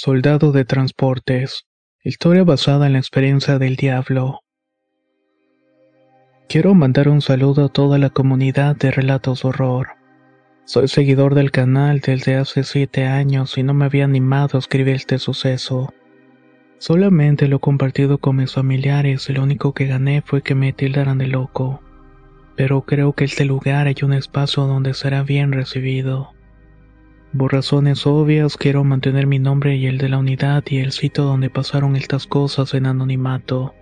Soldado 0.01 0.53
de 0.53 0.63
Transportes. 0.63 1.65
Historia 2.05 2.45
basada 2.45 2.87
en 2.87 2.93
la 2.93 2.99
experiencia 2.99 3.59
del 3.59 3.75
diablo. 3.75 4.39
Quiero 6.47 6.73
mandar 6.73 7.09
un 7.09 7.19
saludo 7.21 7.65
a 7.65 7.67
toda 7.67 7.97
la 7.97 8.09
comunidad 8.09 8.77
de 8.77 8.91
Relatos 8.91 9.43
Horror. 9.43 9.89
Soy 10.63 10.87
seguidor 10.87 11.35
del 11.35 11.51
canal 11.51 11.99
desde 11.99 12.37
hace 12.37 12.63
siete 12.63 13.07
años 13.07 13.57
y 13.57 13.63
no 13.63 13.73
me 13.73 13.83
había 13.83 14.05
animado 14.05 14.57
a 14.57 14.59
escribir 14.59 14.95
este 14.95 15.19
suceso. 15.19 15.93
Solamente 16.77 17.49
lo 17.49 17.57
he 17.57 17.59
compartido 17.59 18.19
con 18.19 18.37
mis 18.37 18.53
familiares 18.53 19.29
y 19.29 19.33
lo 19.33 19.43
único 19.43 19.73
que 19.73 19.87
gané 19.87 20.23
fue 20.25 20.41
que 20.43 20.55
me 20.55 20.71
tildaran 20.71 21.17
de 21.17 21.27
loco. 21.27 21.81
Pero 22.55 22.83
creo 22.83 23.11
que 23.11 23.25
este 23.25 23.43
lugar 23.43 23.87
hay 23.87 23.97
un 24.01 24.13
espacio 24.13 24.63
donde 24.63 24.93
será 24.93 25.23
bien 25.23 25.51
recibido. 25.51 26.31
Por 27.37 27.53
razones 27.53 28.07
obvias 28.07 28.57
quiero 28.57 28.83
mantener 28.83 29.27
mi 29.27 29.37
nombre 29.37 29.75
y 29.75 29.85
el 29.85 29.99
de 29.99 30.09
la 30.09 30.17
unidad 30.17 30.63
y 30.67 30.79
el 30.79 30.91
sitio 30.91 31.25
donde 31.25 31.51
pasaron 31.51 31.95
estas 31.95 32.25
cosas 32.25 32.73
en 32.73 32.87
anonimato. 32.87 33.75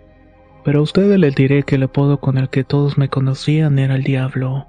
Pero 0.66 0.80
a 0.80 0.82
ustedes 0.82 1.18
les 1.18 1.34
diré 1.34 1.64
que 1.64 1.76
el 1.76 1.84
apodo 1.84 2.20
con 2.20 2.38
el 2.38 2.50
que 2.50 2.66
todos 2.66 2.98
me 2.98 3.08
conocían 3.08 3.80
era 3.80 3.96
el 3.96 4.04
Diablo. 4.04 4.68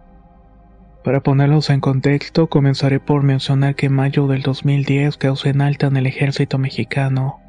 Para 1.02 1.22
ponerlos 1.24 1.70
en 1.70 1.80
contexto, 1.80 2.46
comenzaré 2.46 3.00
por 3.00 3.24
mencionar 3.24 3.74
que 3.74 3.86
en 3.86 3.94
mayo 3.94 4.28
del 4.28 4.42
2010 4.42 5.16
causé 5.16 5.50
en 5.50 5.60
alta 5.60 5.88
en 5.88 5.96
el 5.96 6.06
ejército 6.06 6.58
mexicano. 6.58 7.40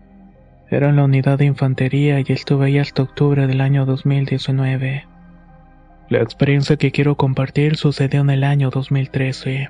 Era 0.71 0.89
en 0.89 0.95
la 0.95 1.03
unidad 1.03 1.37
de 1.37 1.45
infantería 1.45 2.19
y 2.19 2.25
estuve 2.29 2.67
ahí 2.67 2.79
hasta 2.79 3.03
octubre 3.03 3.45
del 3.45 3.61
año 3.61 3.85
2019. 3.85 5.05
La 6.09 6.19
experiencia 6.19 6.77
que 6.77 6.91
quiero 6.91 7.15
compartir 7.15 7.75
sucedió 7.75 8.21
en 8.21 8.31
el 8.31 8.43
año 8.43 8.71
2013. 8.71 9.69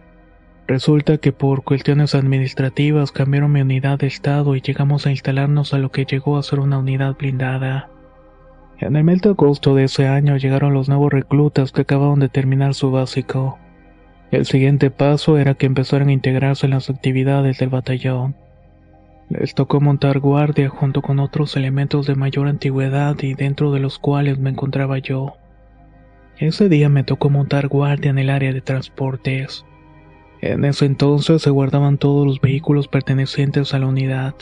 Resulta 0.69 1.17
que 1.17 1.31
por 1.31 1.63
cuestiones 1.63 2.13
administrativas 2.13 3.11
cambiaron 3.11 3.51
mi 3.51 3.61
unidad 3.61 3.97
de 3.97 4.05
estado 4.05 4.55
y 4.55 4.61
llegamos 4.61 5.07
a 5.07 5.09
instalarnos 5.09 5.73
a 5.73 5.79
lo 5.79 5.91
que 5.91 6.05
llegó 6.05 6.37
a 6.37 6.43
ser 6.43 6.59
una 6.59 6.77
unidad 6.77 7.15
blindada. 7.17 7.89
En 8.77 8.95
el 8.95 9.03
mes 9.03 9.19
de 9.21 9.29
agosto 9.29 9.73
de 9.73 9.85
ese 9.85 10.07
año 10.07 10.37
llegaron 10.37 10.75
los 10.75 10.87
nuevos 10.87 11.11
reclutas 11.11 11.71
que 11.71 11.81
acababan 11.81 12.19
de 12.19 12.29
terminar 12.29 12.75
su 12.75 12.91
básico. 12.91 13.57
El 14.29 14.45
siguiente 14.45 14.91
paso 14.91 15.39
era 15.39 15.55
que 15.55 15.65
empezaran 15.65 16.09
a 16.09 16.13
integrarse 16.13 16.67
en 16.67 16.73
las 16.73 16.91
actividades 16.91 17.57
del 17.57 17.69
batallón. 17.69 18.35
Les 19.27 19.55
tocó 19.55 19.81
montar 19.81 20.19
guardia 20.19 20.69
junto 20.69 21.01
con 21.01 21.17
otros 21.17 21.57
elementos 21.57 22.05
de 22.05 22.13
mayor 22.13 22.47
antigüedad 22.47 23.15
y 23.23 23.33
dentro 23.33 23.71
de 23.71 23.79
los 23.79 23.97
cuales 23.97 24.37
me 24.37 24.51
encontraba 24.51 24.99
yo. 24.99 25.33
Ese 26.37 26.69
día 26.69 26.89
me 26.89 27.03
tocó 27.03 27.31
montar 27.31 27.69
guardia 27.69 28.11
en 28.11 28.19
el 28.19 28.29
área 28.29 28.53
de 28.53 28.61
transportes. 28.61 29.65
En 30.41 30.63
ese 30.63 30.85
entonces 30.85 31.41
se 31.41 31.49
guardaban 31.49 31.97
todos 31.97 32.25
los 32.25 32.39
vehículos 32.39 32.87
pertenecientes 32.87 33.73
a 33.73 33.79
la 33.79 33.87
unidad. 33.87 34.35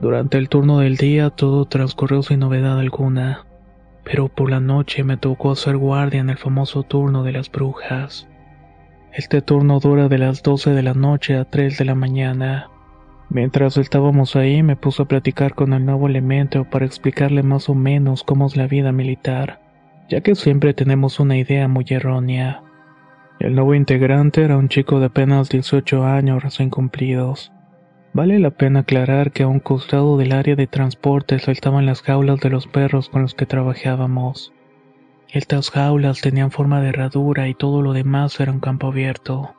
Durante 0.00 0.38
el 0.38 0.48
turno 0.48 0.78
del 0.78 0.96
día 0.96 1.30
todo 1.30 1.64
transcurrió 1.64 2.22
sin 2.22 2.40
novedad 2.40 2.78
alguna, 2.78 3.46
pero 4.04 4.28
por 4.28 4.50
la 4.50 4.60
noche 4.60 5.02
me 5.02 5.16
tocó 5.16 5.50
hacer 5.50 5.76
guardia 5.76 6.20
en 6.20 6.30
el 6.30 6.36
famoso 6.36 6.84
turno 6.84 7.24
de 7.24 7.32
las 7.32 7.50
brujas. 7.50 8.28
Este 9.12 9.42
turno 9.42 9.80
dura 9.80 10.08
de 10.08 10.18
las 10.18 10.42
12 10.42 10.70
de 10.70 10.82
la 10.82 10.94
noche 10.94 11.36
a 11.36 11.44
3 11.44 11.78
de 11.78 11.84
la 11.86 11.94
mañana. 11.94 12.70
Mientras 13.28 13.78
estábamos 13.78 14.36
ahí 14.36 14.62
me 14.62 14.76
puse 14.76 15.02
a 15.02 15.06
platicar 15.06 15.54
con 15.54 15.72
el 15.72 15.84
nuevo 15.84 16.06
elemento 16.06 16.64
para 16.64 16.86
explicarle 16.86 17.42
más 17.42 17.68
o 17.68 17.74
menos 17.74 18.22
cómo 18.22 18.46
es 18.46 18.56
la 18.56 18.68
vida 18.68 18.92
militar, 18.92 19.60
ya 20.08 20.20
que 20.20 20.36
siempre 20.36 20.72
tenemos 20.72 21.18
una 21.18 21.36
idea 21.36 21.66
muy 21.66 21.86
errónea. 21.88 22.62
El 23.38 23.54
nuevo 23.54 23.74
integrante 23.74 24.42
era 24.42 24.56
un 24.56 24.68
chico 24.68 24.98
de 24.98 25.06
apenas 25.06 25.50
18 25.50 26.04
años 26.04 26.42
recién 26.42 26.70
cumplidos. 26.70 27.52
Vale 28.14 28.38
la 28.38 28.50
pena 28.50 28.80
aclarar 28.80 29.30
que 29.30 29.42
a 29.42 29.46
un 29.46 29.60
costado 29.60 30.16
del 30.16 30.32
área 30.32 30.56
de 30.56 30.66
transporte 30.66 31.36
estaban 31.46 31.84
las 31.84 32.00
jaulas 32.00 32.40
de 32.40 32.48
los 32.48 32.66
perros 32.66 33.10
con 33.10 33.20
los 33.20 33.34
que 33.34 33.44
trabajábamos. 33.44 34.54
Estas 35.28 35.70
jaulas 35.70 36.22
tenían 36.22 36.50
forma 36.50 36.80
de 36.80 36.88
herradura 36.88 37.46
y 37.46 37.54
todo 37.54 37.82
lo 37.82 37.92
demás 37.92 38.40
era 38.40 38.52
un 38.52 38.60
campo 38.60 38.86
abierto. 38.86 39.54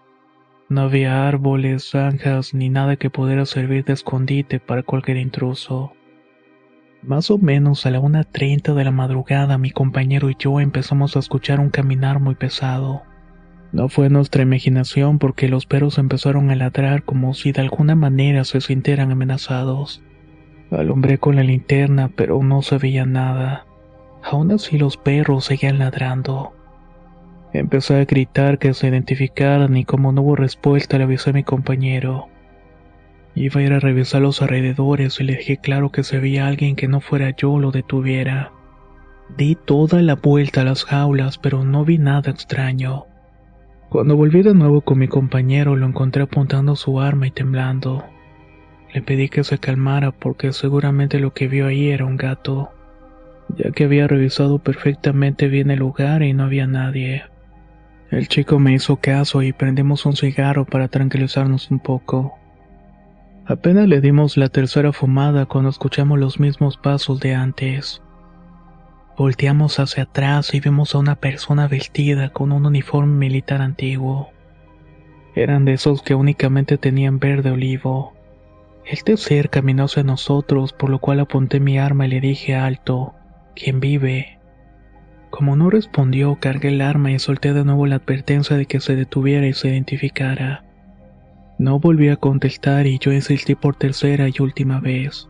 No 0.69 0.81
había 0.81 1.27
árboles, 1.27 1.91
zanjas 1.91 2.55
ni 2.55 2.69
nada 2.69 2.95
que 2.95 3.11
pudiera 3.11 3.45
servir 3.45 3.85
de 3.85 3.93
escondite 3.93 4.59
para 4.59 4.81
cualquier 4.81 5.17
intruso. 5.17 5.93
Más 7.03 7.29
o 7.29 7.37
menos 7.37 7.85
a 7.85 7.91
la 7.91 7.99
1.30 7.99 8.73
de 8.73 8.83
la 8.83 8.91
madrugada 8.91 9.59
mi 9.59 9.69
compañero 9.69 10.31
y 10.31 10.35
yo 10.39 10.59
empezamos 10.59 11.15
a 11.15 11.19
escuchar 11.19 11.59
un 11.59 11.69
caminar 11.69 12.19
muy 12.19 12.33
pesado. 12.33 13.03
No 13.71 13.89
fue 13.89 14.09
nuestra 14.09 14.43
imaginación 14.43 15.19
porque 15.19 15.49
los 15.49 15.65
perros 15.65 15.97
empezaron 15.97 16.49
a 16.49 16.55
ladrar 16.55 17.03
como 17.03 17.33
si 17.33 17.51
de 17.51 17.61
alguna 17.61 17.95
manera 17.95 18.43
se 18.45 18.61
sintieran 18.61 19.11
amenazados. 19.11 20.01
Alumbré 20.71 21.17
con 21.17 21.35
la 21.35 21.43
linterna, 21.43 22.09
pero 22.15 22.41
no 22.41 22.61
se 22.61 22.77
veía 22.77 23.05
nada. 23.05 23.65
Aún 24.23 24.51
así 24.51 24.77
los 24.77 24.97
perros 24.97 25.45
seguían 25.45 25.79
ladrando. 25.79 26.53
Empecé 27.53 27.95
a 27.95 28.05
gritar 28.05 28.57
que 28.57 28.73
se 28.73 28.87
identificaran 28.87 29.75
y 29.77 29.85
como 29.85 30.11
no 30.11 30.21
hubo 30.21 30.35
respuesta 30.35 30.97
le 30.97 31.05
avisé 31.05 31.29
a 31.29 31.33
mi 31.33 31.43
compañero. 31.43 32.27
Iba 33.35 33.61
a 33.61 33.63
ir 33.63 33.73
a 33.73 33.79
revisar 33.79 34.21
los 34.21 34.41
alrededores 34.41 35.19
y 35.19 35.23
le 35.23 35.35
dejé 35.35 35.57
claro 35.57 35.91
que 35.91 36.03
si 36.03 36.15
había 36.15 36.47
alguien 36.47 36.75
que 36.75 36.87
no 36.87 37.01
fuera 37.01 37.35
yo 37.35 37.59
lo 37.59 37.71
detuviera. 37.71 38.51
Di 39.37 39.55
toda 39.55 40.01
la 40.01 40.15
vuelta 40.15 40.61
a 40.61 40.65
las 40.65 40.85
jaulas, 40.85 41.37
pero 41.37 41.63
no 41.63 41.85
vi 41.85 41.97
nada 41.97 42.31
extraño. 42.31 43.05
Cuando 43.89 44.17
volví 44.17 44.41
de 44.41 44.53
nuevo 44.53 44.81
con 44.81 44.99
mi 44.99 45.07
compañero 45.07 45.77
lo 45.77 45.85
encontré 45.85 46.23
apuntando 46.23 46.75
su 46.75 46.99
arma 46.99 47.27
y 47.27 47.31
temblando. 47.31 48.03
Le 48.93 49.01
pedí 49.01 49.29
que 49.29 49.45
se 49.45 49.59
calmara 49.59 50.11
porque 50.11 50.51
seguramente 50.51 51.19
lo 51.19 51.33
que 51.33 51.47
vio 51.47 51.67
ahí 51.67 51.89
era 51.89 52.05
un 52.05 52.17
gato, 52.17 52.69
ya 53.55 53.71
que 53.71 53.85
había 53.85 54.07
revisado 54.07 54.59
perfectamente 54.59 55.47
bien 55.47 55.71
el 55.71 55.79
lugar 55.79 56.21
y 56.21 56.33
no 56.33 56.43
había 56.43 56.67
nadie. 56.67 57.23
El 58.11 58.27
chico 58.27 58.59
me 58.59 58.73
hizo 58.73 58.97
caso 58.97 59.41
y 59.41 59.53
prendimos 59.53 60.05
un 60.05 60.15
cigarro 60.15 60.65
para 60.65 60.89
tranquilizarnos 60.89 61.71
un 61.71 61.79
poco. 61.79 62.37
Apenas 63.45 63.87
le 63.87 64.01
dimos 64.01 64.35
la 64.35 64.49
tercera 64.49 64.91
fumada 64.91 65.45
cuando 65.45 65.69
escuchamos 65.69 66.19
los 66.19 66.41
mismos 66.41 66.75
pasos 66.75 67.21
de 67.21 67.35
antes. 67.35 68.01
Volteamos 69.17 69.79
hacia 69.79 70.03
atrás 70.03 70.53
y 70.53 70.59
vimos 70.59 70.93
a 70.93 70.99
una 70.99 71.15
persona 71.15 71.67
vestida 71.67 72.29
con 72.29 72.51
un 72.51 72.67
uniforme 72.67 73.15
militar 73.17 73.63
antiguo. 73.63 74.29
Eran 75.33 75.65
de 75.65 75.73
esos 75.73 76.03
que 76.03 76.13
únicamente 76.13 76.77
tenían 76.77 77.17
verde 77.17 77.49
olivo. 77.49 78.13
El 78.85 79.03
tercer 79.03 79.49
caminó 79.49 79.85
hacia 79.85 80.03
nosotros, 80.03 80.71
por 80.71 80.91
lo 80.91 80.99
cual 80.99 81.19
apunté 81.19 81.59
mi 81.59 81.79
arma 81.79 82.05
y 82.05 82.09
le 82.09 82.21
dije 82.21 82.55
alto, 82.55 83.15
¿quién 83.55 83.79
vive? 83.79 84.37
Como 85.31 85.55
no 85.55 85.71
respondió, 85.71 86.37
cargué 86.39 86.69
el 86.69 86.81
arma 86.81 87.11
y 87.11 87.17
solté 87.17 87.53
de 87.53 87.65
nuevo 87.65 87.87
la 87.87 87.95
advertencia 87.95 88.55
de 88.55 88.67
que 88.67 88.79
se 88.79 88.95
detuviera 88.95 89.47
y 89.47 89.53
se 89.53 89.69
identificara. 89.69 90.63
No 91.57 91.79
volví 91.79 92.09
a 92.09 92.17
contestar 92.17 92.85
y 92.85 92.99
yo 92.99 93.11
insistí 93.11 93.55
por 93.55 93.75
tercera 93.75 94.27
y 94.29 94.33
última 94.39 94.79
vez. 94.79 95.27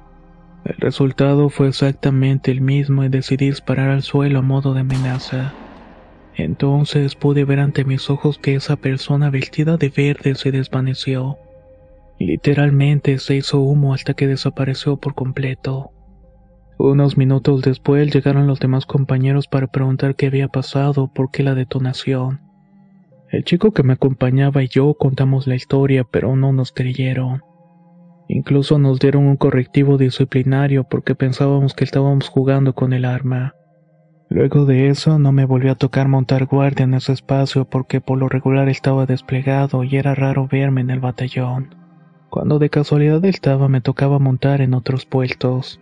El 0.68 0.76
resultado 0.80 1.48
fue 1.48 1.70
exactamente 1.70 2.52
el 2.52 2.60
mismo 2.60 3.06
y 3.06 3.08
decidí 3.08 3.46
disparar 3.46 3.90
al 3.90 4.02
suelo 4.02 4.40
a 4.40 4.42
modo 4.42 4.74
de 4.74 4.82
amenaza. 4.82 5.54
Entonces 6.36 7.16
pude 7.16 7.46
ver 7.46 7.62
ante 7.62 7.86
mis 7.86 8.10
ojos 8.10 8.38
que 8.38 8.56
esa 8.56 8.76
persona 8.76 9.30
vestida 9.30 9.78
de 9.78 9.88
verde 9.88 10.36
se 10.36 10.52
desvaneció. 10.52 11.38
Literalmente 12.20 13.18
se 13.20 13.36
hizo 13.36 13.62
humo 13.62 13.94
hasta 13.94 14.14
que 14.14 14.28
desapareció 14.28 14.98
por 14.98 15.16
completo. 15.16 15.92
Unos 16.78 17.18
minutos 17.18 17.62
después 17.62 18.14
llegaron 18.14 18.46
los 18.46 18.60
demás 18.60 18.86
compañeros 18.86 19.48
para 19.48 19.68
preguntar 19.68 20.16
qué 20.16 20.26
había 20.26 20.50
pasado, 20.50 21.08
por 21.08 21.32
qué 21.32 21.44
la 21.44 21.56
detonación. 21.56 22.42
El 23.32 23.46
chico 23.46 23.72
que 23.72 23.84
me 23.84 23.94
acompañaba 23.94 24.64
y 24.64 24.68
yo 24.68 24.94
contamos 24.96 25.48
la 25.48 25.56
historia, 25.56 26.04
pero 26.04 26.36
no 26.36 26.52
nos 26.52 26.74
creyeron. 26.74 27.42
Incluso 28.28 28.78
nos 28.78 29.00
dieron 29.00 29.26
un 29.26 29.38
correctivo 29.38 29.98
disciplinario 29.98 30.84
porque 30.84 31.16
pensábamos 31.16 31.74
que 31.74 31.84
estábamos 31.84 32.30
jugando 32.30 32.74
con 32.74 32.94
el 32.94 33.06
arma. 33.06 33.54
Luego 34.30 34.66
de 34.66 34.90
eso 34.90 35.20
no 35.20 35.32
me 35.32 35.46
volvió 35.46 35.72
a 35.72 35.76
tocar 35.76 36.10
montar 36.10 36.46
guardia 36.46 36.84
en 36.84 36.94
ese 36.94 37.14
espacio 37.14 37.66
porque 37.66 38.02
por 38.02 38.18
lo 38.18 38.28
regular 38.28 38.68
estaba 38.68 39.06
desplegado 39.06 39.84
y 39.84 39.96
era 39.96 40.14
raro 40.16 40.48
verme 40.48 40.82
en 40.82 40.90
el 40.90 41.00
batallón. 41.00 41.76
Cuando 42.30 42.60
de 42.60 42.70
casualidad 42.70 43.24
estaba 43.24 43.70
me 43.70 43.80
tocaba 43.80 44.20
montar 44.20 44.60
en 44.60 44.74
otros 44.74 45.06
puestos. 45.06 45.80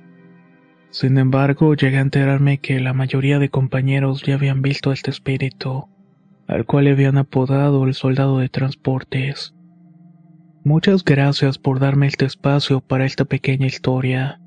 Sin 0.91 1.17
embargo, 1.17 1.73
llegué 1.73 1.97
a 1.97 2.01
enterarme 2.01 2.59
que 2.59 2.79
la 2.79 2.93
mayoría 2.93 3.39
de 3.39 3.49
compañeros 3.49 4.21
ya 4.21 4.35
habían 4.35 4.61
visto 4.61 4.91
a 4.91 4.93
este 4.93 5.09
espíritu 5.09 5.87
al 6.47 6.65
cual 6.65 6.85
le 6.85 6.91
habían 6.91 7.17
apodado 7.17 7.85
el 7.85 7.93
soldado 7.93 8.39
de 8.39 8.49
transportes. 8.49 9.54
Muchas 10.67 11.03
gracias 11.03 11.59
por 11.59 11.79
darme 11.79 12.07
este 12.07 12.25
espacio 12.25 12.81
para 12.81 13.05
esta 13.05 13.23
pequeña 13.23 13.67
historia. 13.67 14.41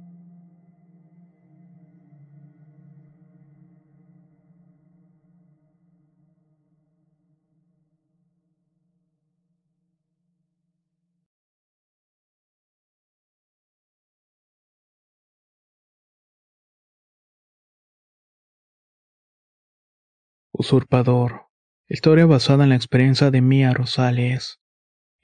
Usurpador 20.50 21.46
Historia 21.88 22.26
basada 22.26 22.64
en 22.64 22.70
la 22.70 22.74
experiencia 22.74 23.30
de 23.30 23.40
Mía 23.40 23.72
Rosales. 23.72 24.58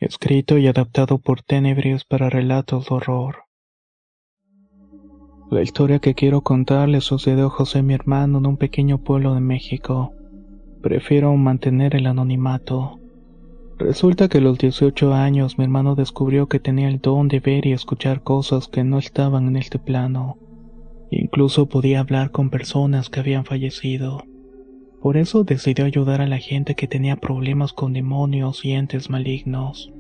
Escrito 0.01 0.59
y 0.59 0.67
adaptado 0.67 1.19
por 1.19 1.43
Tenebrios 1.43 2.05
para 2.05 2.29
relatos 2.29 2.87
de 2.89 2.95
horror. 2.97 3.45
La 5.53 5.63
historia 5.63 6.01
que 6.01 6.15
quiero 6.15 6.41
contar 6.41 6.89
le 6.89 7.01
sucedió 7.01 7.47
a 7.47 7.51
José 7.51 7.83
mi 7.85 7.95
hermano 7.95 8.39
en 8.39 8.47
un 8.47 8.57
pequeño 8.57 8.99
pueblo 8.99 9.35
de 9.35 9.41
México. 9.41 10.13
Prefiero 10.83 11.33
mantener 11.37 11.95
el 11.95 12.09
anonimato. 12.09 12.99
Resulta 13.79 14.29
que 14.29 14.39
a 14.39 14.41
los 14.41 14.59
18 14.59 15.15
años 15.15 15.59
mi 15.59 15.65
hermano 15.65 15.95
descubrió 15.95 16.49
que 16.49 16.59
tenía 16.59 16.89
el 16.89 17.01
don 17.01 17.29
de 17.29 17.39
ver 17.39 17.65
y 17.65 17.73
escuchar 17.73 18.25
cosas 18.25 18.67
que 18.67 18.83
no 18.83 18.99
estaban 18.99 19.47
en 19.47 19.57
este 19.57 19.79
plano. 19.79 20.39
Incluso 21.13 21.67
podía 21.67 22.01
hablar 22.01 22.33
con 22.33 22.51
personas 22.51 23.11
que 23.11 23.21
habían 23.21 23.45
fallecido. 23.45 24.25
Por 25.05 25.19
eso 25.19 25.45
decidió 25.45 25.85
ayudar 25.85 26.23
a 26.23 26.27
la 26.27 26.39
gente 26.39 26.77
que 26.77 26.89
tenía 26.89 27.17
problemas 27.17 27.75
con 27.75 27.93
demonios 27.93 28.65
y 28.65 28.73
entes 28.73 29.11
malignos. 29.11 29.93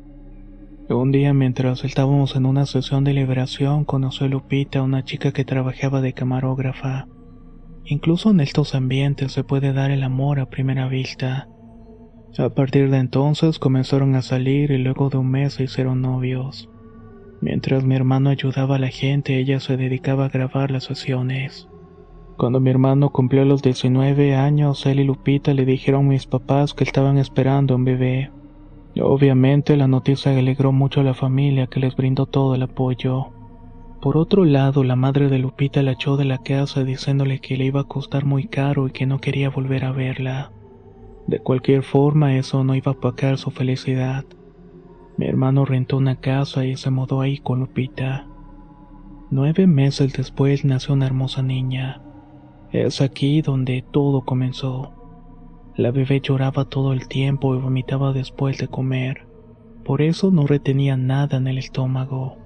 Un 0.88 1.12
día 1.12 1.34
mientras 1.34 1.84
estábamos 1.84 2.36
en 2.36 2.46
una 2.46 2.64
sesión 2.64 3.04
de 3.04 3.12
liberación 3.12 3.84
conoció 3.84 4.24
a 4.24 4.30
Lupita, 4.30 4.80
una 4.80 5.04
chica 5.04 5.30
que 5.32 5.44
trabajaba 5.44 6.00
de 6.00 6.14
camarógrafa. 6.14 7.06
Incluso 7.84 8.30
en 8.30 8.40
estos 8.40 8.74
ambientes 8.74 9.32
se 9.32 9.44
puede 9.44 9.74
dar 9.74 9.90
el 9.90 10.04
amor 10.04 10.40
a 10.40 10.48
primera 10.48 10.88
vista. 10.88 11.50
A 12.38 12.48
partir 12.48 12.88
de 12.88 12.96
entonces 12.96 13.58
comenzaron 13.58 14.14
a 14.14 14.22
salir 14.22 14.70
y 14.70 14.78
luego 14.78 15.10
de 15.10 15.18
un 15.18 15.30
mes 15.30 15.52
se 15.52 15.64
hicieron 15.64 16.00
novios. 16.00 16.70
Mientras 17.42 17.84
mi 17.84 17.94
hermano 17.94 18.30
ayudaba 18.30 18.76
a 18.76 18.78
la 18.78 18.88
gente, 18.88 19.38
ella 19.38 19.60
se 19.60 19.76
dedicaba 19.76 20.24
a 20.24 20.30
grabar 20.30 20.70
las 20.70 20.84
sesiones. 20.84 21.68
Cuando 22.36 22.58
mi 22.58 22.70
hermano 22.70 23.10
cumplió 23.10 23.44
los 23.44 23.62
19 23.62 24.34
años, 24.34 24.84
él 24.86 24.98
y 24.98 25.04
Lupita 25.04 25.54
le 25.54 25.64
dijeron 25.64 26.06
a 26.06 26.08
mis 26.08 26.26
papás 26.26 26.74
que 26.74 26.82
estaban 26.82 27.16
esperando 27.16 27.76
un 27.76 27.84
bebé. 27.84 28.32
Obviamente 29.00 29.76
la 29.76 29.86
noticia 29.86 30.36
alegró 30.36 30.72
mucho 30.72 31.00
a 31.00 31.04
la 31.04 31.14
familia 31.14 31.68
que 31.68 31.80
les 31.80 31.94
brindó 31.94 32.26
todo 32.26 32.54
el 32.54 32.62
apoyo. 32.62 33.26
Por 34.00 34.16
otro 34.16 34.44
lado, 34.44 34.82
la 34.82 34.96
madre 34.96 35.28
de 35.28 35.38
Lupita 35.38 35.82
la 35.82 35.92
echó 35.92 36.16
de 36.16 36.24
la 36.24 36.38
casa 36.38 36.84
diciéndole 36.84 37.38
que 37.38 37.56
le 37.56 37.66
iba 37.66 37.80
a 37.82 37.88
costar 37.88 38.24
muy 38.24 38.48
caro 38.48 38.88
y 38.88 38.90
que 38.90 39.06
no 39.06 39.18
quería 39.20 39.48
volver 39.48 39.84
a 39.84 39.92
verla. 39.92 40.52
De 41.26 41.38
cualquier 41.38 41.84
forma, 41.84 42.36
eso 42.36 42.64
no 42.64 42.74
iba 42.74 42.92
a 42.92 42.94
apacar 42.96 43.38
su 43.38 43.50
felicidad. 43.50 44.24
Mi 45.16 45.26
hermano 45.26 45.64
rentó 45.64 45.96
una 45.96 46.16
casa 46.16 46.66
y 46.66 46.76
se 46.76 46.90
mudó 46.90 47.20
ahí 47.20 47.38
con 47.38 47.60
Lupita. 47.60 48.26
Nueve 49.30 49.66
meses 49.66 50.12
después 50.12 50.64
nació 50.64 50.94
una 50.94 51.06
hermosa 51.06 51.42
niña. 51.42 52.02
Es 52.74 53.00
aquí 53.00 53.40
donde 53.40 53.84
todo 53.88 54.22
comenzó. 54.22 54.90
La 55.76 55.92
bebé 55.92 56.20
lloraba 56.20 56.64
todo 56.64 56.92
el 56.92 57.06
tiempo 57.06 57.54
y 57.54 57.60
vomitaba 57.60 58.12
después 58.12 58.58
de 58.58 58.66
comer. 58.66 59.28
Por 59.84 60.02
eso 60.02 60.32
no 60.32 60.44
retenía 60.44 60.96
nada 60.96 61.36
en 61.36 61.46
el 61.46 61.58
estómago. 61.58 62.36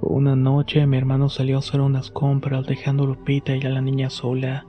Una 0.00 0.34
noche 0.34 0.84
mi 0.88 0.96
hermano 0.96 1.28
salió 1.28 1.54
a 1.54 1.58
hacer 1.60 1.80
unas 1.82 2.10
compras 2.10 2.66
dejando 2.66 3.04
a 3.04 3.06
Lupita 3.06 3.54
y 3.54 3.60
a 3.60 3.68
la 3.68 3.80
niña 3.80 4.10
sola. 4.10 4.66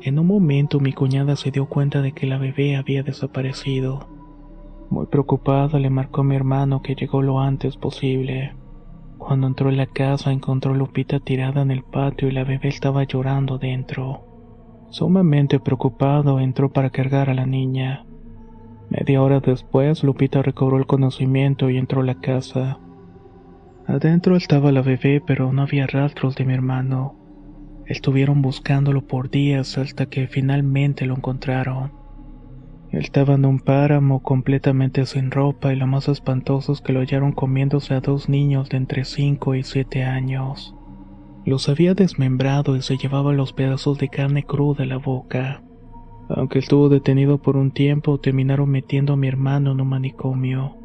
En 0.00 0.18
un 0.18 0.26
momento 0.26 0.80
mi 0.80 0.94
cuñada 0.94 1.36
se 1.36 1.50
dio 1.50 1.66
cuenta 1.66 2.00
de 2.00 2.12
que 2.12 2.26
la 2.26 2.38
bebé 2.38 2.76
había 2.76 3.02
desaparecido. 3.02 4.08
Muy 4.88 5.04
preocupada 5.04 5.78
le 5.78 5.90
marcó 5.90 6.22
a 6.22 6.24
mi 6.24 6.34
hermano 6.34 6.80
que 6.80 6.94
llegó 6.94 7.20
lo 7.20 7.40
antes 7.40 7.76
posible. 7.76 8.54
Cuando 9.26 9.46
entró 9.46 9.70
en 9.70 9.78
la 9.78 9.86
casa 9.86 10.32
encontró 10.32 10.74
a 10.74 10.76
Lupita 10.76 11.18
tirada 11.18 11.62
en 11.62 11.70
el 11.70 11.82
patio 11.82 12.28
y 12.28 12.32
la 12.32 12.44
bebé 12.44 12.68
estaba 12.68 13.04
llorando 13.04 13.56
dentro. 13.56 14.26
Sumamente 14.90 15.58
preocupado 15.60 16.40
entró 16.40 16.70
para 16.70 16.90
cargar 16.90 17.30
a 17.30 17.34
la 17.34 17.46
niña. 17.46 18.04
Media 18.90 19.22
hora 19.22 19.40
después 19.40 20.04
Lupita 20.04 20.42
recobró 20.42 20.76
el 20.76 20.86
conocimiento 20.86 21.70
y 21.70 21.78
entró 21.78 22.02
a 22.02 22.04
la 22.04 22.20
casa. 22.20 22.78
Adentro 23.86 24.36
estaba 24.36 24.72
la 24.72 24.82
bebé 24.82 25.22
pero 25.26 25.54
no 25.54 25.62
había 25.62 25.86
rastros 25.86 26.36
de 26.36 26.44
mi 26.44 26.52
hermano. 26.52 27.14
Estuvieron 27.86 28.42
buscándolo 28.42 29.06
por 29.06 29.30
días 29.30 29.78
hasta 29.78 30.04
que 30.04 30.26
finalmente 30.26 31.06
lo 31.06 31.16
encontraron. 31.16 32.03
Estaba 32.94 33.34
en 33.34 33.44
un 33.44 33.58
páramo 33.58 34.22
completamente 34.22 35.04
sin 35.04 35.32
ropa 35.32 35.72
y 35.72 35.76
lo 35.76 35.88
más 35.88 36.08
espantoso 36.08 36.72
es 36.72 36.80
que 36.80 36.92
lo 36.92 37.00
hallaron 37.00 37.32
comiéndose 37.32 37.92
a 37.92 38.00
dos 38.00 38.28
niños 38.28 38.68
de 38.68 38.76
entre 38.76 39.04
5 39.04 39.56
y 39.56 39.64
7 39.64 40.04
años. 40.04 40.76
Los 41.44 41.68
había 41.68 41.94
desmembrado 41.94 42.76
y 42.76 42.82
se 42.82 42.96
llevaba 42.96 43.32
los 43.32 43.52
pedazos 43.52 43.98
de 43.98 44.08
carne 44.08 44.44
cruda 44.44 44.84
a 44.84 44.86
la 44.86 44.98
boca. 44.98 45.60
Aunque 46.28 46.60
estuvo 46.60 46.88
detenido 46.88 47.38
por 47.38 47.56
un 47.56 47.72
tiempo, 47.72 48.18
terminaron 48.18 48.70
metiendo 48.70 49.14
a 49.14 49.16
mi 49.16 49.26
hermano 49.26 49.72
en 49.72 49.80
un 49.80 49.88
manicomio. 49.88 50.76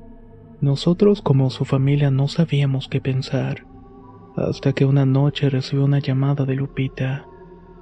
Nosotros 0.62 1.22
como 1.22 1.52
su 1.52 1.64
familia 1.64 2.10
no 2.10 2.28
sabíamos 2.28 2.88
qué 2.88 3.00
pensar, 3.02 3.68
hasta 4.36 4.74
que 4.74 4.86
una 4.86 5.06
noche 5.06 5.48
recibió 5.52 5.86
una 5.86 6.00
llamada 6.00 6.46
de 6.46 6.56
Lupita. 6.56 7.29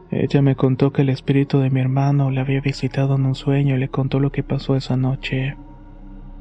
Ella 0.10 0.41
me 0.41 0.55
contó 0.55 0.93
que 0.93 1.01
el 1.01 1.10
espíritu 1.10 1.60
de 1.60 1.70
mi 1.70 1.82
hermano 1.82 2.32
le 2.32 2.39
había 2.39 2.62
visitado 2.62 3.16
en 3.16 3.26
un 3.26 3.36
sueño 3.36 3.76
y 3.76 3.80
le 3.80 3.89
contó 3.89 4.20
lo 4.20 4.32
que 4.32 4.43
pasó 4.43 4.76
esa 4.76 4.95
noche. 4.95 5.58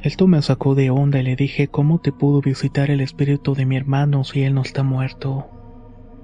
Esto 0.03 0.29
me 0.29 0.41
sacó 0.43 0.75
de 0.75 0.91
onda 0.91 1.19
y 1.19 1.25
le 1.25 1.37
dije 1.37 1.69
cómo 1.69 1.99
te 1.99 2.13
pudo 2.13 2.41
visitar 2.41 2.91
el 2.91 3.01
espíritu 3.01 3.55
de 3.55 3.67
mi 3.67 3.77
hermano 3.77 4.23
si 4.23 4.43
él 4.43 4.55
no 4.55 4.63
está 4.63 4.85
muerto. 4.85 5.47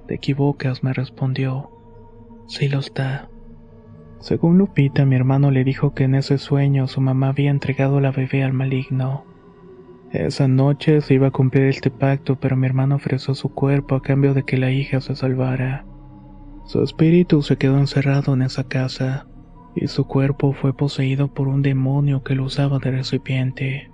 Te 0.07 0.15
equivocas, 0.15 0.85
me 0.85 0.93
respondió. 0.93 1.71
Sí 2.47 2.69
lo 2.69 2.79
está. 2.79 3.29
Según 4.21 4.57
Lupita, 4.59 5.05
mi 5.05 5.17
hermano 5.17 5.51
le 5.51 5.65
dijo 5.65 5.95
que 5.95 6.05
en 6.05 6.15
ese 6.15 6.39
sueño 6.39 6.87
su 6.87 7.01
mamá 7.01 7.31
había 7.31 7.51
entregado 7.51 8.01
la 8.01 8.13
bebé 8.13 8.45
al 8.45 8.53
maligno. 8.53 9.25
Esa 10.13 10.47
noche 10.47 11.01
se 11.01 11.15
iba 11.15 11.29
a 11.29 11.33
cumplir 11.33 11.65
este 11.65 11.91
pacto, 11.91 12.37
pero 12.37 12.57
mi 12.57 12.67
hermano 12.67 12.97
ofreció 12.97 13.35
su 13.35 13.49
cuerpo 13.53 13.97
a 13.97 14.03
cambio 14.03 14.33
de 14.35 14.45
que 14.45 14.59
la 14.59 14.71
hija 14.71 15.01
se 15.01 15.17
salvara. 15.17 15.87
Su 16.65 16.83
espíritu 16.83 17.43
se 17.43 17.57
quedó 17.57 17.79
encerrado 17.79 18.35
en 18.35 18.43
esa 18.43 18.65
casa, 18.65 19.27
y 19.75 19.89
su 19.89 20.07
cuerpo 20.07 20.53
fue 20.53 20.77
poseído 20.77 21.33
por 21.33 21.49
un 21.49 21.63
demonio 21.63 22.23
que 22.23 22.35
lo 22.35 22.45
usaba 22.45 22.79
de 22.79 22.91
recipiente. 22.91 23.91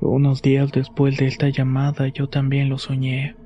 Unos 0.00 0.42
días 0.42 0.70
después 0.72 1.16
de 1.16 1.26
esta 1.26 1.48
llamada 1.48 2.08
yo 2.08 2.28
también 2.28 2.68
lo 2.68 2.78
soñé. 2.78 3.36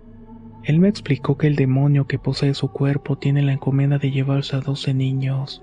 Él 0.64 0.81
me 0.81 0.89
explicó 0.89 1.39
que 1.39 1.47
el 1.47 1.57
demonio 1.57 2.07
que 2.07 2.18
posee 2.18 2.55
su 2.55 2.72
cuerpo 2.72 3.16
tiene 3.16 3.43
la 3.43 3.53
encomienda 3.53 3.99
de 3.99 4.11
llevarse 4.11 4.57
a 4.57 4.61
doce 4.61 4.93
niños, 4.93 5.62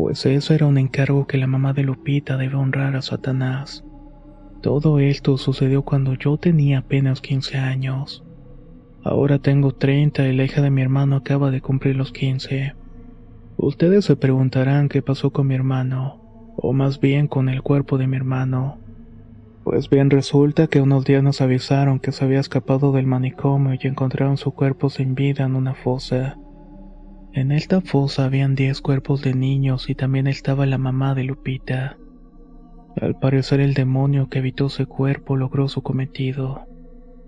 pues 0.00 0.24
eso 0.24 0.54
era 0.54 0.64
un 0.66 0.78
encargo 0.78 1.26
que 1.26 1.36
la 1.36 1.46
mamá 1.46 1.74
de 1.74 1.82
Lupita 1.82 2.38
debe 2.38 2.56
honrar 2.56 2.96
a 2.96 3.02
Satanás. 3.02 3.84
Todo 4.62 4.98
esto 4.98 5.36
sucedió 5.36 5.82
cuando 5.82 6.14
yo 6.14 6.38
tenía 6.38 6.78
apenas 6.78 7.20
15 7.20 7.58
años. 7.58 8.24
Ahora 9.02 9.38
tengo 9.38 9.72
30 9.72 10.28
y 10.28 10.36
la 10.36 10.44
hija 10.44 10.60
de 10.60 10.70
mi 10.70 10.82
hermano 10.82 11.16
acaba 11.16 11.50
de 11.50 11.62
cumplir 11.62 11.96
los 11.96 12.12
15. 12.12 12.74
Ustedes 13.56 14.04
se 14.04 14.16
preguntarán 14.16 14.88
qué 14.88 15.00
pasó 15.00 15.30
con 15.30 15.46
mi 15.46 15.54
hermano, 15.54 16.54
o 16.56 16.72
más 16.72 17.00
bien 17.00 17.26
con 17.26 17.48
el 17.48 17.62
cuerpo 17.62 17.96
de 17.96 18.06
mi 18.06 18.16
hermano. 18.16 18.78
Pues 19.64 19.88
bien 19.88 20.10
resulta 20.10 20.66
que 20.66 20.80
unos 20.80 21.04
días 21.04 21.22
nos 21.22 21.40
avisaron 21.40 21.98
que 21.98 22.12
se 22.12 22.24
había 22.24 22.40
escapado 22.40 22.92
del 22.92 23.06
manicomio 23.06 23.78
y 23.80 23.86
encontraron 23.86 24.36
su 24.36 24.52
cuerpo 24.52 24.90
sin 24.90 25.14
vida 25.14 25.44
en 25.44 25.56
una 25.56 25.74
fosa. 25.74 26.38
En 27.32 27.52
esta 27.52 27.80
fosa 27.80 28.24
habían 28.24 28.54
10 28.54 28.80
cuerpos 28.80 29.22
de 29.22 29.34
niños 29.34 29.88
y 29.88 29.94
también 29.94 30.26
estaba 30.26 30.66
la 30.66 30.78
mamá 30.78 31.14
de 31.14 31.24
Lupita. 31.24 31.96
Al 33.00 33.18
parecer 33.18 33.60
el 33.60 33.72
demonio 33.74 34.28
que 34.28 34.40
habitó 34.40 34.66
ese 34.66 34.84
cuerpo 34.84 35.36
logró 35.36 35.68
su 35.68 35.80
cometido. 35.82 36.66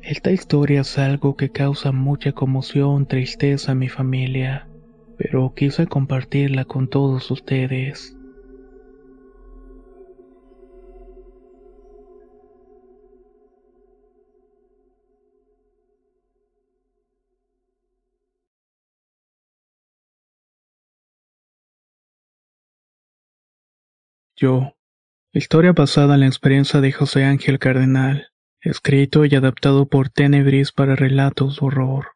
Esta 0.03 0.33
historia 0.33 0.81
es 0.81 0.99
algo 0.99 1.37
que 1.37 1.51
causa 1.51 1.93
mucha 1.93 2.33
conmoción, 2.33 3.07
tristeza 3.07 3.71
a 3.71 3.75
mi 3.77 3.89
familia, 3.89 4.69
pero 5.17 5.55
quise 5.55 5.87
compartirla 5.87 6.65
con 6.65 6.89
todos 6.89 7.31
ustedes. 7.31 8.17
Yo. 24.35 24.75
Historia 25.33 25.73
basada 25.73 26.15
en 26.15 26.21
la 26.21 26.27
experiencia 26.27 26.81
de 26.81 26.91
José 26.91 27.25
Ángel 27.25 27.61
Cardenal, 27.61 28.32
escrito 28.63 29.25
y 29.25 29.35
adaptado 29.35 29.87
por 29.87 30.09
Tenebris 30.09 30.71
para 30.71 30.95
relatos 30.95 31.59
de 31.59 31.67
horror. 31.67 32.07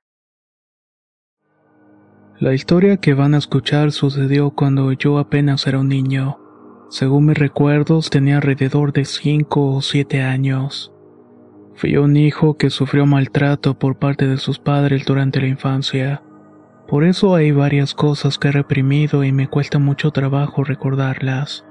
La 2.38 2.54
historia 2.54 2.98
que 2.98 3.14
van 3.14 3.34
a 3.34 3.38
escuchar 3.38 3.90
sucedió 3.90 4.50
cuando 4.50 4.92
yo 4.92 5.18
apenas 5.18 5.66
era 5.66 5.80
un 5.80 5.88
niño. 5.88 6.38
Según 6.88 7.26
mis 7.26 7.38
recuerdos 7.38 8.10
tenía 8.10 8.36
alrededor 8.36 8.92
de 8.92 9.04
5 9.04 9.74
o 9.74 9.82
7 9.82 10.22
años. 10.22 10.92
Fui 11.74 11.96
un 11.96 12.16
hijo 12.16 12.56
que 12.56 12.70
sufrió 12.70 13.06
maltrato 13.06 13.76
por 13.78 13.98
parte 13.98 14.28
de 14.28 14.36
sus 14.36 14.60
padres 14.60 15.04
durante 15.04 15.40
la 15.40 15.48
infancia. 15.48 16.22
Por 16.86 17.04
eso 17.04 17.34
hay 17.34 17.50
varias 17.50 17.92
cosas 17.92 18.38
que 18.38 18.48
he 18.48 18.52
reprimido 18.52 19.24
y 19.24 19.32
me 19.32 19.48
cuesta 19.48 19.80
mucho 19.80 20.12
trabajo 20.12 20.62
recordarlas. 20.62 21.66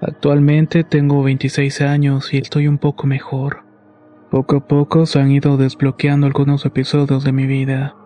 Actualmente 0.00 0.84
tengo 0.84 1.24
26 1.24 1.80
años 1.80 2.32
y 2.32 2.38
estoy 2.38 2.68
un 2.68 2.78
poco 2.78 3.08
mejor. 3.08 3.67
Poco 4.30 4.56
a 4.56 4.60
poco 4.60 5.06
se 5.06 5.20
han 5.20 5.30
ido 5.30 5.56
desbloqueando 5.56 6.26
algunos 6.26 6.66
episodios 6.66 7.24
de 7.24 7.32
mi 7.32 7.46
vida. 7.46 7.96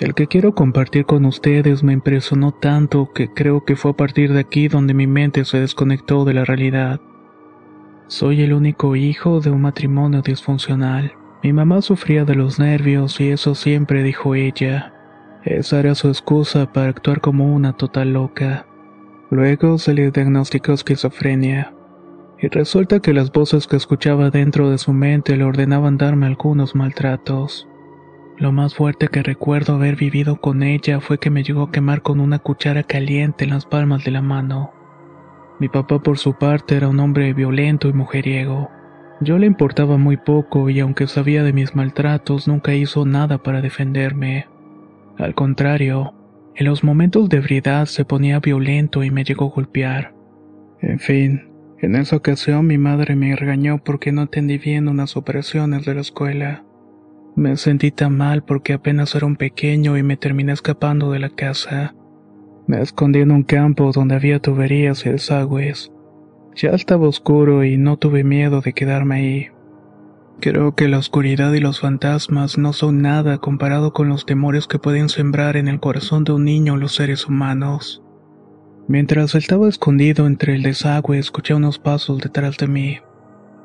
El 0.00 0.14
que 0.14 0.26
quiero 0.26 0.52
compartir 0.52 1.04
con 1.04 1.24
ustedes 1.26 1.84
me 1.84 1.92
impresionó 1.92 2.50
tanto 2.50 3.12
que 3.12 3.32
creo 3.32 3.64
que 3.64 3.76
fue 3.76 3.92
a 3.92 3.96
partir 3.96 4.32
de 4.32 4.40
aquí 4.40 4.66
donde 4.66 4.94
mi 4.94 5.06
mente 5.06 5.44
se 5.44 5.60
desconectó 5.60 6.24
de 6.24 6.34
la 6.34 6.44
realidad. 6.44 7.00
Soy 8.08 8.42
el 8.42 8.52
único 8.52 8.96
hijo 8.96 9.40
de 9.40 9.50
un 9.50 9.60
matrimonio 9.60 10.22
disfuncional. 10.22 11.12
Mi 11.44 11.52
mamá 11.52 11.82
sufría 11.82 12.24
de 12.24 12.34
los 12.34 12.58
nervios 12.58 13.20
y 13.20 13.28
eso 13.28 13.54
siempre 13.54 14.02
dijo 14.02 14.34
ella. 14.34 14.92
Esa 15.44 15.78
era 15.78 15.94
su 15.94 16.08
excusa 16.08 16.72
para 16.72 16.88
actuar 16.88 17.20
como 17.20 17.54
una 17.54 17.74
total 17.74 18.12
loca. 18.12 18.66
Luego 19.30 19.78
se 19.78 19.94
le 19.94 20.10
diagnosticó 20.10 20.72
esquizofrenia. 20.72 21.72
Y 22.42 22.48
resulta 22.48 23.00
que 23.00 23.12
las 23.12 23.30
voces 23.32 23.66
que 23.66 23.76
escuchaba 23.76 24.30
dentro 24.30 24.70
de 24.70 24.78
su 24.78 24.92
mente 24.94 25.36
le 25.36 25.44
ordenaban 25.44 25.98
darme 25.98 26.26
algunos 26.26 26.74
maltratos. 26.74 27.68
Lo 28.38 28.50
más 28.50 28.74
fuerte 28.74 29.08
que 29.08 29.22
recuerdo 29.22 29.74
haber 29.74 29.96
vivido 29.96 30.40
con 30.40 30.62
ella 30.62 31.00
fue 31.00 31.18
que 31.18 31.28
me 31.28 31.42
llegó 31.42 31.64
a 31.64 31.70
quemar 31.70 32.00
con 32.00 32.18
una 32.18 32.38
cuchara 32.38 32.82
caliente 32.82 33.44
en 33.44 33.50
las 33.50 33.66
palmas 33.66 34.04
de 34.04 34.12
la 34.12 34.22
mano. 34.22 34.72
Mi 35.58 35.68
papá 35.68 36.02
por 36.02 36.16
su 36.16 36.38
parte 36.38 36.76
era 36.76 36.88
un 36.88 36.98
hombre 37.00 37.34
violento 37.34 37.88
y 37.88 37.92
mujeriego. 37.92 38.70
Yo 39.20 39.36
le 39.36 39.44
importaba 39.44 39.98
muy 39.98 40.16
poco 40.16 40.70
y 40.70 40.80
aunque 40.80 41.06
sabía 41.06 41.42
de 41.42 41.52
mis 41.52 41.74
maltratos 41.76 42.48
nunca 42.48 42.74
hizo 42.74 43.04
nada 43.04 43.42
para 43.42 43.60
defenderme. 43.60 44.46
Al 45.18 45.34
contrario, 45.34 46.14
en 46.54 46.64
los 46.64 46.82
momentos 46.82 47.28
de 47.28 47.36
ebriedad 47.36 47.84
se 47.84 48.06
ponía 48.06 48.40
violento 48.40 49.04
y 49.04 49.10
me 49.10 49.24
llegó 49.24 49.48
a 49.48 49.54
golpear. 49.54 50.14
En 50.80 50.98
fin, 50.98 51.49
en 51.82 51.96
esa 51.96 52.16
ocasión 52.16 52.66
mi 52.66 52.78
madre 52.78 53.16
me 53.16 53.34
regañó 53.34 53.78
porque 53.82 54.12
no 54.12 54.22
atendí 54.22 54.58
bien 54.58 54.88
unas 54.88 55.16
operaciones 55.16 55.84
de 55.84 55.94
la 55.94 56.00
escuela. 56.02 56.64
Me 57.36 57.56
sentí 57.56 57.90
tan 57.90 58.16
mal 58.16 58.42
porque 58.42 58.74
apenas 58.74 59.14
era 59.14 59.26
un 59.26 59.36
pequeño 59.36 59.96
y 59.96 60.02
me 60.02 60.16
terminé 60.16 60.52
escapando 60.52 61.10
de 61.10 61.20
la 61.20 61.30
casa. 61.30 61.94
Me 62.66 62.82
escondí 62.82 63.20
en 63.20 63.30
un 63.30 63.44
campo 63.44 63.92
donde 63.92 64.14
había 64.14 64.40
tuberías 64.40 65.06
y 65.06 65.10
desagües. 65.10 65.90
Ya 66.54 66.70
estaba 66.70 67.08
oscuro 67.08 67.64
y 67.64 67.76
no 67.76 67.96
tuve 67.96 68.24
miedo 68.24 68.60
de 68.60 68.72
quedarme 68.72 69.14
ahí. 69.14 69.48
Creo 70.40 70.74
que 70.74 70.88
la 70.88 70.98
oscuridad 70.98 71.52
y 71.52 71.60
los 71.60 71.80
fantasmas 71.80 72.58
no 72.58 72.72
son 72.72 73.02
nada 73.02 73.38
comparado 73.38 73.92
con 73.92 74.08
los 74.08 74.26
temores 74.26 74.66
que 74.66 74.78
pueden 74.78 75.08
sembrar 75.08 75.56
en 75.56 75.68
el 75.68 75.80
corazón 75.80 76.24
de 76.24 76.32
un 76.32 76.44
niño 76.44 76.76
los 76.76 76.94
seres 76.94 77.26
humanos. 77.26 78.02
Mientras 78.88 79.34
estaba 79.34 79.68
escondido 79.68 80.26
entre 80.26 80.54
el 80.54 80.62
desagüe, 80.62 81.18
escuché 81.18 81.54
unos 81.54 81.78
pasos 81.78 82.18
detrás 82.18 82.56
de 82.56 82.66
mí. 82.66 82.98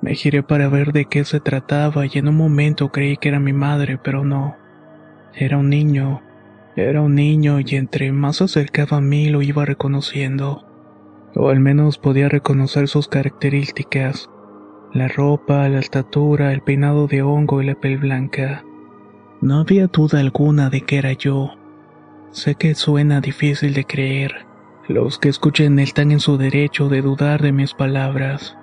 Me 0.02 0.14
giré 0.14 0.44
para 0.44 0.68
ver 0.68 0.92
de 0.94 1.06
qué 1.06 1.26
se 1.26 1.40
trataba 1.40 2.06
y 2.06 2.12
en 2.16 2.28
un 2.28 2.36
momento 2.36 2.92
creí 2.92 3.18
que 3.18 3.30
era 3.30 3.40
mi 3.40 3.54
madre, 3.54 3.98
pero 3.98 4.24
no. 4.24 4.56
Era 5.34 5.58
un 5.58 5.70
niño. 5.70 6.22
Era 6.76 7.02
un 7.02 7.16
niño 7.16 7.60
y 7.60 7.76
entre 7.76 8.12
más 8.12 8.38
se 8.38 8.44
acercaba 8.46 8.98
a 8.98 9.02
mí 9.02 9.30
lo 9.30 9.42
iba 9.42 9.66
reconociendo. 9.66 10.66
O 11.36 11.50
al 11.50 11.60
menos 11.60 11.98
podía 11.98 12.30
reconocer 12.30 12.88
sus 12.88 13.08
características 13.08 14.30
la 14.96 15.10
ropa, 15.10 15.68
la 15.68 15.80
estatura, 15.80 16.54
el 16.54 16.62
peinado 16.62 17.08
de 17.08 17.22
hongo 17.22 17.62
y 17.62 17.66
la 17.66 17.76
piel 17.76 17.98
blanca. 17.98 18.64
No 19.42 19.60
había 19.60 19.88
duda 19.88 20.22
alguna 20.22 20.70
de 20.70 20.82
que 20.82 20.98
era 20.98 21.12
yo. 21.12 21.52
Sé 22.32 22.56
que 22.56 22.76
suena 22.76 23.20
difícil 23.20 23.74
de 23.74 23.84
creer. 23.84 24.46
Los 24.88 25.18
que 25.18 25.30
escuchen 25.30 25.80
están 25.80 26.12
en 26.12 26.20
su 26.20 26.38
derecho 26.38 26.90
de 26.90 27.02
dudar 27.02 27.42
de 27.42 27.52
mis 27.52 27.74
palabras. 27.74 28.56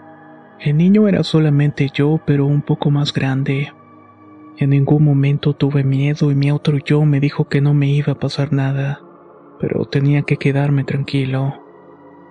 El 0.60 0.76
niño 0.76 1.08
era 1.08 1.24
solamente 1.24 1.90
yo, 1.92 2.20
pero 2.24 2.46
un 2.46 2.62
poco 2.62 2.92
más 2.92 3.12
grande. 3.12 3.72
En 4.56 4.70
ningún 4.70 5.04
momento 5.04 5.54
tuve 5.54 5.82
miedo 5.82 6.30
y 6.30 6.36
mi 6.36 6.52
otro 6.52 6.78
yo 6.78 7.04
me 7.04 7.18
dijo 7.18 7.48
que 7.48 7.60
no 7.60 7.74
me 7.74 7.88
iba 7.88 8.12
a 8.12 8.18
pasar 8.20 8.52
nada, 8.52 9.00
pero 9.58 9.84
tenía 9.86 10.22
que 10.22 10.36
quedarme 10.36 10.84
tranquilo. 10.84 11.60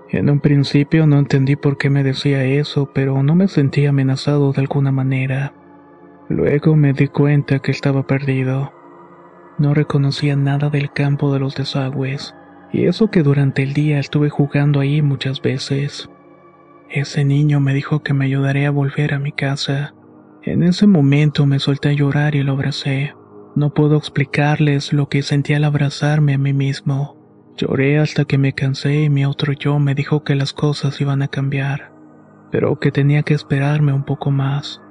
En 0.07 0.29
un 0.29 0.39
principio 0.39 1.05
no 1.05 1.19
entendí 1.19 1.57
por 1.57 1.77
qué 1.77 1.89
me 1.89 2.03
decía 2.03 2.45
eso, 2.45 2.91
pero 2.93 3.21
no 3.23 3.35
me 3.35 3.49
sentí 3.49 3.85
amenazado 3.85 4.53
de 4.53 4.61
alguna 4.61 4.93
manera. 4.93 5.53
Luego 6.29 6.77
me 6.77 6.93
di 6.93 7.09
cuenta 7.09 7.59
que 7.59 7.71
estaba 7.71 8.07
perdido. 8.07 8.71
No 9.57 9.73
reconocía 9.73 10.37
nada 10.37 10.69
del 10.69 10.93
campo 10.93 11.33
de 11.33 11.39
los 11.39 11.55
desagües, 11.55 12.33
y 12.73 12.85
eso 12.85 13.09
que 13.09 13.23
durante 13.23 13.63
el 13.63 13.73
día 13.73 13.99
estuve 13.99 14.29
jugando 14.29 14.79
ahí 14.79 15.01
muchas 15.01 15.41
veces. 15.41 16.09
Ese 16.89 17.23
niño 17.23 17.59
me 17.59 17.73
dijo 17.73 18.03
que 18.03 18.13
me 18.13 18.25
ayudaría 18.25 18.67
a 18.67 18.71
volver 18.71 19.13
a 19.13 19.19
mi 19.19 19.31
casa, 19.31 19.93
En 20.43 20.63
ese 20.63 20.87
momento 20.87 21.45
me 21.45 21.59
solté 21.59 21.89
a 21.89 21.93
llorar 21.93 22.33
y 22.33 22.41
lo 22.41 22.53
abracé. 22.53 23.13
No 23.55 23.75
puedo 23.75 23.95
explicarles 23.95 24.91
lo 24.91 25.07
que 25.07 25.21
sentí 25.21 25.53
al 25.53 25.65
abrazarme 25.65 26.33
a 26.33 26.39
mí 26.39 26.51
mismo. 26.51 27.15
Lloré 27.57 27.99
hasta 27.99 28.25
que 28.25 28.39
me 28.39 28.53
cansé 28.53 29.03
y 29.03 29.09
mi 29.09 29.23
otro 29.23 29.53
yo 29.53 29.77
me 29.77 29.93
dijo 29.93 30.23
que 30.23 30.33
las 30.33 30.51
cosas 30.51 30.99
iban 30.99 31.21
a 31.21 31.27
cambiar, 31.27 31.91
pero 32.51 32.79
que 32.79 32.91
tenía 32.91 33.21
que 33.21 33.35
esperarme 33.35 33.93
un 33.93 34.03
poco 34.03 34.31
más. 34.31 34.81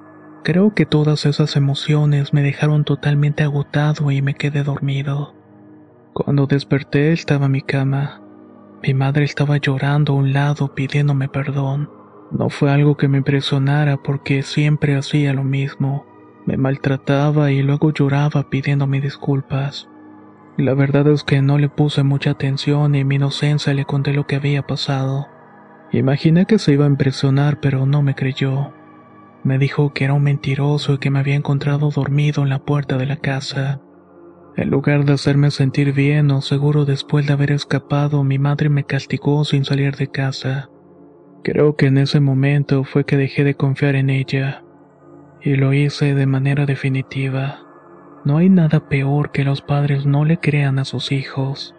Creo 0.44 0.72
que 0.72 0.86
todas 0.86 1.26
esas 1.26 1.56
emociones 1.56 2.32
me 2.32 2.42
dejaron 2.42 2.84
totalmente 2.84 3.42
agotado 3.42 4.10
y 4.12 4.22
me 4.22 4.34
quedé 4.34 4.62
dormido. 4.62 5.34
Cuando 6.12 6.46
desperté 6.46 7.12
estaba 7.12 7.46
en 7.46 7.52
mi 7.52 7.62
cama. 7.62 8.20
Mi 8.82 8.94
madre 8.94 9.24
estaba 9.24 9.58
llorando 9.58 10.12
a 10.12 10.16
un 10.16 10.32
lado 10.32 10.74
pidiéndome 10.74 11.28
perdón. 11.28 11.88
No 12.32 12.50
fue 12.50 12.72
algo 12.72 12.96
que 12.96 13.06
me 13.06 13.18
impresionara 13.18 13.96
porque 13.96 14.42
siempre 14.42 14.96
hacía 14.96 15.32
lo 15.32 15.44
mismo. 15.44 16.04
Me 16.46 16.56
maltrataba 16.56 17.52
y 17.52 17.62
luego 17.62 17.92
lloraba 17.92 18.50
pidiéndome 18.50 19.00
disculpas. 19.00 19.88
La 20.56 20.74
verdad 20.74 21.06
es 21.06 21.22
que 21.22 21.42
no 21.42 21.58
le 21.58 21.68
puse 21.68 22.02
mucha 22.02 22.32
atención 22.32 22.94
y 22.96 23.00
en 23.00 23.08
mi 23.08 23.14
inocencia 23.14 23.72
le 23.72 23.84
conté 23.84 24.12
lo 24.12 24.26
que 24.26 24.36
había 24.36 24.66
pasado. 24.66 25.28
Imaginé 25.92 26.44
que 26.46 26.58
se 26.58 26.72
iba 26.72 26.86
a 26.86 26.88
impresionar 26.88 27.60
pero 27.60 27.86
no 27.86 28.02
me 28.02 28.16
creyó. 28.16 28.72
Me 29.44 29.58
dijo 29.58 29.92
que 29.92 30.04
era 30.04 30.14
un 30.14 30.24
mentiroso 30.24 30.94
y 30.94 30.98
que 30.98 31.10
me 31.10 31.20
había 31.20 31.36
encontrado 31.36 31.90
dormido 31.90 32.42
en 32.42 32.48
la 32.48 32.58
puerta 32.58 32.98
de 32.98 33.06
la 33.06 33.16
casa. 33.16 33.80
En 34.56 34.68
lugar 34.70 35.04
de 35.04 35.12
hacerme 35.12 35.50
sentir 35.50 35.92
bien 35.92 36.30
o 36.30 36.42
seguro 36.42 36.84
después 36.84 37.26
de 37.26 37.32
haber 37.32 37.52
escapado, 37.52 38.24
mi 38.24 38.38
madre 38.38 38.68
me 38.68 38.84
castigó 38.84 39.44
sin 39.44 39.64
salir 39.64 39.96
de 39.96 40.08
casa. 40.08 40.70
Creo 41.42 41.76
que 41.76 41.86
en 41.86 41.98
ese 41.98 42.20
momento 42.20 42.84
fue 42.84 43.04
que 43.04 43.16
dejé 43.16 43.44
de 43.44 43.54
confiar 43.54 43.94
en 43.94 44.10
ella. 44.10 44.64
Y 45.40 45.54
lo 45.54 45.72
hice 45.72 46.14
de 46.14 46.26
manera 46.26 46.66
definitiva. 46.66 47.60
No 48.24 48.36
hay 48.36 48.50
nada 48.50 48.88
peor 48.88 49.32
que 49.32 49.44
los 49.44 49.62
padres 49.62 50.04
no 50.04 50.24
le 50.24 50.38
crean 50.38 50.78
a 50.78 50.84
sus 50.84 51.12
hijos. 51.12 51.74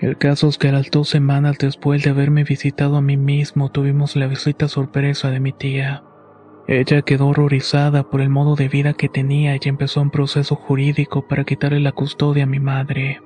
El 0.00 0.18
caso 0.18 0.48
es 0.48 0.58
que 0.58 0.68
a 0.68 0.72
las 0.72 0.90
dos 0.90 1.08
semanas 1.08 1.56
después 1.58 2.02
de 2.02 2.10
haberme 2.10 2.42
visitado 2.42 2.96
a 2.96 3.02
mí 3.02 3.16
mismo 3.16 3.70
tuvimos 3.70 4.16
la 4.16 4.26
visita 4.26 4.66
sorpresa 4.66 5.30
de 5.30 5.38
mi 5.38 5.52
tía. 5.52 6.02
Ella 6.66 7.02
quedó 7.02 7.28
horrorizada 7.28 8.04
por 8.04 8.22
el 8.22 8.30
modo 8.30 8.56
de 8.56 8.68
vida 8.68 8.94
que 8.94 9.10
tenía 9.10 9.54
y 9.54 9.60
empezó 9.64 10.00
un 10.00 10.10
proceso 10.10 10.56
jurídico 10.56 11.28
para 11.28 11.44
quitarle 11.44 11.80
la 11.80 11.92
custodia 11.92 12.44
a 12.44 12.46
mi 12.46 12.58
madre. 12.58 13.20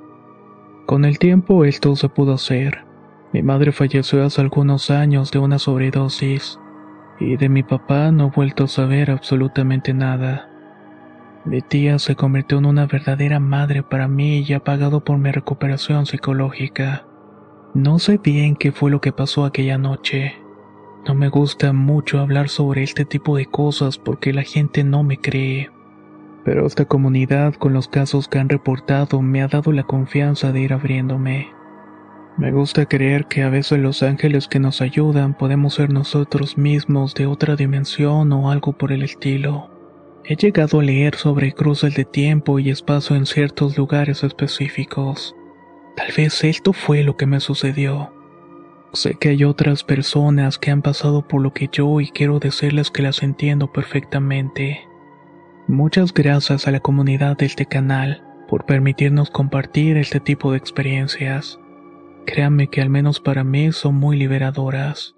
Con 0.87 1.05
el 1.05 1.19
tiempo 1.19 1.65
esto 1.65 1.95
se 1.95 2.09
pudo 2.09 2.35
hacer. 2.35 2.85
Mi 3.33 3.43
madre 3.43 3.71
falleció 3.71 4.25
hace 4.25 4.41
algunos 4.41 4.91
años 4.91 5.31
de 5.31 5.39
una 5.39 5.59
sobredosis 5.59 6.59
y 7.21 7.37
de 7.37 7.49
mi 7.49 7.63
papá 7.63 8.11
no 8.11 8.27
he 8.27 8.31
vuelto 8.31 8.65
a 8.65 8.69
saber 8.69 9.11
absolutamente 9.11 9.95
nada. 9.95 10.49
Mi 11.45 11.63
tía 11.63 11.99
se 11.99 12.17
convirtió 12.17 12.59
en 12.59 12.67
una 12.67 12.87
verdadera 12.87 13.39
madre 13.39 13.83
para 13.83 14.09
mí 14.09 14.45
y 14.47 14.53
ha 14.53 14.61
pagado 14.61 15.05
por 15.05 15.19
mi 15.19 15.31
recuperación 15.31 16.07
psicológica. 16.07 17.07
No 17.75 17.99
sé 18.01 18.19
bien 18.19 18.57
qué 18.57 18.73
fue 18.73 18.91
lo 18.91 19.01
que 19.01 19.13
pasó 19.13 19.45
aquella 19.45 19.79
noche. 19.79 20.35
No 21.09 21.15
me 21.15 21.31
gusta 21.31 21.73
mucho 21.73 22.21
hablar 22.21 22.51
sobre 22.51 22.83
este 22.83 23.07
tipo 23.07 23.39
de 23.39 23.47
cosas 23.47 23.97
porque 23.97 24.35
la 24.35 24.43
gente 24.43 24.85
no 24.85 25.03
me 25.05 25.17
cree. 25.17 25.71
Pero 26.45 26.67
esta 26.67 26.85
comunidad 26.85 27.55
con 27.55 27.73
los 27.73 27.89
casos 27.89 28.29
que 28.29 28.39
han 28.39 28.51
reportado 28.51 29.23
me 29.23 29.41
ha 29.41 29.49
dado 29.49 29.73
la 29.73 29.85
confianza 29.85 30.53
de 30.53 30.61
ir 30.61 30.75
abriéndome. 30.75 31.49
Me 32.37 32.53
gusta 32.53 32.85
creer 32.85 33.25
que 33.25 33.43
a 33.43 33.49
veces 33.49 33.79
los 33.79 34.03
ángeles 34.03 34.49
que 34.49 34.61
nos 34.61 34.83
ayudan 34.83 35.33
podemos 35.33 35.75
ser 35.75 35.91
nosotros 35.91 36.59
mismos 36.59 37.15
de 37.15 37.25
otra 37.25 37.57
dimensión 37.57 38.31
o 38.35 38.51
algo 38.51 38.75
por 38.75 38.93
el 38.93 39.03
estilo. 39.03 39.71
He 40.25 40.37
llegado 40.37 40.81
a 40.81 40.83
leer 40.83 41.15
sobre 41.15 41.55
cruces 41.55 41.95
de 41.95 42.05
tiempo 42.05 42.59
y 42.59 42.69
espacio 42.69 43.17
en 43.17 43.25
ciertos 43.25 43.79
lugares 43.79 44.25
específicos. 44.25 45.35
Tal 45.97 46.13
vez 46.15 46.45
esto 46.45 46.75
fue 46.75 47.03
lo 47.03 47.17
que 47.17 47.25
me 47.25 47.41
sucedió. 47.41 48.13
Sé 48.93 49.15
que 49.15 49.29
hay 49.29 49.45
otras 49.45 49.85
personas 49.85 50.59
que 50.59 50.71
han 50.71 50.81
pasado 50.81 51.27
por 51.27 51.43
lo 51.43 51.53
que 51.53 51.69
yo 51.71 52.01
y 52.01 52.09
quiero 52.09 52.39
decirles 52.39 52.91
que 52.91 53.03
las 53.03 53.23
entiendo 53.23 53.71
perfectamente. 53.71 54.89
Muchas 55.67 56.15
gracias 56.15 56.67
a 56.67 56.71
la 56.71 56.81
comunidad 56.81 57.37
de 57.37 57.47
este 57.47 57.67
canal 57.67 58.25
por 58.49 58.65
permitirnos 58.65 59.31
compartir 59.31 59.99
este 59.99 60.21
tipo 60.21 60.53
de 60.53 60.59
experiencias. 60.59 61.61
Créanme 62.25 62.69
que 62.69 62.81
al 62.81 62.89
menos 62.89 63.21
para 63.21 63.45
mí 63.45 63.73
son 63.73 63.97
muy 63.97 64.17
liberadoras. 64.17 65.18